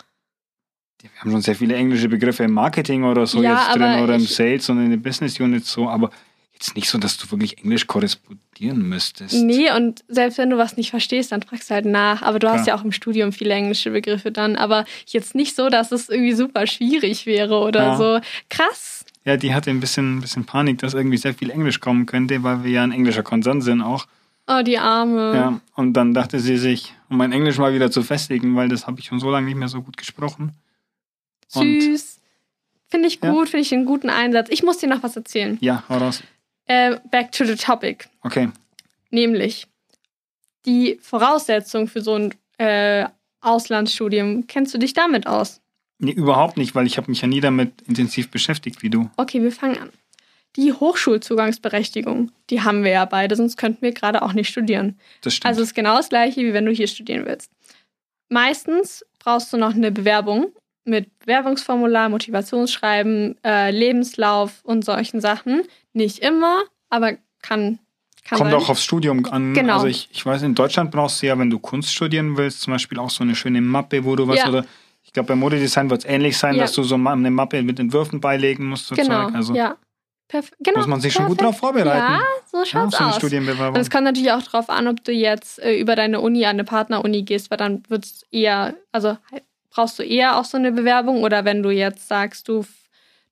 wir 1.02 1.12
haben 1.20 1.30
schon 1.30 1.42
sehr 1.42 1.56
viele 1.56 1.76
englische 1.76 2.10
Begriffe 2.10 2.44
im 2.46 2.52
Marketing 2.52 3.04
oder 3.04 3.28
so 3.28 3.44
Ja, 3.44 3.68
jetzt 3.68 3.76
drin 3.76 4.04
oder 4.04 4.16
im 4.16 4.26
Sales 4.26 4.70
und 4.70 4.84
in 4.84 4.90
den 4.90 5.02
Business 5.04 5.40
Units 5.40 5.72
so, 5.72 5.88
aber 5.88 6.10
jetzt 6.54 6.76
nicht 6.76 6.90
so, 6.90 6.98
dass 6.98 7.18
du 7.18 7.30
wirklich 7.32 7.58
Englisch 7.60 7.88
korrespondieren 7.88 8.88
müsstest. 8.88 9.34
Nee, 9.36 9.72
und 9.76 10.04
selbst 10.08 10.38
wenn 10.38 10.50
du 10.50 10.58
was 10.58 10.78
nicht 10.78 10.92
verstehst, 10.92 11.32
dann 11.32 11.42
fragst 11.42 11.70
du 11.70 11.74
halt 11.76 11.86
nach. 11.86 12.22
Aber 12.22 12.40
du 12.40 12.48
hast 12.48 12.64
Klar. 12.64 12.68
ja 12.68 12.80
auch 12.82 12.86
im 12.86 12.92
Studium 12.92 13.32
viele 13.34 13.54
englische 13.54 13.92
Begriffe 13.92 14.32
dann. 14.32 14.56
Aber 14.56 14.86
jetzt 15.08 15.36
nicht 15.36 15.56
so, 15.56 15.70
dass 15.70 15.92
es 15.92 16.10
irgendwie 16.10 16.34
super 16.34 16.66
schwierig 16.68 17.26
wäre 17.26 17.60
oder 17.60 17.84
Ja. 17.84 17.98
so. 17.98 18.20
Krass. 18.50 19.06
Ja, 19.26 19.38
die 19.38 19.54
hatte 19.54 19.70
ein 19.70 19.80
bisschen, 19.80 20.18
ein 20.18 20.22
bisschen 20.22 20.46
Panik, 20.46 20.80
dass 20.80 20.94
irgendwie 20.94 21.18
sehr 21.18 21.34
viel 21.34 21.50
Englisch 21.50 21.80
kommen 21.80 22.06
könnte, 22.06 22.44
weil 22.44 22.64
wir 22.64 22.72
ja 22.72 22.84
ein 22.84 22.92
englischer 22.92 23.24
Konzern 23.24 23.62
sind 23.62 23.82
auch. 23.82 24.06
Oh, 24.48 24.62
die 24.62 24.78
Arme. 24.78 25.34
Ja, 25.34 25.62
und 25.76 25.94
dann 25.94 26.14
dachte 26.14 26.40
sie 26.42 26.58
sich, 26.58 26.94
um 27.10 27.16
mein 27.18 27.32
Englisch 27.32 27.58
mal 27.58 27.74
wieder 27.74 27.90
zu 27.90 28.04
festigen, 28.04 28.54
weil 28.58 28.68
das 28.68 28.86
habe 28.88 29.00
ich 29.00 29.06
schon 29.06 29.20
so 29.22 29.30
lange 29.32 29.48
nicht 29.48 29.56
mehr 29.56 29.70
so 29.70 29.82
gut 29.82 29.96
gesprochen. 29.96 30.52
Süß. 31.48 32.20
Finde 32.90 33.08
ich 33.08 33.20
Ja. 33.24 33.32
gut, 33.32 33.50
finde 33.50 33.62
ich 33.66 33.74
einen 33.74 33.86
guten 33.86 34.10
Einsatz. 34.10 34.50
Ich 34.52 34.64
muss 34.64 34.78
dir 34.80 34.88
noch 34.88 35.02
was 35.04 35.16
erzählen. 35.16 35.58
ja, 35.62 35.84
hau 35.90 35.98
raus. 35.98 36.22
Äh, 36.66 36.98
back 37.12 37.32
to 37.32 37.46
the 37.46 37.56
topic. 37.56 38.06
Okay. 38.22 38.50
Nämlich 39.12 39.68
die 40.66 40.98
Voraussetzung 41.02 41.88
für 41.88 42.02
so 42.02 42.16
ein 42.16 42.34
äh, 42.58 43.08
Auslandsstudium. 43.42 44.48
Kennst 44.48 44.74
du 44.74 44.78
dich 44.78 44.94
damit 44.94 45.28
aus? 45.28 45.62
Nee, 46.00 46.12
überhaupt 46.12 46.58
nicht, 46.58 46.76
weil 46.76 46.88
ich 46.88 46.98
habe 46.98 47.10
mich 47.12 47.22
ja 47.22 47.28
nie 47.28 47.42
damit 47.42 47.82
intensiv 47.84 48.32
beschäftigt 48.32 48.82
wie 48.82 48.90
du. 48.90 49.10
Okay, 49.18 49.42
wir 49.42 49.52
fangen 49.52 49.78
an. 49.78 49.90
Die 50.56 50.72
Hochschulzugangsberechtigung, 50.72 52.32
die 52.50 52.62
haben 52.62 52.84
wir 52.84 52.92
ja 52.92 53.06
beide, 53.06 53.36
sonst 53.36 53.58
könnten 53.58 53.82
wir 53.82 53.92
gerade 53.92 54.22
auch 54.22 54.34
nicht 54.34 54.50
studieren. 54.50 55.00
Das 55.22 55.34
stimmt. 55.34 55.50
Also 55.50 55.62
es 55.62 55.70
ist 55.70 55.74
genau 55.74 55.98
das 55.98 56.10
gleiche, 56.10 56.42
wie 56.42 56.54
wenn 56.54 56.66
du 56.66 56.72
hier 56.72 56.88
studieren 56.88 57.26
willst. 57.26 57.52
Meistens 58.30 59.06
brauchst 59.20 59.52
du 59.52 59.58
noch 59.58 59.74
eine 59.74 59.92
Bewerbung 59.92 60.54
mit 60.86 61.18
Bewerbungsformular, 61.20 62.10
Motivationsschreiben, 62.10 63.38
äh, 63.44 63.72
Lebenslauf 63.72 64.62
und 64.64 64.84
solchen 64.86 65.22
Sachen. 65.22 65.64
Nicht 65.94 66.20
immer, 66.20 66.64
aber 66.90 67.14
kann, 67.42 67.80
kann 68.26 68.38
Kommt 68.40 68.52
sein. 68.52 68.54
auch 68.60 68.70
aufs 68.70 68.84
Studium 68.84 69.26
an. 69.26 69.54
Genau. 69.54 69.76
Also 69.76 69.88
ich, 69.88 70.10
ich 70.12 70.26
weiß, 70.26 70.42
in 70.44 70.56
Deutschland 70.56 70.92
brauchst 70.92 71.22
du 71.22 71.28
ja, 71.28 71.38
wenn 71.38 71.50
du 71.50 71.60
Kunst 71.60 71.92
studieren 71.94 72.38
willst, 72.38 72.62
zum 72.62 72.74
Beispiel 72.74 73.00
auch 73.00 73.10
so 73.10 73.24
eine 73.24 73.36
schöne 73.36 73.62
Mappe, 73.62 74.04
wo 74.06 74.16
du 74.16 74.28
was 74.28 74.38
Ja. 74.40 74.50
oder 74.50 74.66
ich 75.06 75.12
glaube, 75.12 75.28
beim 75.28 75.40
Modedesign 75.40 75.90
wird 75.90 76.04
es 76.06 76.10
ähnlich 76.10 76.38
sein, 76.38 76.56
Ja. 76.56 76.62
dass 76.62 76.74
du 76.74 76.84
so 76.84 76.96
eine 76.96 77.30
Mappe 77.32 77.62
mit 77.62 77.80
Entwürfen 77.80 78.20
beilegen 78.22 78.66
musst. 78.68 78.88
So 78.88 78.96
Genau. 78.96 79.28
Also 79.28 79.54
ja. 79.54 79.76
Perf 80.30 80.52
genau, 80.60 80.78
muss 80.80 80.88
man 80.88 81.02
sich 81.02 81.14
schon 81.14 81.28
gut 81.28 81.38
perfekt. 81.38 81.62
drauf 81.62 81.74
vorbereiten. 81.74 82.14
Ja, 82.14 82.22
so 82.50 82.58
Ja, 82.60 82.66
schaut's 82.66 82.98
so 82.98 83.04
eine 83.28 83.70
aus. 83.70 83.78
Es 83.78 83.90
kommt 83.90 84.06
natürlich 84.06 84.32
auch 84.32 84.42
darauf 84.42 84.70
an, 84.70 84.88
ob 84.88 85.04
du 85.04 85.12
jetzt 85.12 85.60
äh, 85.60 85.78
über 85.78 85.96
deine 85.96 86.22
Uni 86.22 86.46
an 86.46 86.52
eine 86.52 86.64
Partneruni 86.64 87.24
gehst, 87.24 87.52
weil 87.52 87.58
dann 87.58 87.84
wird's 87.90 88.26
eher, 88.32 88.74
also 88.92 89.18
halt, 89.32 89.44
brauchst 89.74 89.98
du 90.00 90.04
eher 90.04 90.38
auch 90.38 90.46
so 90.46 90.58
eine 90.58 90.72
Bewerbung 90.72 91.24
oder 91.24 91.46
wenn 91.46 91.64
du 91.64 91.72
jetzt 91.72 92.08
sagst, 92.08 92.48
du, 92.48 92.66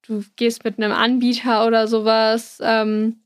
du 0.07 0.23
gehst 0.35 0.63
mit 0.63 0.77
einem 0.77 0.91
Anbieter 0.91 1.65
oder 1.67 1.87
sowas 1.87 2.59
ähm, 2.61 3.21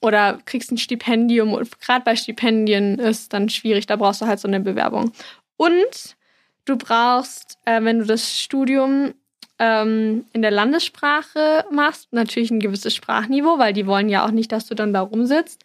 oder 0.00 0.38
kriegst 0.44 0.72
ein 0.72 0.78
Stipendium, 0.78 1.58
gerade 1.80 2.04
bei 2.04 2.16
Stipendien 2.16 2.98
ist 2.98 3.32
dann 3.32 3.48
schwierig, 3.48 3.86
da 3.86 3.96
brauchst 3.96 4.22
du 4.22 4.26
halt 4.26 4.40
so 4.40 4.48
eine 4.48 4.60
Bewerbung. 4.60 5.12
Und 5.56 6.16
du 6.64 6.76
brauchst, 6.76 7.58
äh, 7.64 7.82
wenn 7.82 7.98
du 7.98 8.06
das 8.06 8.38
Studium 8.38 9.14
ähm, 9.58 10.24
in 10.32 10.42
der 10.42 10.50
Landessprache 10.50 11.64
machst, 11.70 12.12
natürlich 12.12 12.50
ein 12.50 12.60
gewisses 12.60 12.94
Sprachniveau, 12.94 13.58
weil 13.58 13.72
die 13.72 13.86
wollen 13.86 14.08
ja 14.08 14.26
auch 14.26 14.30
nicht, 14.30 14.52
dass 14.52 14.66
du 14.66 14.74
dann 14.74 14.92
da 14.92 15.00
rumsitzt 15.00 15.62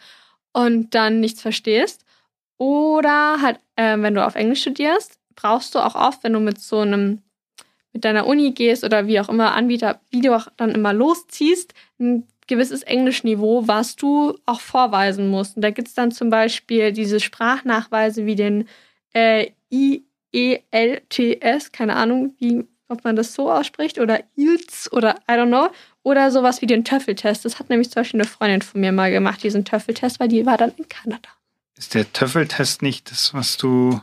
und 0.53 0.93
dann 0.95 1.19
nichts 1.19 1.41
verstehst. 1.41 2.05
Oder 2.57 3.41
halt, 3.41 3.59
äh, 3.75 3.97
wenn 3.97 4.13
du 4.13 4.25
auf 4.25 4.35
Englisch 4.35 4.61
studierst, 4.61 5.20
brauchst 5.35 5.75
du 5.75 5.79
auch 5.79 5.95
oft, 5.95 6.23
wenn 6.23 6.33
du 6.33 6.39
mit 6.39 6.59
so 6.59 6.79
einem, 6.79 7.21
mit 7.93 8.05
deiner 8.05 8.27
Uni 8.27 8.51
gehst 8.51 8.83
oder 8.83 9.07
wie 9.07 9.19
auch 9.19 9.29
immer 9.29 9.53
Anbieter, 9.53 9.99
wie 10.09 10.21
du 10.21 10.35
auch 10.35 10.47
dann 10.57 10.71
immer 10.71 10.93
losziehst, 10.93 11.73
ein 11.99 12.27
gewisses 12.47 12.83
Englischniveau, 12.83 13.67
was 13.67 13.95
du 13.95 14.37
auch 14.45 14.59
vorweisen 14.59 15.29
musst. 15.29 15.55
Und 15.55 15.61
da 15.61 15.71
gibt 15.71 15.87
es 15.87 15.93
dann 15.93 16.11
zum 16.11 16.29
Beispiel 16.29 16.91
diese 16.91 17.19
Sprachnachweise 17.19 18.25
wie 18.25 18.35
den 18.35 18.67
äh, 19.13 19.51
IELTS, 20.33 21.71
keine 21.71 21.95
Ahnung, 21.95 22.35
wie, 22.39 22.65
ob 22.89 23.03
man 23.03 23.15
das 23.15 23.33
so 23.33 23.49
ausspricht, 23.51 23.99
oder 23.99 24.21
IELTS 24.35 24.91
oder 24.91 25.15
I 25.29 25.33
don't 25.33 25.47
know. 25.47 25.69
Oder 26.03 26.31
sowas 26.31 26.61
wie 26.61 26.65
den 26.65 26.83
Töffeltest. 26.83 27.45
Das 27.45 27.59
hat 27.59 27.69
nämlich 27.69 27.91
zum 27.91 28.01
Beispiel 28.01 28.19
eine 28.19 28.27
Freundin 28.27 28.61
von 28.61 28.81
mir 28.81 28.91
mal 28.91 29.11
gemacht, 29.11 29.43
diesen 29.43 29.65
Töffeltest, 29.65 30.19
weil 30.19 30.27
die 30.27 30.45
war 30.45 30.57
dann 30.57 30.73
in 30.77 30.89
Kanada. 30.89 31.29
Ist 31.77 31.93
der 31.93 32.11
Töffeltest 32.11 32.81
nicht 32.81 33.11
das, 33.11 33.33
was 33.33 33.57
du 33.57 34.01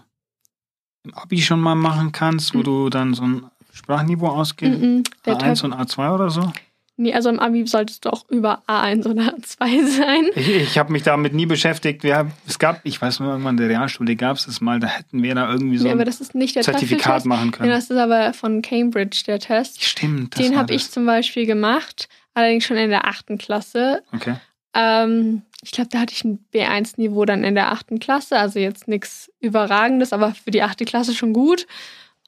im 1.08 1.14
Abi 1.14 1.40
schon 1.42 1.60
mal 1.60 1.74
machen 1.74 2.12
kannst, 2.12 2.54
wo 2.54 2.58
Mhm. 2.58 2.64
du 2.64 2.88
dann 2.90 3.14
so 3.14 3.22
ein 3.24 3.44
Sprachniveau 3.72 4.28
ausgehst? 4.28 4.78
Mhm, 4.80 5.02
der 5.26 5.36
A1 5.36 5.60
Töffel. 5.60 5.72
und 5.72 5.74
A2 5.80 6.14
oder 6.14 6.30
so? 6.30 6.52
Nee, 7.00 7.14
also 7.14 7.28
im 7.28 7.38
Abi 7.38 7.64
solltest 7.64 8.04
du 8.04 8.10
auch 8.10 8.28
über 8.28 8.62
A1 8.66 9.06
oder 9.06 9.32
A2 9.32 9.86
sein. 9.86 10.24
Ich, 10.34 10.48
ich 10.48 10.78
habe 10.78 10.90
mich 10.92 11.04
damit 11.04 11.32
nie 11.32 11.46
beschäftigt. 11.46 12.02
Wir 12.02 12.16
haben, 12.16 12.32
es 12.48 12.58
gab, 12.58 12.80
ich 12.82 13.00
weiß 13.00 13.20
nur, 13.20 13.30
irgendwann 13.30 13.54
in 13.54 13.58
der 13.58 13.68
Realschule 13.68 14.16
gab 14.16 14.36
es 14.36 14.46
das 14.46 14.60
mal, 14.60 14.80
da 14.80 14.88
hätten 14.88 15.22
wir 15.22 15.32
da 15.36 15.48
irgendwie 15.48 15.78
so 15.78 15.84
nee, 15.84 15.92
aber 15.92 16.00
ein 16.00 16.06
das 16.06 16.20
ist 16.20 16.34
nicht 16.34 16.56
der 16.56 16.64
Zertifikat 16.64 17.24
machen 17.24 17.46
Nee, 17.46 17.56
können. 17.56 17.70
das 17.70 17.88
ist 17.90 17.96
aber 17.96 18.32
von 18.34 18.62
Cambridge, 18.62 19.22
der 19.28 19.38
Test. 19.38 19.84
Stimmt. 19.84 20.36
das 20.36 20.44
Den 20.44 20.58
habe 20.58 20.74
ich 20.74 20.90
zum 20.90 21.06
Beispiel 21.06 21.46
gemacht, 21.46 22.08
allerdings 22.34 22.64
schon 22.64 22.76
in 22.76 22.90
der 22.90 23.06
achten 23.06 23.38
Klasse. 23.38 24.02
Okay. 24.12 24.34
Ähm, 24.74 25.42
ich 25.62 25.72
glaube, 25.72 25.90
da 25.90 26.00
hatte 26.00 26.12
ich 26.14 26.24
ein 26.24 26.38
B1-Niveau 26.54 27.24
dann 27.24 27.42
in 27.44 27.54
der 27.54 27.72
achten 27.72 27.98
Klasse, 27.98 28.38
also 28.38 28.58
jetzt 28.58 28.86
nichts 28.88 29.30
Überragendes, 29.40 30.12
aber 30.12 30.34
für 30.34 30.50
die 30.50 30.62
achte 30.62 30.84
Klasse 30.84 31.14
schon 31.14 31.32
gut. 31.32 31.66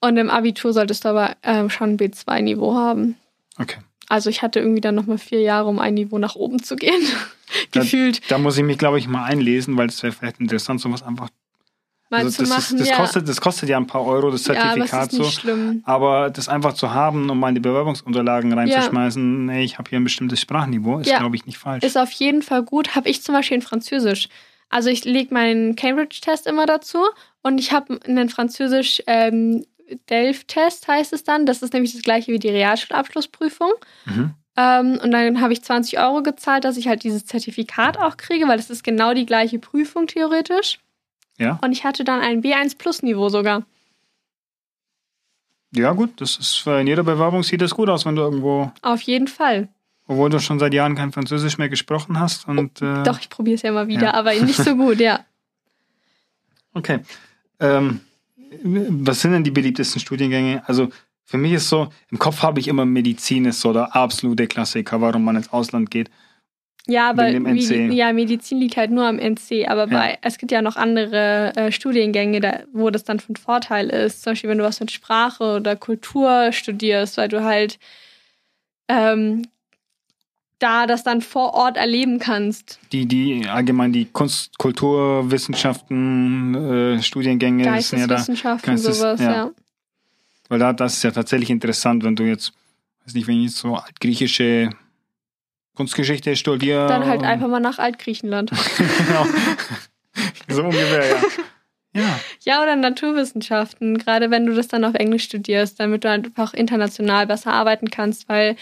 Und 0.00 0.16
im 0.16 0.30
Abitur 0.30 0.72
solltest 0.72 1.04
du 1.04 1.10
aber 1.10 1.36
ähm, 1.42 1.68
schon 1.70 1.90
ein 1.90 1.96
B2-Niveau 1.98 2.74
haben. 2.74 3.16
Okay. 3.58 3.78
Also 4.08 4.30
ich 4.30 4.42
hatte 4.42 4.58
irgendwie 4.58 4.80
dann 4.80 4.94
nochmal 4.96 5.18
vier 5.18 5.40
Jahre, 5.40 5.68
um 5.68 5.78
ein 5.78 5.94
Niveau 5.94 6.18
nach 6.18 6.34
oben 6.34 6.62
zu 6.62 6.76
gehen. 6.76 7.02
Da- 7.72 7.80
Gefühlt 7.80 8.20
Da 8.30 8.38
muss 8.38 8.56
ich 8.56 8.62
mich, 8.62 8.78
glaube 8.78 8.98
ich, 9.00 9.08
mal 9.08 9.24
einlesen, 9.24 9.76
weil 9.76 9.88
es 9.88 10.00
wäre 10.04 10.12
vielleicht 10.12 10.38
interessant, 10.38 10.80
sowas 10.80 11.02
einfach. 11.02 11.30
Mal 12.10 12.18
also 12.18 12.30
zu 12.30 12.42
das, 12.42 12.48
machen. 12.48 12.76
ist, 12.76 12.80
das, 12.80 12.88
ja. 12.88 12.96
kostet, 12.96 13.28
das 13.28 13.40
kostet 13.40 13.68
ja 13.68 13.76
ein 13.76 13.86
paar 13.86 14.04
Euro, 14.04 14.30
das 14.30 14.46
ja, 14.46 14.54
aber 14.54 14.62
Zertifikat 14.62 15.12
ist 15.12 15.18
nicht 15.18 15.24
so. 15.34 15.40
schlimm. 15.40 15.82
Aber 15.84 16.30
das 16.30 16.48
einfach 16.48 16.74
zu 16.74 16.92
haben, 16.92 17.30
um 17.30 17.38
mal 17.38 17.48
in 17.48 17.54
die 17.54 17.60
Bewerbungsunterlagen 17.60 18.52
reinzuschmeißen, 18.52 19.46
nee, 19.46 19.62
ich 19.64 19.78
habe 19.78 19.88
hier 19.88 19.98
ein 20.00 20.04
bestimmtes 20.04 20.40
Sprachniveau, 20.40 20.98
ist, 20.98 21.08
Ja. 21.08 21.18
glaube 21.18 21.36
ich, 21.36 21.46
nicht 21.46 21.58
falsch. 21.58 21.84
Ist 21.84 21.96
auf 21.96 22.10
jeden 22.12 22.42
Fall 22.42 22.62
gut. 22.62 22.94
Habe 22.94 23.08
ich 23.08 23.22
zum 23.22 23.34
Beispiel 23.34 23.56
in 23.56 23.62
Französisch. 23.62 24.28
Also 24.68 24.88
ich 24.88 25.04
lege 25.04 25.34
meinen 25.34 25.74
Cambridge-Test 25.76 26.46
immer 26.46 26.66
dazu 26.66 26.98
und 27.42 27.58
ich 27.58 27.72
habe 27.72 27.98
einen 28.06 28.28
Französisch, 28.28 29.02
ähm, 29.06 29.64
Delft-Test 30.08 30.86
heißt 30.86 31.12
es 31.12 31.24
dann. 31.24 31.46
Das 31.46 31.62
ist 31.62 31.72
nämlich 31.72 31.92
das 31.92 32.02
gleiche 32.02 32.32
wie 32.32 32.38
die 32.38 32.48
Realschulabschlussprüfung. 32.48 33.72
Mhm. 34.04 34.34
Ähm, 34.56 35.00
und 35.02 35.10
dann 35.10 35.40
habe 35.40 35.52
ich 35.52 35.62
20 35.62 35.98
Euro 35.98 36.22
gezahlt, 36.22 36.64
dass 36.64 36.76
ich 36.76 36.86
halt 36.88 37.02
dieses 37.02 37.24
Zertifikat 37.24 37.98
auch 37.98 38.16
kriege, 38.16 38.46
weil 38.46 38.56
das 38.56 38.70
ist 38.70 38.84
genau 38.84 39.14
die 39.14 39.26
gleiche 39.26 39.58
Prüfung 39.58 40.06
theoretisch. 40.06 40.78
Ja. 41.40 41.58
Und 41.62 41.72
ich 41.72 41.84
hatte 41.84 42.04
dann 42.04 42.20
ein 42.20 42.42
B1 42.42 42.76
Plus 42.76 43.02
Niveau 43.02 43.28
sogar. 43.30 43.64
Ja, 45.72 45.92
gut, 45.92 46.20
das 46.20 46.36
ist 46.36 46.66
in 46.66 46.86
jeder 46.86 47.02
Bewerbung 47.02 47.42
sieht 47.42 47.62
das 47.62 47.74
gut 47.74 47.88
aus, 47.88 48.04
wenn 48.04 48.16
du 48.16 48.22
irgendwo, 48.22 48.72
Auf 48.82 49.00
jeden 49.02 49.28
Fall. 49.28 49.68
obwohl 50.06 50.28
du 50.28 50.40
schon 50.40 50.58
seit 50.58 50.74
Jahren 50.74 50.96
kein 50.96 51.12
Französisch 51.12 51.58
mehr 51.58 51.68
gesprochen 51.68 52.18
hast. 52.18 52.48
Und, 52.48 52.82
äh, 52.82 53.04
Doch, 53.04 53.20
ich 53.20 53.30
probiere 53.30 53.54
es 53.54 53.62
ja 53.62 53.72
mal 53.72 53.86
wieder, 53.86 54.06
ja. 54.08 54.14
aber 54.14 54.34
nicht 54.34 54.56
so 54.56 54.76
gut, 54.76 55.00
ja. 55.00 55.20
Okay. 56.72 57.00
Ähm, 57.58 58.00
was 58.62 59.20
sind 59.20 59.32
denn 59.32 59.42
die 59.42 59.50
beliebtesten 59.50 60.00
Studiengänge? 60.00 60.62
Also 60.66 60.88
für 61.24 61.36
mich 61.36 61.52
ist 61.52 61.68
so, 61.68 61.88
im 62.10 62.18
Kopf 62.18 62.42
habe 62.42 62.60
ich 62.60 62.68
immer 62.68 62.84
Medizin 62.84 63.44
ist 63.44 63.60
so 63.60 63.72
der 63.72 63.96
absolute 63.96 64.46
Klassiker, 64.46 65.00
warum 65.00 65.24
man 65.24 65.34
ins 65.34 65.52
Ausland 65.52 65.90
geht. 65.90 66.10
Ja, 66.86 67.10
aber. 67.10 67.30
Medi 67.38 67.92
ja, 67.92 68.12
Medizin 68.12 68.58
liegt 68.58 68.76
halt 68.76 68.90
nur 68.90 69.06
am 69.06 69.18
NC. 69.18 69.68
Aber 69.68 69.86
bei, 69.86 70.18
es 70.22 70.38
gibt 70.38 70.52
ja 70.52 70.62
noch 70.62 70.76
andere 70.76 71.52
äh, 71.56 71.72
Studiengänge, 71.72 72.40
da, 72.40 72.60
wo 72.72 72.90
das 72.90 73.04
dann 73.04 73.20
von 73.20 73.36
Vorteil 73.36 73.88
ist. 73.90 74.22
Zum 74.22 74.32
Beispiel, 74.32 74.50
wenn 74.50 74.58
du 74.58 74.64
was 74.64 74.80
mit 74.80 74.90
Sprache 74.90 75.56
oder 75.56 75.76
Kultur 75.76 76.52
studierst, 76.52 77.16
weil 77.16 77.28
du 77.28 77.44
halt 77.44 77.78
ähm, 78.88 79.42
da 80.58 80.86
das 80.86 81.02
dann 81.02 81.22
vor 81.22 81.54
Ort 81.54 81.76
erleben 81.76 82.18
kannst. 82.18 82.78
Die, 82.92 83.06
die 83.06 83.46
allgemein 83.48 83.92
die 83.92 84.04
Kunst, 84.04 84.56
Kulturwissenschaften, 84.58 86.54
äh, 86.54 87.02
Studiengänge 87.02 87.80
sind 87.82 88.00
ja 88.00 88.06
da. 88.06 88.18
Sowas, 88.18 89.20
ja. 89.20 89.32
ja. 89.32 89.50
Weil 90.48 90.58
da, 90.58 90.72
das 90.72 90.94
ist 90.94 91.02
ja 91.02 91.10
tatsächlich 91.10 91.50
interessant, 91.50 92.04
wenn 92.04 92.16
du 92.16 92.24
jetzt, 92.24 92.52
weiß 93.04 93.14
nicht, 93.14 93.26
wenn 93.26 93.38
ich 93.38 93.44
jetzt 93.44 93.56
so 93.56 93.74
altgriechische 93.76 94.70
Kunstgeschichte 95.74 96.36
studiere. 96.36 96.86
Dann 96.88 97.06
halt 97.06 97.22
einfach 97.22 97.48
mal 97.48 97.60
nach 97.60 97.78
Altgriechenland. 97.78 98.50
genau. 98.76 99.26
so 100.48 100.64
ungefähr, 100.64 101.08
ja. 101.08 101.22
Ja. 101.92 102.20
Ja, 102.44 102.62
oder 102.62 102.76
Naturwissenschaften, 102.76 103.98
gerade 103.98 104.30
wenn 104.30 104.46
du 104.46 104.54
das 104.54 104.68
dann 104.68 104.84
auf 104.84 104.94
Englisch 104.94 105.24
studierst, 105.24 105.80
damit 105.80 106.04
du 106.04 106.10
einfach 106.10 106.54
international 106.54 107.26
besser 107.26 107.52
arbeiten 107.52 107.90
kannst, 107.90 108.28
weil 108.28 108.56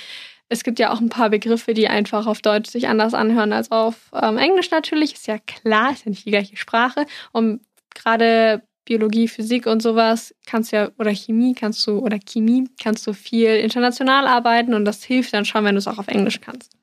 es 0.49 0.65
gibt 0.65 0.79
ja 0.79 0.91
auch 0.93 1.01
ein 1.01 1.11
paar 1.11 1.29
Begriffe, 1.29 1.75
die 1.75 1.89
einfach 1.89 2.27
auf 2.27 2.41
Deutsch 2.41 2.71
sich 2.71 2.89
anders 2.89 3.13
anhören 3.13 3.53
als 3.53 3.71
auf 3.71 4.11
ähm, 4.15 4.39
Englisch 4.39 4.71
natürlich. 4.71 5.13
Ist 5.13 5.27
ja 5.27 5.39
klar, 5.39 5.93
ist 5.93 6.07
ja 6.07 6.11
nicht 6.11 6.25
die 6.25 6.31
gleiche 6.31 6.57
Sprache. 6.57 7.05
Und 7.33 7.61
gerade 7.95 8.63
Biologie, 8.87 9.29
Physik 9.29 9.67
und 9.67 9.83
sowas 9.83 10.35
kannst 10.47 10.73
du 10.73 10.77
ja, 10.77 10.91
oder 10.99 11.11
Chemie 11.15 11.53
kannst 11.53 11.87
du, 11.87 11.99
oder 11.99 12.19
Chemie 12.19 12.71
kannst 12.83 13.07
du 13.07 13.13
viel 13.13 13.57
international 13.57 14.27
arbeiten 14.27 14.73
und 14.73 14.87
das 14.87 15.05
hilft 15.05 15.35
dann 15.35 15.45
schon, 15.45 15.65
wenn 15.65 15.75
du 15.75 15.79
es 15.79 15.87
auch 15.87 15.99
auf 15.99 16.09
Englisch 16.09 16.41
kannst. 16.41 16.78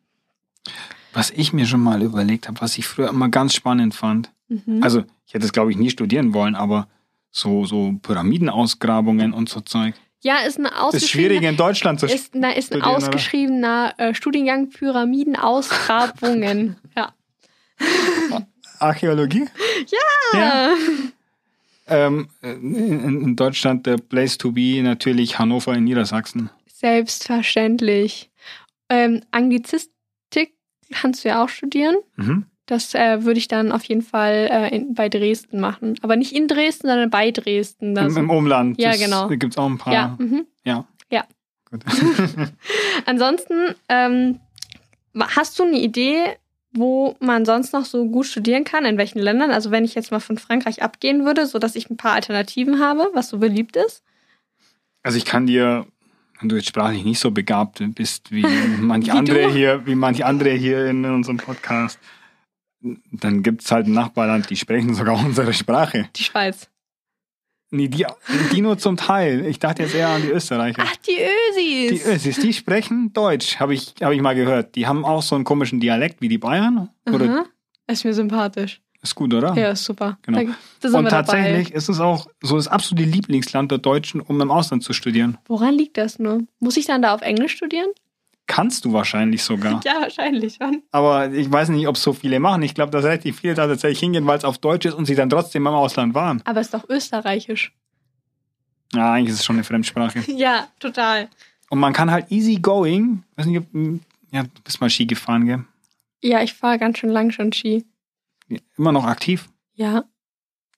Was 1.14 1.32
ich 1.32 1.54
mir 1.54 1.66
schon 1.66 1.82
mal 1.82 2.02
überlegt 2.02 2.48
habe, 2.48 2.62
was 2.62 2.78
ich 2.78 2.88
früher 2.88 3.10
immer 3.10 3.30
ganz 3.30 3.54
spannend 3.54 3.96
fand. 3.96 4.32
Mhm. 4.48 4.84
Also, 4.84 5.04
ich 5.26 5.34
hätte 5.34 5.46
es, 5.46 5.54
glaube 5.54 5.72
ich, 5.72 5.78
nie 5.78 5.90
studieren 5.90 6.34
wollen, 6.34 6.56
aber 6.56 6.88
so, 7.32 7.66
so 7.66 7.94
Pyramidenausgrabungen 8.02 9.34
und 9.34 9.50
so 9.50 9.62
Zeug. 9.62 9.96
ja, 10.22 10.38
ist 10.40 10.60
ein 10.60 10.68
ist 10.94 11.10
schwierig 11.10 11.42
in 11.44 11.58
Deutschland 11.58 12.00
zu 12.00 12.06
ist, 12.06 12.34
na, 12.34 12.52
ist 12.52 12.74
ein 12.74 12.82
ausgeschriebener 12.82 13.94
äh, 13.98 14.14
Studiengang 14.14 14.70
Pyramidenausgrabungen. 14.70 16.78
ja. 16.98 17.14
Archäologie? 18.80 19.46
ja. 19.88 20.00
Ja. 20.40 20.70
Ähm, 21.88 22.30
in, 22.42 23.22
in 23.22 23.36
Deutschland 23.36 23.86
der 23.86 23.98
Place 23.98 24.40
to 24.40 24.52
be 24.52 24.82
natürlich 24.82 25.38
Hannover 25.38 25.76
in 25.76 25.84
Niedersachsen. 25.84 26.50
Selbstverständlich. 26.74 28.32
Ähm, 28.90 29.22
Anglizistik 29.32 29.95
kannst 30.92 31.24
du 31.24 31.30
ja 31.30 31.44
auch 31.44 31.50
studieren. 31.50 31.96
Mhm. 32.16 32.46
Das 32.68 32.96
äh, 32.96 33.24
würde 33.24 33.38
ich 33.38 33.48
dann 33.48 33.72
auf 33.72 33.84
jeden 33.84 34.02
Fall 34.02 34.48
äh, 34.52 34.76
in, 34.76 34.96
bei 34.96 35.08
Dresden 35.08 35.60
machen. 35.60 35.96
Aber 36.02 36.16
nicht 36.16 36.34
in 36.34 36.48
Dresden, 36.48 36.88
sondern 36.88 37.10
bei 37.12 37.30
Dresden. 37.32 37.94
Das, 37.94 38.14
Im, 38.14 38.24
Im 38.24 38.30
Umland. 38.32 38.80
Ja, 38.82 38.92
Das- 38.92 39.00
genau. 39.00 39.28
Da 39.30 39.36
gibt 39.36 39.54
es 39.54 39.58
auch 39.58 39.68
ein 39.70 39.78
paar. 39.78 39.94
ja, 39.94 40.16
mhm. 40.20 40.46
Ja. 40.64 40.86
Ja. 41.12 41.26
Gut. 41.70 41.84
Ansonsten, 43.06 43.76
ähm, 43.90 44.40
hast 45.16 45.60
du 45.60 45.64
eine 45.64 45.80
Idee, 45.80 46.24
wo 46.72 47.16
man 47.20 47.46
sonst 47.46 47.72
noch 47.74 47.86
so 47.86 48.06
gut 48.06 48.26
studieren 48.26 48.64
kann? 48.64 48.84
In 48.86 48.98
welchen 48.98 49.20
Ländern? 49.20 49.52
Also 49.52 49.72
wenn 49.72 49.86
ich 49.86 49.96
jetzt 49.96 50.12
mal 50.12 50.20
von 50.20 50.38
Frankreich 50.38 50.82
abgehen 50.82 51.24
würde, 51.24 51.46
sodass 51.46 51.76
ich 51.76 51.90
ein 51.90 51.98
paar 51.98 52.14
Alternativen 52.14 52.80
habe, 52.80 53.10
was 53.14 53.30
so 53.30 53.38
beliebt 53.38 53.76
ist. 53.78 54.04
Also 55.04 55.18
ich 55.18 55.26
kann 55.26 55.46
dir, 55.46 55.86
wenn 56.40 56.50
du 56.50 56.56
jetzt 56.56 56.68
sprachlich 56.68 57.04
nicht 57.04 57.20
so 57.20 57.32
begabt 57.32 57.82
bist 57.96 58.32
wie 58.32 58.46
manch 58.82 59.08
Wie 59.08 59.12
andere 59.12 59.44
du? 59.44 59.50
hier, 59.52 59.86
wie 59.86 59.96
manch 59.96 60.24
andere 60.26 60.52
hier 60.52 60.86
in 60.88 61.06
unserem 61.06 61.38
Podcast, 61.38 62.00
dann 63.12 63.42
gibt 63.44 63.64
es 63.64 63.72
halt 63.72 63.88
ein 63.88 63.94
Nachbarland, 63.94 64.50
die 64.50 64.56
sprechen 64.56 64.94
sogar 64.94 65.16
unsere 65.26 65.54
Sprache. 65.54 66.10
Die 66.16 66.24
Schweiz. 66.24 66.70
Nee, 67.72 67.88
die, 67.88 68.06
die 68.54 68.62
nur 68.62 68.78
zum 68.78 68.96
Teil. 68.96 69.44
Ich 69.46 69.60
dachte 69.60 69.84
jetzt 69.84 69.96
eher 69.96 70.08
an 70.10 70.22
die 70.22 70.30
Österreicher. 70.30 70.84
Ach, 70.86 70.96
die 70.98 71.18
Die 71.58 71.94
Ösis. 71.96 72.06
Ösis, 72.06 72.40
die 72.40 72.54
sprechen 72.54 73.12
Deutsch, 73.12 73.60
habe 73.60 73.74
ich, 73.74 73.96
hab 74.02 74.14
ich 74.14 74.22
mal 74.22 74.36
gehört. 74.36 74.76
Die 74.76 74.86
haben 74.88 75.04
auch 75.04 75.24
so 75.24 75.36
einen 75.36 75.44
komischen 75.44 75.80
Dialekt 75.80 76.22
wie 76.22 76.30
die 76.30 76.38
Bayern. 76.38 76.90
Oder 77.12 77.26
Aha. 77.26 77.46
Ist 77.88 78.06
mir 78.06 78.14
sympathisch. 78.14 78.82
Ist 79.10 79.16
gut, 79.16 79.34
oder? 79.34 79.54
Ja, 79.56 79.72
ist 79.72 79.86
super. 79.86 80.18
Genau. 80.24 80.40
Und 80.40 81.10
tatsächlich 81.10 81.68
dabei. 81.68 81.78
ist 81.78 81.90
es 81.90 82.00
auch 82.00 82.28
so 82.42 82.56
das 82.58 82.68
absolute 82.68 83.08
Lieblingsland 83.08 83.72
der 83.72 83.78
Deutschen, 83.78 84.22
um 84.22 84.40
im 84.42 84.52
Ausland 84.52 84.84
zu 84.84 84.94
studieren. 84.94 85.38
Woran 85.48 85.74
liegt 85.74 85.98
das 85.98 86.20
nur? 86.20 86.42
Muss 86.60 86.78
ich 86.78 86.86
dann 86.86 87.02
da 87.02 87.14
auf 87.14 87.22
Englisch 87.22 87.54
studieren? 87.54 87.88
Kannst 88.48 88.86
du 88.86 88.94
wahrscheinlich 88.94 89.44
sogar. 89.44 89.82
Ja, 89.86 90.02
wahrscheinlich 90.02 90.58
schon. 90.62 90.84
Aber 90.92 91.32
ich 91.32 91.52
weiß 91.52 91.70
nicht, 91.70 91.88
ob 91.88 91.96
es 91.96 92.04
so 92.04 92.14
viele 92.14 92.40
machen. 92.40 92.62
Ich 92.62 92.76
glaube, 92.76 92.92
dass 92.92 93.04
relativ 93.04 93.40
viele 93.40 93.56
da 93.56 93.68
tatsächlich 93.68 94.00
hingehen, 94.00 94.28
weil 94.28 94.38
es 94.38 94.46
auf 94.46 94.58
Deutsch 94.58 94.86
ist 94.86 94.94
und 94.94 95.06
sie 95.06 95.16
dann 95.16 95.30
trotzdem 95.30 95.66
im 95.66 95.74
Ausland 95.74 96.14
waren. 96.14 96.42
Aber 96.46 96.60
es 96.60 96.68
ist 96.68 96.74
doch 96.74 96.88
österreichisch. 96.90 97.74
Ja, 98.94 99.14
eigentlich 99.14 99.34
ist 99.34 99.40
es 99.40 99.46
schon 99.46 99.56
eine 99.56 99.64
Fremdsprache. 99.64 100.20
Ja, 100.28 100.68
total. 100.80 101.30
Und 101.70 101.80
man 101.80 101.94
kann 101.94 102.12
halt 102.12 102.32
easy 102.32 102.58
going, 102.58 103.24
weiß 103.36 103.48
nicht, 103.48 103.60
ob, 103.60 103.66
ja, 104.32 104.44
du 104.44 104.62
bist 104.64 104.80
mal 104.80 104.90
Ski 104.90 105.06
gefahren, 105.06 105.46
gell? 105.46 105.64
Ja, 106.24 106.42
ich 106.42 106.54
fahre 106.54 106.78
ganz 106.78 107.00
schön 107.00 107.10
lang 107.10 107.32
schon 107.32 107.52
Ski. 107.52 107.86
Immer 108.78 108.92
noch 108.92 109.06
aktiv. 109.06 109.50
Ja. 109.74 110.04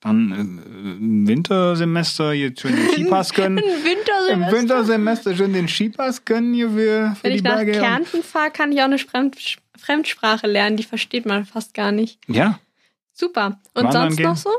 Dann 0.01 0.31
äh, 0.31 0.97
im 0.97 1.27
Wintersemester 1.27 2.31
hier 2.31 2.53
schön 2.57 2.75
den 2.75 2.89
Skipass 2.93 3.33
gönnen. 3.33 3.57
Im 3.57 3.83
Wintersemester. 3.83 4.33
Im 4.33 4.51
Wintersemester 4.51 5.35
schön 5.35 5.53
den 5.53 5.67
Skipass 5.67 6.23
gönnen 6.23 6.53
hier 6.53 6.69
für, 6.69 7.15
für 7.15 7.23
Wenn 7.23 7.31
die 7.31 7.37
ich 7.37 7.43
nach 7.43 7.55
Berge. 7.55 7.71
Kärnten 7.73 8.23
fahre, 8.23 8.51
kann 8.51 8.71
ich 8.71 8.79
auch 8.79 8.85
eine 8.85 8.99
Fremd 8.99 9.57
Fremdsprache 9.77 10.47
lernen. 10.47 10.77
Die 10.77 10.83
versteht 10.83 11.25
man 11.25 11.45
fast 11.45 11.73
gar 11.73 11.91
nicht. 11.91 12.19
Ja, 12.27 12.59
Super. 13.17 13.59
Und 13.73 13.85
Wandern 13.85 14.03
sonst 14.09 14.17
gehen? 14.17 14.27
noch 14.27 14.37
so? 14.37 14.51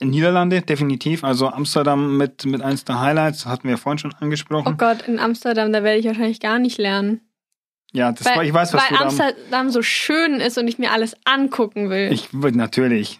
Niederlande 0.00 0.62
definitiv. 0.62 1.24
Also 1.24 1.48
Amsterdam 1.48 2.16
mit, 2.16 2.46
mit 2.46 2.62
eins 2.62 2.84
der 2.84 3.00
Highlights, 3.00 3.44
hatten 3.44 3.68
wir 3.68 3.76
vorhin 3.76 3.98
schon 3.98 4.12
Oh 4.14 4.22
angesprochen. 4.22 4.78
Gott, 4.78 5.02
in 5.06 5.18
Amsterdam, 5.18 5.70
da 5.70 5.82
werde 5.82 5.98
ich 5.98 6.06
wahrscheinlich 6.06 6.40
gar 6.40 6.58
nicht 6.58 6.78
lernen. 6.78 7.20
Ja, 7.92 8.12
das 8.12 8.24
war, 8.24 8.44
ich 8.44 8.52
weiß, 8.54 8.72
was 8.72 8.82
weil 8.82 8.88
du 8.90 8.94
da... 8.96 9.04
Amsterdam 9.04 9.70
so 9.70 9.82
schön 9.82 10.34
ist 10.40 10.56
und 10.58 10.68
ich 10.68 10.78
mir 10.78 10.92
alles 10.92 11.16
angucken 11.24 11.90
will. 11.90 12.12
Ich 12.12 12.32
würde 12.32 12.56
natürlich 12.56 13.18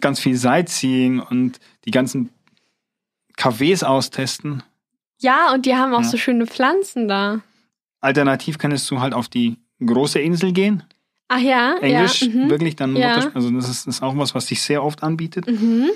ganz 0.00 0.18
viel 0.18 0.36
Sightseeing 0.36 1.20
und 1.20 1.60
die 1.84 1.90
ganzen 1.92 2.30
Cafés 3.36 3.84
austesten. 3.84 4.62
ja, 5.20 5.52
und 5.52 5.64
die 5.66 5.74
haben 5.76 5.94
auch 5.94 6.02
Ja. 6.02 6.08
so 6.08 6.16
schöne 6.16 6.46
Pflanzen 6.46 7.06
da. 7.08 7.40
Alternativ 8.00 8.58
kannst 8.58 8.90
du 8.90 9.00
halt 9.00 9.14
auf 9.14 9.28
die 9.28 9.56
große 9.84 10.18
Insel 10.20 10.52
gehen. 10.52 10.82
Ach 11.28 11.38
ja, 11.40 11.74
Englisch, 11.80 12.22
ja. 12.22 12.28
Mhm. 12.30 12.50
wirklich 12.50 12.74
dann 12.76 12.96
Ja. 12.96 13.08
Muttersprache. 13.08 13.36
Also 13.36 13.50
das 13.50 13.68
ist, 13.68 13.86
das 13.86 13.96
ist 13.96 14.02
auch 14.02 14.16
was, 14.16 14.34
was 14.34 14.46
sich 14.46 14.62
sehr 14.62 14.82
oft 14.82 15.02
anbietet. 15.02 15.46
Mhm. 15.46 15.90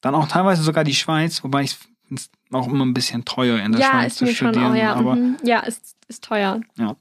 Dann 0.00 0.14
auch 0.14 0.26
teilweise 0.26 0.62
sogar 0.62 0.84
die 0.84 0.94
Schweiz, 0.94 1.44
wobei 1.44 1.62
ich 1.62 1.76
es 2.14 2.30
auch 2.50 2.66
immer 2.66 2.84
ein 2.84 2.94
bisschen 2.94 3.24
teuer 3.24 3.58
in 3.60 3.72
der 3.72 3.80
Ja, 3.82 3.90
Schweiz 3.90 4.06
ist 4.12 4.18
zu 4.18 4.24
mir 4.24 4.34
schon 4.34 4.48
studieren. 4.52 4.72
auch, 4.72 4.76
ja. 4.76 4.94
Aber 4.94 5.14
mhm. 5.16 5.36
Ja, 5.44 5.60
ist, 5.60 5.94
ist 6.08 6.24
teuer. 6.24 6.60
äh, 6.78 6.94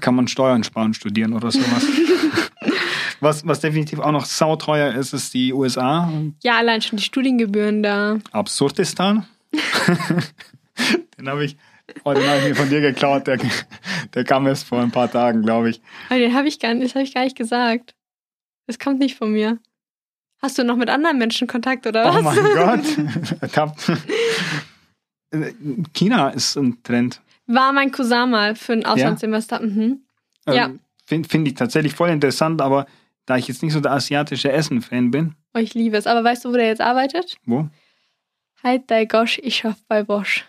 kann 0.00 0.14
man 0.14 0.28
Steuern 0.28 0.64
sparen 0.64 0.94
studieren 0.94 1.32
oder 1.32 1.50
sowas. 1.50 1.86
was, 3.20 3.46
was 3.46 3.60
definitiv 3.60 4.00
auch 4.00 4.12
noch 4.12 4.24
sauteuer 4.24 4.94
ist, 4.94 5.12
ist 5.12 5.34
die 5.34 5.52
USA. 5.52 6.10
Ja, 6.42 6.58
allein 6.58 6.82
schon 6.82 6.98
die 6.98 7.04
Studiengebühren 7.04 7.82
da. 7.82 8.18
Absurdistan. 8.32 9.26
den 11.18 11.28
habe 11.28 11.44
ich, 11.44 11.56
oh, 12.04 12.12
den 12.12 12.26
habe 12.26 12.38
ich 12.38 12.48
mir 12.48 12.54
von 12.54 12.68
dir 12.68 12.80
geklaut. 12.80 13.26
Der, 13.26 13.38
der 14.14 14.24
kam 14.24 14.46
erst 14.46 14.66
vor 14.66 14.80
ein 14.80 14.90
paar 14.90 15.10
Tagen, 15.10 15.42
glaube 15.42 15.70
ich. 15.70 15.80
Aber 16.08 16.18
den 16.18 16.34
habe 16.34 16.48
ich 16.48 16.58
gar 16.58 16.74
nicht, 16.74 16.86
das 16.86 16.94
habe 16.94 17.04
ich 17.04 17.14
gar 17.14 17.24
nicht 17.24 17.36
gesagt. 17.36 17.94
Das 18.66 18.78
kommt 18.78 18.98
nicht 18.98 19.16
von 19.16 19.32
mir. 19.32 19.58
Hast 20.40 20.58
du 20.58 20.64
noch 20.64 20.76
mit 20.76 20.88
anderen 20.88 21.18
Menschen 21.18 21.48
Kontakt 21.48 21.86
oder 21.86 22.04
was? 22.04 22.16
Oh 22.16 22.22
mein 22.22 22.36
Gott. 22.54 23.42
Ertappt. 23.42 23.92
China 25.94 26.30
ist 26.30 26.56
ein 26.56 26.82
Trend. 26.82 27.20
War 27.48 27.72
mein 27.72 27.90
Cousin 27.90 28.30
mal 28.30 28.54
für 28.54 28.74
ein 28.74 28.84
Auslandssemester. 28.86 29.60
Mhm. 29.60 30.02
Ja. 30.46 30.66
Ähm, 30.66 30.80
Finde 31.06 31.28
find 31.28 31.48
ich 31.48 31.54
tatsächlich 31.54 31.94
voll 31.94 32.10
interessant, 32.10 32.60
aber 32.60 32.86
da 33.26 33.36
ich 33.36 33.48
jetzt 33.48 33.62
nicht 33.62 33.72
so 33.72 33.80
der 33.80 33.92
asiatische 33.92 34.52
Essen-Fan 34.52 35.10
bin, 35.10 35.34
Oh, 35.54 35.58
ich 35.58 35.72
liebe 35.74 35.96
es. 35.96 36.06
Aber 36.06 36.22
weißt 36.22 36.44
du, 36.44 36.50
wo 36.50 36.54
der 36.54 36.66
jetzt 36.66 36.80
arbeitet? 36.82 37.36
wo? 37.46 37.68
Halt 38.62 38.90
dein 38.90 39.08
Gosch, 39.08 39.38
ich 39.42 39.56
schaff 39.56 39.76
bei 39.88 40.02
Bosch. 40.04 40.44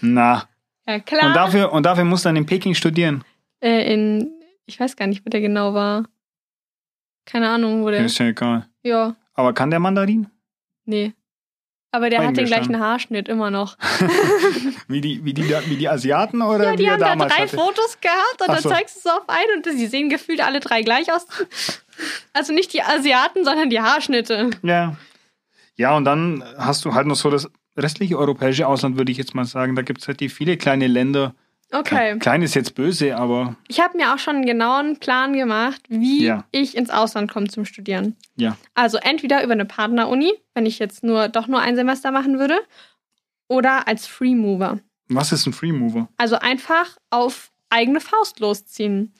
Na. 0.00 0.48
Ja, 0.86 1.00
klar. 1.00 1.26
Und 1.28 1.34
dafür, 1.36 1.72
und 1.72 1.84
dafür 1.84 2.04
musst 2.04 2.24
du 2.24 2.28
dann 2.28 2.36
in 2.36 2.46
Peking 2.46 2.74
studieren. 2.74 3.24
Äh, 3.60 3.92
in, 3.92 4.30
ich 4.66 4.78
weiß 4.78 4.94
gar 4.96 5.06
nicht, 5.06 5.24
wo 5.26 5.30
der 5.30 5.40
genau 5.40 5.74
war. 5.74 6.04
Keine 7.24 7.48
Ahnung, 7.48 7.82
wo 7.82 7.90
der. 7.90 8.04
Ist 8.04 8.18
ja 8.18 8.26
egal. 8.26 8.68
Ja, 8.82 9.16
Aber 9.34 9.52
kann 9.54 9.70
der 9.70 9.80
Mandarin? 9.80 10.28
nee. 10.84 11.12
Aber 11.94 12.10
der 12.10 12.26
hat 12.26 12.36
den 12.36 12.46
gleichen. 12.46 12.80
Haarschnitt 12.80 13.28
immer 13.28 13.52
noch. 13.52 13.76
Wie 14.88 15.00
die, 15.00 15.24
wie 15.24 15.32
die, 15.32 15.44
wie 15.44 15.76
die 15.76 15.88
Asiaten 15.88 16.42
oder 16.42 16.70
Ja, 16.70 16.76
die 16.76 16.90
haben 16.90 16.98
da 16.98 17.14
drei 17.14 17.42
hatte? 17.42 17.56
Fotos 17.56 17.98
gehabt 18.00 18.40
und 18.40 18.48
Ach 18.48 18.54
dann 18.54 18.62
so. 18.64 18.68
zeigst 18.68 18.96
du 18.96 18.98
es 18.98 19.06
auf 19.06 19.22
einen 19.28 19.58
und 19.64 19.78
sie 19.78 19.86
sehen 19.86 20.08
gefühlt 20.10 20.40
alle 20.44 20.58
drei 20.58 20.82
gleich 20.82 21.12
aus. 21.12 21.24
Also 22.32 22.52
nicht 22.52 22.72
die 22.72 22.82
Asiaten, 22.82 23.44
sondern 23.44 23.70
die 23.70 23.80
Haarschnitte. 23.80 24.50
Ja. 24.62 24.96
Ja, 25.76 25.96
und 25.96 26.04
dann 26.04 26.42
hast 26.58 26.84
du 26.84 26.94
halt 26.94 27.06
noch 27.06 27.14
so 27.14 27.30
das 27.30 27.48
restliche 27.76 28.18
europäische 28.18 28.66
Ausland, 28.66 28.96
würde 28.96 29.12
ich 29.12 29.18
jetzt 29.18 29.36
mal 29.36 29.44
sagen. 29.44 29.76
Da 29.76 29.82
gibt 29.82 30.00
es 30.00 30.08
halt 30.08 30.18
die 30.18 30.28
viele 30.28 30.56
kleine 30.56 30.88
Länder. 30.88 31.34
Okay. 31.72 32.18
Klein 32.20 32.42
ist 32.42 32.54
jetzt 32.54 32.74
böse, 32.74 33.16
aber 33.16 33.56
Ich 33.68 33.80
habe 33.80 33.96
mir 33.96 34.14
auch 34.14 34.18
schon 34.18 34.36
einen 34.36 34.46
genauen 34.46 34.98
Plan 34.98 35.32
gemacht, 35.32 35.80
wie 35.88 36.24
Ja. 36.24 36.44
ich 36.52 36.76
ins 36.76 36.90
Ausland 36.90 37.30
komme 37.32 37.48
zum 37.48 37.64
Studieren. 37.64 38.16
ja. 38.36 38.56
Also 38.74 38.98
entweder 38.98 39.42
über 39.42 39.52
eine 39.54 39.64
Partneruni, 39.64 40.32
wenn 40.54 40.66
ich 40.66 40.78
jetzt 40.78 41.02
nur 41.02 41.28
doch 41.28 41.46
nur 41.48 41.60
ein 41.60 41.74
Semester 41.76 42.10
machen 42.12 42.38
würde, 42.38 42.58
oder 43.48 43.86
als 43.88 44.06
Free 44.06 44.34
Mover. 44.34 44.78
Was 45.08 45.32
ist 45.32 45.46
ein 45.46 45.52
Free 45.52 45.72
Mover? 45.72 46.08
Also 46.16 46.36
einfach 46.36 46.96
auf 47.10 47.50
eigene 47.70 48.00
Faust 48.00 48.40
losziehen. 48.40 49.12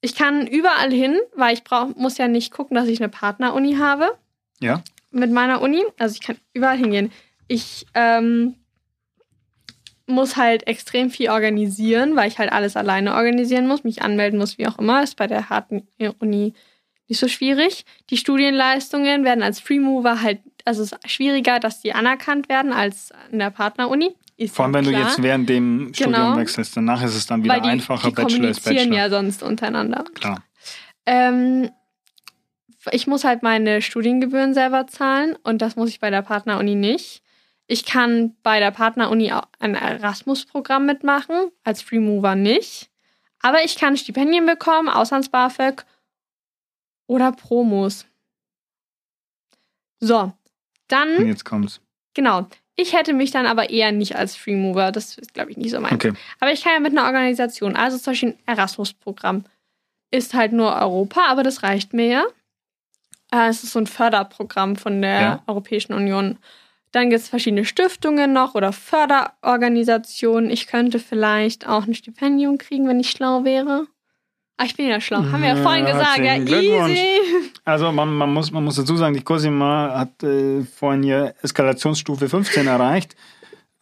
Ich 0.00 0.14
kann 0.14 0.46
überall 0.46 0.92
hin, 0.92 1.18
weil 1.34 1.54
ich 1.54 1.64
brauch, 1.64 1.94
muss 1.96 2.18
ja 2.18 2.28
nicht 2.28 2.52
gucken, 2.52 2.74
dass 2.76 2.88
ich 2.88 3.00
eine 3.00 3.08
Partneruni 3.08 3.76
habe 3.76 4.10
Ja. 4.60 4.82
mit 5.10 5.30
meiner 5.30 5.60
Uni. 5.60 5.82
Also 5.98 6.14
ich 6.14 6.20
kann 6.20 6.36
überall 6.54 6.78
hingehen. 6.78 7.12
Ich 7.46 7.86
ähm, 7.94 8.54
muss 10.08 10.36
halt 10.36 10.66
extrem 10.66 11.10
viel 11.10 11.30
organisieren, 11.30 12.16
weil 12.16 12.28
ich 12.28 12.38
halt 12.38 12.52
alles 12.52 12.76
alleine 12.76 13.14
organisieren 13.14 13.66
muss, 13.66 13.84
mich 13.84 14.02
anmelden 14.02 14.38
muss, 14.38 14.58
wie 14.58 14.66
auch 14.66 14.78
immer. 14.78 15.02
Ist 15.02 15.16
bei 15.16 15.26
der 15.26 15.50
harten 15.50 15.86
Uni 16.18 16.54
nicht 17.08 17.18
so 17.20 17.28
schwierig. 17.28 17.84
Die 18.10 18.16
Studienleistungen 18.16 19.24
werden 19.24 19.42
als 19.42 19.60
Free 19.60 19.78
Mover 19.80 20.20
halt, 20.22 20.40
also 20.64 20.82
es 20.82 20.92
ist 20.92 21.10
schwieriger, 21.10 21.60
dass 21.60 21.80
die 21.80 21.92
anerkannt 21.94 22.48
werden 22.48 22.72
als 22.72 23.12
in 23.32 23.38
der 23.38 23.50
Partneruni. 23.50 24.14
Ist 24.36 24.54
Vor 24.54 24.64
allem, 24.66 24.74
wenn 24.74 24.84
du 24.84 24.90
klar. 24.90 25.02
jetzt 25.02 25.22
während 25.22 25.48
dem 25.48 25.90
Studium 25.94 26.12
Genau. 26.14 26.36
wechselst. 26.36 26.76
Danach 26.76 27.02
ist 27.02 27.14
es 27.14 27.26
dann 27.26 27.42
wieder 27.42 27.60
die, 27.60 27.68
einfacher. 27.68 28.08
die 28.08 28.14
Bachelor 28.14 28.48
ist 28.50 28.62
kommunizieren 28.62 28.90
Bachelor. 28.90 28.96
ja 28.96 29.10
sonst 29.10 29.42
untereinander. 29.42 30.04
Klar. 30.14 30.44
Ähm, 31.06 31.70
ich 32.92 33.06
muss 33.06 33.24
halt 33.24 33.42
meine 33.42 33.82
Studiengebühren 33.82 34.54
selber 34.54 34.86
zahlen 34.86 35.36
und 35.42 35.60
das 35.60 35.76
muss 35.76 35.88
ich 35.88 35.98
bei 36.00 36.10
der 36.10 36.22
Partneruni 36.22 36.74
nicht. 36.74 37.22
Ich 37.70 37.84
kann 37.84 38.34
bei 38.42 38.60
der 38.60 38.70
Partneruni 38.70 39.30
ein 39.58 39.74
Erasmus-Programm 39.74 40.86
mitmachen, 40.86 41.52
als 41.64 41.82
Free 41.82 42.00
Mover 42.00 42.34
nicht. 42.34 42.90
Aber 43.40 43.62
ich 43.62 43.76
kann 43.76 43.96
Stipendien 43.96 44.46
bekommen, 44.46 44.88
Auslands-BAföG 44.88 45.84
oder 47.06 47.30
Promos. 47.32 48.06
So, 50.00 50.32
dann, 50.88 51.26
jetzt 51.26 51.44
kommt's. 51.44 51.80
genau. 52.14 52.46
Ich 52.80 52.92
hätte 52.94 53.12
mich 53.12 53.32
dann 53.32 53.46
aber 53.46 53.70
eher 53.70 53.90
nicht 53.90 54.14
als 54.14 54.36
Free 54.36 54.54
Mover. 54.54 54.92
Das 54.92 55.18
ist, 55.18 55.34
glaube 55.34 55.50
ich, 55.50 55.56
nicht 55.56 55.70
so 55.72 55.80
mein 55.80 55.94
Okay. 55.94 56.12
aber 56.38 56.52
ich 56.52 56.62
kann 56.62 56.74
ja 56.74 56.80
mit 56.80 56.92
einer 56.96 57.06
Organisation, 57.06 57.74
also 57.74 57.98
zum 57.98 58.12
Beispiel 58.12 58.28
ein 58.30 58.38
Erasmus-Programm, 58.46 59.44
ist 60.12 60.32
halt 60.32 60.52
nur 60.52 60.74
Europa, 60.76 61.22
aber 61.26 61.42
das 61.42 61.64
reicht 61.64 61.92
mir 61.92 62.06
ja. 62.06 62.24
Äh, 63.32 63.48
Es 63.48 63.64
ist 63.64 63.72
so 63.72 63.80
ein 63.80 63.86
Förderprogramm 63.88 64.76
von 64.76 65.02
der 65.02 65.20
Ja. 65.20 65.42
Europäischen 65.48 65.92
Union. 65.92 66.38
Dann 66.92 67.10
gibt 67.10 67.20
es 67.20 67.28
verschiedene 67.28 67.64
Stiftungen 67.64 68.32
noch 68.32 68.54
oder 68.54 68.72
Förderorganisationen. 68.72 70.50
Ich 70.50 70.66
könnte 70.66 70.98
vielleicht 70.98 71.68
auch 71.68 71.86
ein 71.86 71.94
Stipendium 71.94 72.58
kriegen, 72.58 72.88
wenn 72.88 73.00
ich 73.00 73.10
schlau 73.10 73.44
wäre. 73.44 73.86
Ah, 74.56 74.64
ich 74.64 74.76
bin 74.76 74.88
ja 74.88 75.00
schlau. 75.00 75.18
Haben 75.18 75.42
wir 75.42 75.50
ja 75.50 75.56
vorhin 75.56 75.86
Ja, 75.86 75.92
gesagt. 75.92 76.18
Ja, 76.18 76.36
easy. 76.36 77.20
Also 77.64 77.92
man, 77.92 78.12
man, 78.12 78.32
muss, 78.32 78.50
man 78.50 78.64
muss 78.64 78.74
dazu 78.74 78.96
sagen, 78.96 79.14
die 79.14 79.22
Cosima 79.22 79.92
hat 79.94 80.22
äh, 80.24 80.62
vorhin 80.64 81.04
hier 81.04 81.34
Eskalationsstufe 81.42 82.28
15 82.28 82.66
erreicht, 82.66 83.14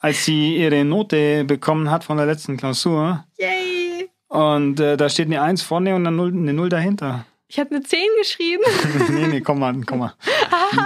als 0.00 0.26
sie 0.26 0.56
ihre 0.58 0.84
Note 0.84 1.44
bekommen 1.44 1.90
hat 1.90 2.04
von 2.04 2.18
der 2.18 2.26
letzten 2.26 2.58
Klausur. 2.58 3.24
Yay. 3.38 4.10
Und 4.28 4.78
äh, 4.80 4.98
da 4.98 5.08
steht 5.08 5.26
eine 5.26 5.40
1 5.40 5.62
vorne 5.62 5.94
und 5.94 6.06
eine 6.06 6.14
0, 6.14 6.32
eine 6.32 6.52
0 6.52 6.68
dahinter. 6.68 7.24
Ich 7.48 7.58
habe 7.58 7.70
eine 7.70 7.82
10 7.82 7.98
geschrieben. 8.18 8.64
nee, 9.14 9.28
nee, 9.28 9.40
komm 9.40 9.60
mal, 9.60 9.74
komm 9.86 10.00
mal. 10.00 10.14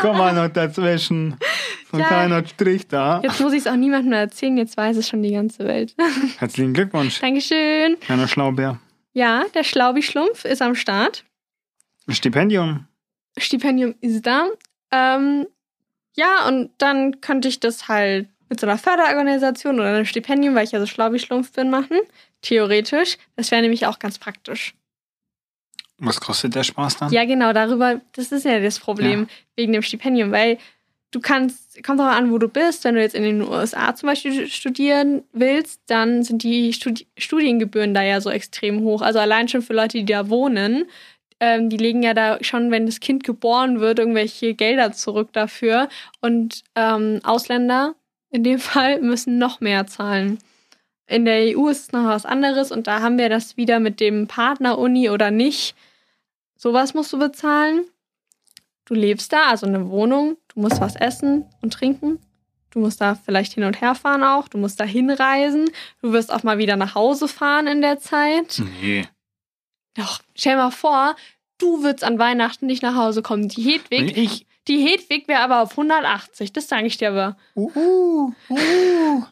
komm 0.01 0.19
mal 0.19 0.35
noch 0.35 0.53
dazwischen. 0.53 1.37
Ein 1.93 2.01
Ja. 2.01 2.07
kleiner 2.07 2.47
Strich 2.47 2.87
da. 2.89 3.21
Jetzt 3.23 3.41
muss 3.41 3.53
ich 3.53 3.61
es 3.61 3.67
auch 3.67 3.77
niemandem 3.77 4.11
mehr 4.11 4.21
erzählen. 4.21 4.57
Jetzt 4.57 4.77
weiß 4.77 4.97
es 4.97 5.09
schon 5.09 5.23
die 5.23 5.33
ganze 5.33 5.65
Welt. 5.67 5.95
Herzlichen 6.39 6.73
Glückwunsch, 6.75 7.21
Dankeschön. 7.21 7.99
kleiner 8.01 8.29
Schlaubär. 8.29 8.79
Ja, 9.13 9.45
der 9.55 9.65
Schlaubi-Schlumpf 9.65 10.45
ist 10.45 10.63
am 10.63 10.75
Start. 10.75 11.25
Stipendium. 12.09 12.87
Stipendium 13.39 13.95
ist 14.01 14.27
da. 14.27 14.49
Ähm, 14.93 15.47
ja, 16.17 16.47
und 16.49 16.71
dann 16.79 17.21
könnte 17.21 17.49
ich 17.49 17.61
das 17.61 17.89
halt 17.89 18.29
mit 18.49 18.59
so 18.61 18.67
einer 18.67 18.79
Förderorganisation 18.79 19.77
oder 19.79 19.89
einem 19.95 20.05
Stipendium, 20.07 20.55
weil 20.55 20.65
ich 20.65 20.73
ja 20.73 20.81
so 20.81 20.87
Schlaubi-Schlumpf 20.87 21.53
bin, 21.53 21.71
machen. 21.71 21.99
Theoretisch. 22.43 23.17
Das 23.37 23.51
wäre 23.51 23.63
nämlich 23.63 23.87
auch 23.87 23.99
ganz 23.99 24.19
praktisch. 24.19 24.75
Was 25.99 26.21
kostet 26.21 26.55
der 26.55 26.65
Spaß 26.65 26.97
dann? 26.97 27.13
Ja, 27.13 27.25
genau, 27.27 27.53
darüber, 27.53 28.01
das 28.13 28.33
ist 28.33 28.45
ja 28.45 28.59
das 28.59 28.79
Problem 28.79 29.29
wegen 29.55 29.73
dem 29.73 29.83
Stipendium, 29.83 30.33
weil 30.33 30.59
du 31.11 31.21
kannst, 31.21 31.83
kommt 31.85 32.01
auch 32.01 32.05
an, 32.07 32.31
wo 32.31 32.39
du 32.39 32.49
bist. 32.49 32.85
Wenn 32.85 32.95
du 32.95 33.01
jetzt 33.01 33.15
in 33.15 33.23
den 33.23 33.43
USA 33.43 33.95
zum 33.95 34.09
Beispiel 34.09 34.47
studieren 34.49 35.23
willst, 35.33 35.83
dann 35.87 36.23
sind 36.23 36.43
die 36.43 36.73
Studi 36.73 37.07
Studiengebühren 37.17 37.95
da 37.95 38.03
ja 38.03 38.21
so 38.21 38.31
extrem 38.31 38.81
hoch. 38.81 39.03
Also 39.03 39.19
allein 39.19 39.49
schon 39.49 39.63
für 39.63 39.73
Leute, 39.73 39.99
die 39.99 40.05
da 40.05 40.29
wohnen, 40.29 40.87
ähm, 41.41 41.71
die 41.71 41.79
legen 41.79 42.03
ja 42.03 42.15
da 42.15 42.43
schon, 42.43 42.71
wenn 42.71 42.87
das 42.87 43.01
Kind 43.01 43.25
geboren 43.25 43.81
wird, 43.81 43.99
irgendwelche 43.99 44.55
Gelder 44.55 44.93
zurück 44.93 45.31
dafür. 45.33 45.89
Und 46.21 46.63
ähm, 46.77 47.21
Ausländer 47.25 47.95
in 48.31 48.45
dem 48.45 48.59
Fall 48.61 49.01
müssen 49.01 49.39
noch 49.39 49.61
mehr 49.61 49.87
zahlen. 49.87 50.39
In 51.07 51.25
der 51.25 51.57
EU 51.57 51.69
ist 51.69 51.81
es 51.81 51.93
noch 51.93 52.05
was 52.05 52.25
anderes 52.25 52.71
und 52.71 52.87
da 52.87 53.01
haben 53.01 53.19
wir 53.19 53.29
das 53.29 53.57
wieder 53.57 53.81
mit 53.81 53.99
dem 53.99 54.29
Partner-Uni 54.29 55.11
oder 55.11 55.33
nicht. 55.33 55.75
Sowas 56.57 56.95
musst 56.95 57.13
du 57.13 57.19
bezahlen. 57.19 57.85
Du 58.85 58.95
lebst 58.95 59.33
da, 59.33 59.49
also 59.49 59.67
eine 59.67 59.89
Wohnung, 59.91 60.37
du 60.55 60.61
musst 60.61 60.81
was 60.81 60.97
essen 60.97 61.45
und 61.61 61.73
trinken. 61.73 62.19
Du 62.71 62.79
musst 62.79 63.01
da 63.01 63.17
vielleicht 63.17 63.55
hin 63.55 63.65
und 63.65 63.81
her 63.81 63.95
fahren 63.95 64.23
auch, 64.23 64.49
du 64.49 64.57
musst 64.57 64.79
da 64.79 64.85
hinreisen. 64.85 65.71
Du 66.03 66.13
wirst 66.13 66.33
auch 66.33 66.45
mal 66.45 66.59
wieder 66.59 66.77
nach 66.77 66.95
Hause 66.95 67.27
fahren 67.27 67.67
in 67.67 67.81
der 67.81 67.99
Zeit. 67.99 68.63
Nee. 68.81 69.07
Doch, 69.95 70.21
stell 70.37 70.57
mal 70.57 70.71
vor, 70.71 71.17
du 71.59 71.83
würdest 71.83 72.05
an 72.05 72.19
Weihnachten 72.19 72.67
nicht 72.67 72.83
nach 72.83 72.95
Hause 72.95 73.23
kommen. 73.23 73.49
Die 73.49 73.63
Hedwig, 73.63 74.17
ich. 74.17 74.47
die 74.69 74.87
Hedwig 74.87 75.27
wäre 75.27 75.41
aber 75.41 75.63
auf 75.63 75.73
180, 75.73 76.53
das 76.53 76.69
sage 76.69 76.87
ich 76.87 76.97
dir 76.97 77.11
aber. 77.11 77.37
Uh, 77.57 78.33
uh. 78.49 79.25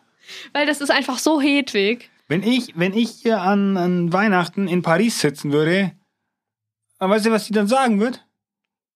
Weil 0.53 0.66
das 0.66 0.81
ist 0.81 0.91
einfach 0.91 1.19
so 1.19 1.41
Hedwig. 1.41 2.11
Wenn 2.27 2.43
ich, 2.43 2.77
wenn 2.77 2.93
ich 2.93 3.11
hier 3.11 3.41
an, 3.41 3.77
an 3.77 4.12
Weihnachten 4.12 4.69
in 4.69 4.83
Paris 4.83 5.21
sitzen 5.21 5.53
würde, 5.53 5.93
weißt 6.99 7.27
du, 7.27 7.31
was 7.31 7.47
die 7.47 7.53
dann 7.53 7.69
sagen 7.69 8.01
wird? 8.01 8.27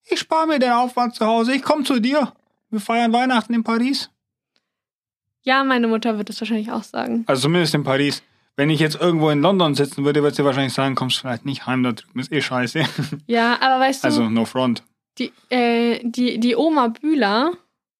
Ich 0.04 0.18
spare 0.20 0.46
mir 0.46 0.58
den 0.58 0.72
Aufwand 0.72 1.14
zu 1.14 1.26
Hause, 1.26 1.54
ich 1.54 1.62
komme 1.62 1.84
zu 1.84 2.00
dir. 2.00 2.32
Wir 2.70 2.80
feiern 2.80 3.12
Weihnachten 3.12 3.54
in 3.54 3.62
Paris. 3.64 4.10
Ja, 5.42 5.64
meine 5.64 5.88
Mutter 5.88 6.18
wird 6.18 6.28
das 6.28 6.40
wahrscheinlich 6.40 6.70
auch 6.70 6.82
sagen. 6.84 7.24
Also 7.26 7.42
zumindest 7.42 7.74
in 7.74 7.84
Paris. 7.84 8.22
Wenn 8.56 8.68
ich 8.70 8.80
jetzt 8.80 9.00
irgendwo 9.00 9.30
in 9.30 9.40
London 9.40 9.74
sitzen 9.74 10.04
würde, 10.04 10.22
würde 10.22 10.36
sie 10.36 10.44
wahrscheinlich 10.44 10.74
sagen, 10.74 10.94
kommst 10.94 11.18
vielleicht 11.18 11.44
nicht 11.46 11.66
heim, 11.66 11.82
da 11.82 11.92
drüben 11.92 12.20
ist 12.20 12.30
eh 12.32 12.40
scheiße. 12.42 12.84
Ja, 13.26 13.58
aber 13.60 13.80
weißt 13.80 14.04
du, 14.04 14.06
Also 14.08 14.28
no 14.28 14.44
front. 14.44 14.82
die, 15.18 15.32
äh, 15.48 16.00
die, 16.02 16.38
die 16.38 16.54
Oma 16.54 16.88
Bühler, 16.88 17.52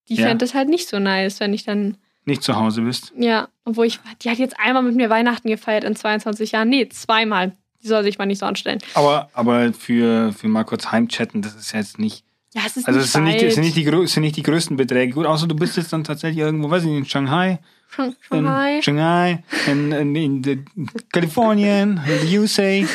die 0.08 0.14
Ja. 0.16 0.26
fände 0.26 0.44
das 0.44 0.54
halt 0.54 0.68
nicht 0.68 0.88
so 0.88 0.98
nice, 0.98 1.40
wenn 1.40 1.54
ich 1.54 1.64
dann, 1.64 1.96
Nicht 2.26 2.42
zu 2.42 2.54
Hause 2.56 2.82
bist. 2.82 3.12
ja, 3.16 3.48
obwohl 3.64 3.86
ich, 3.86 3.98
die 4.22 4.30
hat 4.30 4.38
jetzt 4.38 4.58
einmal 4.60 4.82
mit 4.82 4.94
mir 4.94 5.08
Weihnachten 5.08 5.48
gefeiert 5.48 5.84
in 5.84 5.96
22 5.96 6.52
Jahren. 6.52 6.68
Nee, 6.68 6.88
zweimal. 6.90 7.56
Die 7.82 7.88
soll 7.88 8.02
sich 8.04 8.18
mal 8.18 8.26
nicht 8.26 8.38
so 8.38 8.46
anstellen. 8.46 8.78
Aber, 8.94 9.28
aber 9.32 9.72
für, 9.72 10.32
für 10.32 10.48
mal 10.48 10.64
kurz 10.64 10.92
heimchatten, 10.92 11.42
das 11.42 11.54
ist 11.54 11.72
jetzt 11.72 11.98
nicht. 11.98 12.24
Ja, 12.54 12.62
es 12.66 12.76
ist 12.76 12.86
Also 12.86 12.98
nicht 12.98 13.06
es 13.06 13.12
sind 13.12 13.24
nicht, 13.24 13.42
es 13.42 13.54
sind 13.54 13.64
nicht, 13.64 13.76
die, 13.76 13.86
es 13.86 14.12
sind 14.12 14.22
nicht 14.22 14.36
die 14.36 14.42
größten 14.42 14.76
Beträge. 14.76 15.14
Gut, 15.14 15.26
außer 15.26 15.46
du 15.46 15.56
bist 15.56 15.76
jetzt 15.76 15.92
dann 15.92 16.04
tatsächlich 16.04 16.38
irgendwo, 16.38 16.70
weiß 16.70 16.82
ich 16.82 16.88
nicht, 16.90 16.98
in 16.98 17.06
Shanghai. 17.06 17.58
Shanghai. 17.88 18.76
In 18.76 18.82
Shanghai, 18.82 19.44
in, 19.66 19.92
in, 19.92 20.16
in, 20.16 20.42
in 20.44 20.90
Kalifornien, 21.12 22.00
in 22.06 22.26
the 22.28 22.38
USA. 22.38 22.86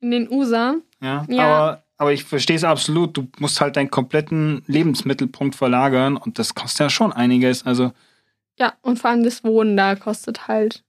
In 0.00 0.10
den 0.10 0.30
USA. 0.30 0.74
Ja, 1.02 1.24
Ja. 1.28 1.42
Aber, 1.42 1.82
aber 1.96 2.12
ich 2.12 2.24
verstehe 2.24 2.56
es 2.56 2.64
absolut. 2.64 3.16
Du 3.16 3.28
musst 3.38 3.60
halt 3.60 3.76
deinen 3.76 3.90
kompletten 3.90 4.62
Lebensmittelpunkt 4.66 5.54
verlagern 5.54 6.16
und 6.16 6.38
das 6.38 6.54
kostet 6.54 6.80
ja 6.80 6.90
schon 6.90 7.12
einiges. 7.12 7.64
Also, 7.66 7.92
Ja, 8.58 8.74
und 8.82 8.98
vor 8.98 9.10
allem 9.10 9.24
das 9.24 9.44
Wohnen 9.44 9.76
da 9.76 9.94
kostet 9.96 10.48
halt. 10.48 10.82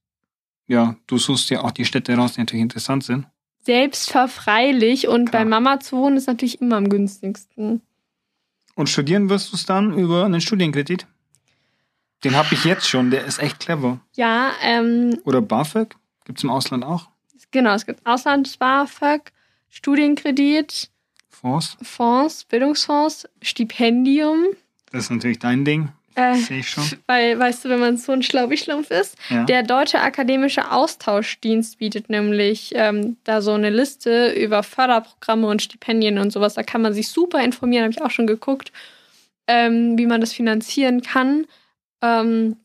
Ja, 0.68 0.96
du 1.08 1.18
suchst 1.18 1.50
ja 1.50 1.62
auch 1.64 1.72
die 1.72 1.86
Städte 1.86 2.16
raus, 2.16 2.34
die 2.34 2.42
natürlich 2.42 2.62
interessant 2.64 3.04
sind. 3.04 3.28
Selbstverfreilich 3.66 5.08
und 5.08 5.30
Klar. 5.30 5.44
bei 5.44 5.50
Mama 5.50 5.80
zu 5.80 5.98
wohnen 5.98 6.18
ist 6.18 6.28
natürlich 6.28 6.62
immer 6.62 6.78
am 6.78 6.90
günstigsten. 6.90 7.82
Und 8.76 8.90
studieren 8.90 9.30
wirst 9.30 9.52
du 9.52 9.56
es 9.56 9.66
dann 9.66 9.98
über 9.98 10.26
einen 10.26 10.42
Studienkredit? 10.42 11.08
Den 12.24 12.36
habe 12.36 12.54
ich 12.54 12.66
jetzt 12.66 12.88
schon, 12.88 13.12
der 13.12 13.26
ist 13.26 13.40
echt 13.40 13.60
clever. 13.60 14.00
Ja, 14.16 14.52
ähm, 14.62 15.20
Oder 15.26 15.42
BAföG? 15.42 15.96
Gibt 16.26 16.40
es 16.40 16.44
im 16.44 16.50
Ausland 16.50 16.84
auch? 16.84 17.10
genau, 17.52 17.74
es 17.76 17.86
gibt 17.86 18.06
Auslands-BAföG, 18.06 19.32
Studienkredit, 19.70 20.90
Fonds? 21.30 21.78
Fonds, 21.82 22.46
Bildungsfonds, 22.46 23.28
Stipendium. 23.42 24.46
Das 24.92 25.06
ist 25.06 25.12
natürlich 25.12 25.40
dein 25.40 25.64
Ding. 25.66 25.90
Äh, 26.16 26.36
Sehe 26.36 26.60
ich 26.60 26.70
schon. 26.70 26.84
weil, 27.08 27.38
weißt 27.40 27.66
du, 27.66 27.70
wenn 27.70 27.80
man 27.80 27.98
so 27.98 28.12
ein 28.12 28.22
Schlaubi-Schlumpf 28.24 28.92
ist, 28.92 29.16
Ja. 29.30 29.44
der 29.46 29.64
Deutsche 29.64 30.00
Akademische 30.02 30.72
Austauschdienst 30.72 31.80
bietet 31.80 32.10
nämlich 32.10 32.72
ähm, 32.76 33.18
da 33.24 33.42
so 33.42 33.54
eine 33.54 33.70
Liste 33.70 34.32
über 34.34 34.64
Förderprogramme 34.64 35.48
und 35.48 35.62
Stipendien 35.62 36.18
und 36.20 36.32
sowas. 36.32 36.54
Da 36.54 36.64
kann 36.64 36.82
man 36.82 36.94
sich 36.94 37.10
super 37.10 37.44
informieren, 37.44 37.84
habe 37.84 37.94
ich 37.94 38.02
auch 38.02 38.12
schon 38.12 38.28
geguckt, 38.28 38.72
ähm, 39.48 39.98
wie 39.98 40.06
man 40.06 40.22
das 40.22 40.34
finanzieren 40.34 41.02
kann. 41.02 41.46
Ähm, 42.02 42.58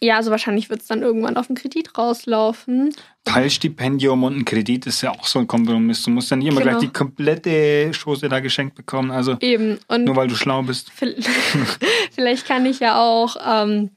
ja, 0.00 0.16
also 0.16 0.30
wahrscheinlich 0.30 0.70
wird 0.70 0.80
es 0.82 0.86
dann 0.86 1.02
irgendwann 1.02 1.36
auf 1.36 1.46
den 1.48 1.56
Kredit 1.56 1.96
rauslaufen. 1.96 2.94
Teilstipendium 3.24 4.24
und 4.24 4.36
ein 4.38 4.44
Kredit 4.44 4.86
ist 4.86 5.02
ja 5.02 5.10
auch 5.10 5.26
so 5.26 5.38
ein 5.38 5.46
Kompromiss. 5.46 6.02
Du 6.02 6.10
musst 6.10 6.30
dann 6.30 6.38
nicht 6.40 6.48
immer 6.48 6.60
Genau. 6.60 6.78
gleich 6.78 6.88
die 6.88 6.92
komplette 6.92 7.90
Chose 7.92 8.28
da 8.28 8.40
geschenkt 8.40 8.74
bekommen. 8.74 9.10
Also 9.10 9.36
Eben. 9.40 9.78
Und 9.88 10.04
nur 10.04 10.16
weil 10.16 10.28
du 10.28 10.34
schlau 10.34 10.62
bist. 10.62 10.90
Vielleicht 12.12 12.46
kann 12.46 12.66
ich 12.66 12.80
ja 12.80 12.98
auch 13.00 13.36
ähm, 13.46 13.90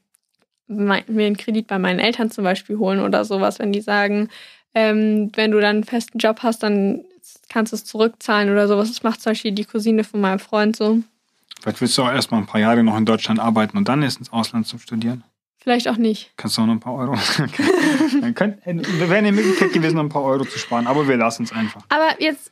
mein, 0.66 1.04
mir 1.08 1.26
einen 1.26 1.36
Kredit 1.36 1.66
bei 1.66 1.78
meinen 1.78 1.98
Eltern 1.98 2.30
zum 2.30 2.44
Beispiel 2.44 2.78
holen 2.78 3.00
oder 3.00 3.24
sowas, 3.24 3.58
wenn 3.58 3.72
die 3.72 3.80
sagen, 3.80 4.28
ähm, 4.74 5.30
wenn 5.34 5.50
du 5.50 5.60
dann 5.60 5.76
einen 5.76 5.84
festen 5.84 6.18
Job 6.18 6.40
hast, 6.42 6.62
dann 6.62 7.04
kannst 7.48 7.72
du 7.72 7.76
es 7.76 7.84
zurückzahlen 7.84 8.50
oder 8.50 8.68
sowas. 8.68 8.88
Das 8.88 9.02
macht 9.02 9.20
zum 9.20 9.30
Beispiel 9.32 9.52
die 9.52 9.64
Cousine 9.64 10.04
von 10.04 10.20
meinem 10.20 10.38
Freund 10.38 10.76
so. 10.76 11.02
Vielleicht 11.60 11.80
willst 11.80 11.96
du 11.96 12.02
auch 12.02 12.10
erstmal 12.12 12.40
ein 12.40 12.46
paar 12.46 12.60
Jahre 12.60 12.82
noch 12.82 12.96
in 12.96 13.04
Deutschland 13.04 13.38
arbeiten 13.38 13.76
und 13.76 13.88
dann 13.88 14.02
erst 14.02 14.18
ins 14.18 14.32
Ausland 14.32 14.66
zum 14.66 14.78
Studieren. 14.80 15.22
Vielleicht 15.62 15.86
auch 15.86 15.96
nicht. 15.96 16.32
Kannst 16.36 16.58
du 16.58 16.62
auch 16.62 16.66
noch 16.66 16.74
ein 16.74 16.80
paar 16.80 16.94
Euro. 16.94 17.12
Wäre 17.12 19.14
eine 19.14 19.30
Möglichkeit 19.30 19.72
gewesen, 19.72 19.94
noch 19.94 20.02
ein 20.02 20.08
paar 20.08 20.24
Euro 20.24 20.44
zu 20.44 20.58
sparen, 20.58 20.88
aber 20.88 21.06
wir 21.06 21.16
lassen 21.16 21.44
es 21.44 21.52
einfach. 21.52 21.84
Aber 21.88 22.20
jetzt, 22.20 22.50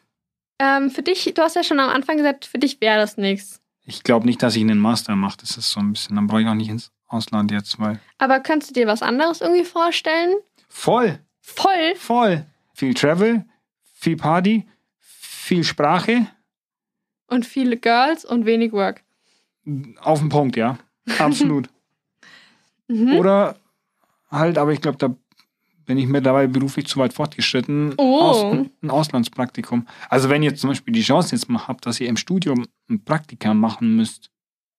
ähm, 0.61 0.90
für 0.90 1.02
dich, 1.02 1.32
du 1.34 1.42
hast 1.42 1.56
ja 1.56 1.64
schon 1.64 1.80
am 1.80 1.90
Anfang 1.90 2.18
gesagt, 2.18 2.44
für 2.44 2.58
dich 2.58 2.80
wäre 2.80 2.98
das 2.98 3.16
nichts. 3.16 3.61
Ich 3.84 4.04
glaube 4.04 4.26
nicht, 4.26 4.40
dass 4.44 4.54
ich 4.54 4.62
einen 4.62 4.78
Master 4.78 5.16
mache. 5.16 5.38
Das 5.40 5.56
ist 5.56 5.72
so 5.72 5.80
ein 5.80 5.92
bisschen, 5.92 6.14
dann 6.14 6.28
brauche 6.28 6.42
ich 6.42 6.46
auch 6.46 6.54
nicht 6.54 6.70
ins 6.70 6.92
Ausland 7.08 7.50
jetzt, 7.50 7.80
weil. 7.80 7.98
Aber 8.18 8.38
könntest 8.38 8.70
du 8.70 8.80
dir 8.80 8.86
was 8.86 9.02
anderes 9.02 9.40
irgendwie 9.40 9.64
vorstellen? 9.64 10.36
Voll, 10.68 11.18
Voll. 11.40 11.96
voll. 11.96 12.46
Viel 12.74 12.94
Travel, 12.94 13.44
viel 13.94 14.16
Party, 14.16 14.68
viel 15.00 15.64
Sprache. 15.64 16.28
Und 17.26 17.44
viele 17.44 17.76
Girls 17.76 18.24
und 18.24 18.46
wenig 18.46 18.70
Work. 18.70 19.02
Auf 20.00 20.20
den 20.20 20.28
Punkt, 20.28 20.56
ja. 20.56 20.78
Absolut. 21.18 21.68
Mhm. 22.91 23.16
Oder 23.16 23.57
halt, 24.30 24.59
aber 24.59 24.72
ich 24.72 24.80
glaube, 24.80 24.99
da 24.99 25.14
bin 25.86 25.99
ich 25.99 26.07
mittlerweile 26.07 26.49
beruflich 26.49 26.86
zu 26.86 26.99
weit 27.01 27.12
fortgeschritten. 27.12 27.95
Oh. 27.97 28.20
Aus, 28.20 28.45
ein 28.82 28.91
Auslandspraktikum. 28.91 29.86
Also 30.09 30.28
wenn 30.28 30.43
ihr 30.43 30.55
zum 30.55 30.70
Beispiel 30.70 30.93
die 30.93 31.03
Chance 31.03 31.34
jetzt 31.34 31.49
mal 31.49 31.66
habt, 31.66 31.86
dass 31.86 32.01
ihr 32.01 32.09
im 32.09 32.16
Studium 32.16 32.66
ein 32.88 33.05
Praktika 33.05 33.55
machen 33.55 33.97
müsst, 33.97 34.30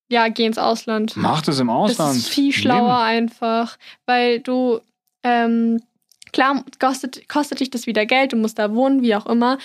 Ja, 0.09 0.27
geh 0.29 0.45
ins 0.45 0.57
Ausland. 0.57 1.17
macht 1.17 1.47
es 1.47 1.59
im 1.59 1.69
Ausland. 1.69 2.11
Das 2.11 2.17
ist 2.17 2.29
viel 2.29 2.53
schlauer 2.53 2.97
einfach, 2.99 3.77
weil 4.05 4.39
du, 4.39 4.79
ähm, 5.23 5.81
klar, 6.31 6.63
kostet, 6.79 7.27
kostet 7.27 7.59
dich 7.59 7.69
das 7.69 7.87
wieder 7.87 8.05
Geld, 8.05 8.31
du 8.31 8.37
musst 8.37 8.57
da 8.59 8.73
wohnen, 8.73 9.01
wie 9.01 9.15
auch 9.15 9.25
immer. 9.25 9.57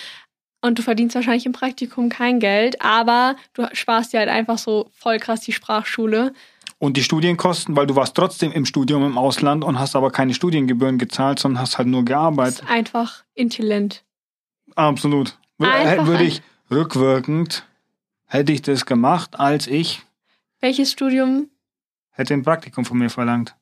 Und 0.62 0.78
du 0.80 0.82
verdienst 0.82 1.14
wahrscheinlich 1.14 1.46
im 1.46 1.52
Praktikum 1.52 2.08
kein 2.08 2.40
Geld, 2.40 2.82
aber 2.82 3.36
du 3.54 3.68
sparst 3.72 4.12
dir 4.12 4.18
halt 4.18 4.30
einfach 4.30 4.58
so 4.58 4.88
voll 4.92 5.18
krass 5.18 5.40
die 5.42 5.52
Sprachschule. 5.52 6.32
Und 6.78 6.96
die 6.98 7.02
Studienkosten, 7.02 7.74
weil 7.74 7.86
du 7.86 7.96
warst 7.96 8.14
trotzdem 8.14 8.52
im 8.52 8.66
Studium 8.66 9.02
im 9.04 9.16
Ausland 9.16 9.64
und 9.64 9.78
hast 9.78 9.96
aber 9.96 10.10
keine 10.10 10.34
Studiengebühren 10.34 10.98
gezahlt, 10.98 11.38
sondern 11.38 11.62
hast 11.62 11.78
halt 11.78 11.88
nur 11.88 12.02
Das 12.02 12.08
gearbeitet. 12.08 12.60
ist 12.60 12.68
einfach 12.70 13.24
intelligent. 13.34 14.04
Absolut. 14.74 15.38
Einfach 15.58 16.06
Würde 16.06 16.24
ich 16.24 16.42
rückwirkend, 16.70 17.66
hätte 18.26 18.52
ich 18.52 18.60
das 18.62 18.84
gemacht, 18.84 19.38
als 19.40 19.66
ich 19.66 20.02
Welches 20.60 20.92
Studium? 20.92 21.48
hätte 22.10 22.34
ein 22.34 22.42
Praktikum 22.42 22.84
von 22.84 22.98
mir 22.98 23.08
verlangt. 23.10 23.54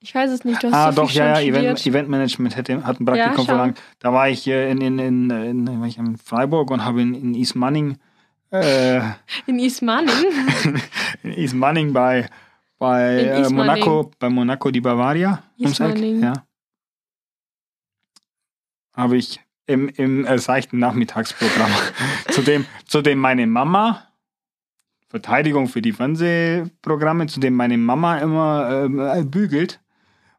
Ich 0.00 0.14
weiß 0.14 0.30
es 0.30 0.44
nicht. 0.44 0.62
Du 0.62 0.68
hast 0.68 0.74
Ah, 0.74 0.92
so 0.92 1.02
doch, 1.02 1.10
ja, 1.10 1.40
ja, 1.40 1.46
Event. 1.46 1.84
Eventmanagement 1.86 2.56
hätte, 2.56 2.84
hat 2.84 3.00
ein 3.00 3.04
Praktikum 3.06 3.36
schau. 3.36 3.44
verlangt. 3.44 3.80
Da 3.98 4.12
war 4.12 4.28
ich 4.28 4.46
äh, 4.46 4.70
in, 4.70 4.80
in, 4.80 4.98
in, 4.98 5.30
in, 5.30 5.80
war 5.80 5.86
ich 5.88 5.98
in 5.98 6.16
Freiburg 6.18 6.70
und 6.70 6.84
habe 6.84 7.00
in, 7.02 7.14
in 7.14 7.34
Ismaning, 7.34 7.98
äh, 8.50 9.00
In 9.46 9.58
Ismaning. 9.58 10.14
in 11.22 11.32
Ismaning 11.32 11.92
bei, 11.94 12.28
bei 12.78 13.24
äh. 13.24 13.48
Monaco, 13.50 14.10
bei 14.18 14.28
Monaco 14.28 14.70
di 14.70 14.80
Bavaria 14.80 15.42
ums 15.58 15.80
Eck, 15.80 15.98
ja. 15.98 16.44
Habe 18.94 19.16
ich 19.16 19.40
im, 19.66 19.88
im 19.88 20.24
äh, 20.24 20.38
seichten 20.38 20.78
Nachmittagsprogramm, 20.78 21.70
zu, 22.30 22.42
dem, 22.42 22.66
zu 22.86 23.02
dem 23.02 23.18
meine 23.18 23.46
Mama, 23.46 24.02
Verteidigung 25.08 25.68
für 25.68 25.82
die 25.82 25.92
Fernsehprogramme, 25.92 27.26
zu 27.26 27.40
dem 27.40 27.54
meine 27.54 27.78
Mama 27.78 28.18
immer 28.18 28.84
ähm, 28.84 28.98
äh, 28.98 29.24
bügelt, 29.24 29.80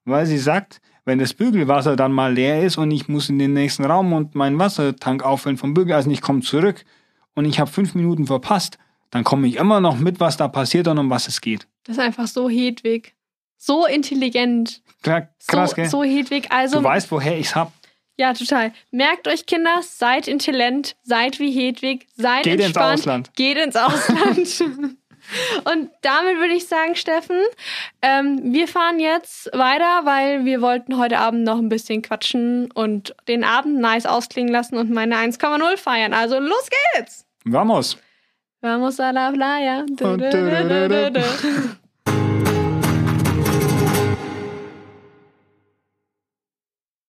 weil 0.05 0.25
sie 0.25 0.37
sagt, 0.37 0.81
wenn 1.05 1.19
das 1.19 1.33
Bügelwasser 1.33 1.95
dann 1.95 2.11
mal 2.11 2.33
leer 2.33 2.63
ist 2.63 2.77
und 2.77 2.91
ich 2.91 3.07
muss 3.07 3.29
in 3.29 3.39
den 3.39 3.53
nächsten 3.53 3.85
Raum 3.85 4.11
und 4.11 4.35
meinen 4.35 4.59
Wassertank 4.59 5.23
auffüllen 5.23 5.57
vom 5.57 5.73
Bügel, 5.73 5.93
also 5.93 6.09
ich 6.09 6.21
komme 6.21 6.41
zurück 6.41 6.83
und 7.33 7.45
ich 7.45 7.59
habe 7.59 7.71
fünf 7.71 7.95
Minuten 7.95 8.27
verpasst, 8.27 8.77
dann 9.11 9.23
komme 9.23 9.47
ich 9.47 9.55
immer 9.55 9.79
noch 9.79 9.97
mit, 9.97 10.19
was 10.19 10.37
da 10.37 10.47
passiert 10.47 10.87
und 10.87 10.97
um 10.97 11.09
was 11.09 11.27
es 11.27 11.41
geht. 11.41 11.67
Das 11.85 11.97
ist 11.97 12.03
einfach 12.03 12.27
so 12.27 12.49
Hedwig. 12.49 13.15
So 13.57 13.85
intelligent. 13.85 14.81
Klar, 15.01 15.29
krass, 15.47 15.71
so, 15.71 15.75
gell? 15.75 15.89
so 15.89 16.03
Hedwig. 16.03 16.51
Also, 16.51 16.77
du 16.79 16.83
weißt, 16.83 17.09
woher 17.11 17.37
ich's 17.37 17.55
hab. 17.55 17.71
ja, 18.17 18.33
total. 18.33 18.73
Merkt 18.91 19.27
euch, 19.27 19.45
Kinder, 19.45 19.79
seid 19.81 20.27
intelligent, 20.27 20.95
seid 21.03 21.39
wie 21.39 21.51
Hedwig, 21.51 22.07
seid 22.15 22.43
Geht 22.43 22.55
ins 22.55 22.65
entspannt, 22.65 22.99
Ausland. 22.99 23.33
geht 23.35 23.57
ins 23.57 23.75
Ausland. 23.75 24.97
Und 25.65 25.89
damit 26.03 26.37
würde 26.37 26.53
ich 26.53 26.67
sagen, 26.67 26.95
Steffen, 26.95 27.41
ähm, 28.01 28.39
wir 28.53 28.67
fahren 28.67 28.99
jetzt 28.99 29.49
weiter, 29.51 30.05
weil 30.05 30.45
wir 30.45 30.61
wollten 30.61 30.97
heute 30.97 31.19
Abend 31.19 31.43
noch 31.43 31.57
ein 31.57 31.67
bisschen 31.67 32.01
quatschen 32.01 32.71
und 32.71 33.13
den 33.27 33.43
Abend 33.43 33.79
nice 33.79 34.05
ausklingen 34.05 34.53
lassen 34.53 34.77
und 34.77 34.89
meine 34.89 35.17
1,0 35.17 35.75
feiern. 35.75 36.13
Also 36.13 36.39
los 36.39 36.69
geht's! 36.95 37.25
Vamos. 37.43 37.97
Vamos 38.61 38.99
a 38.99 39.13
la 39.13 39.31
playa. 39.31 39.85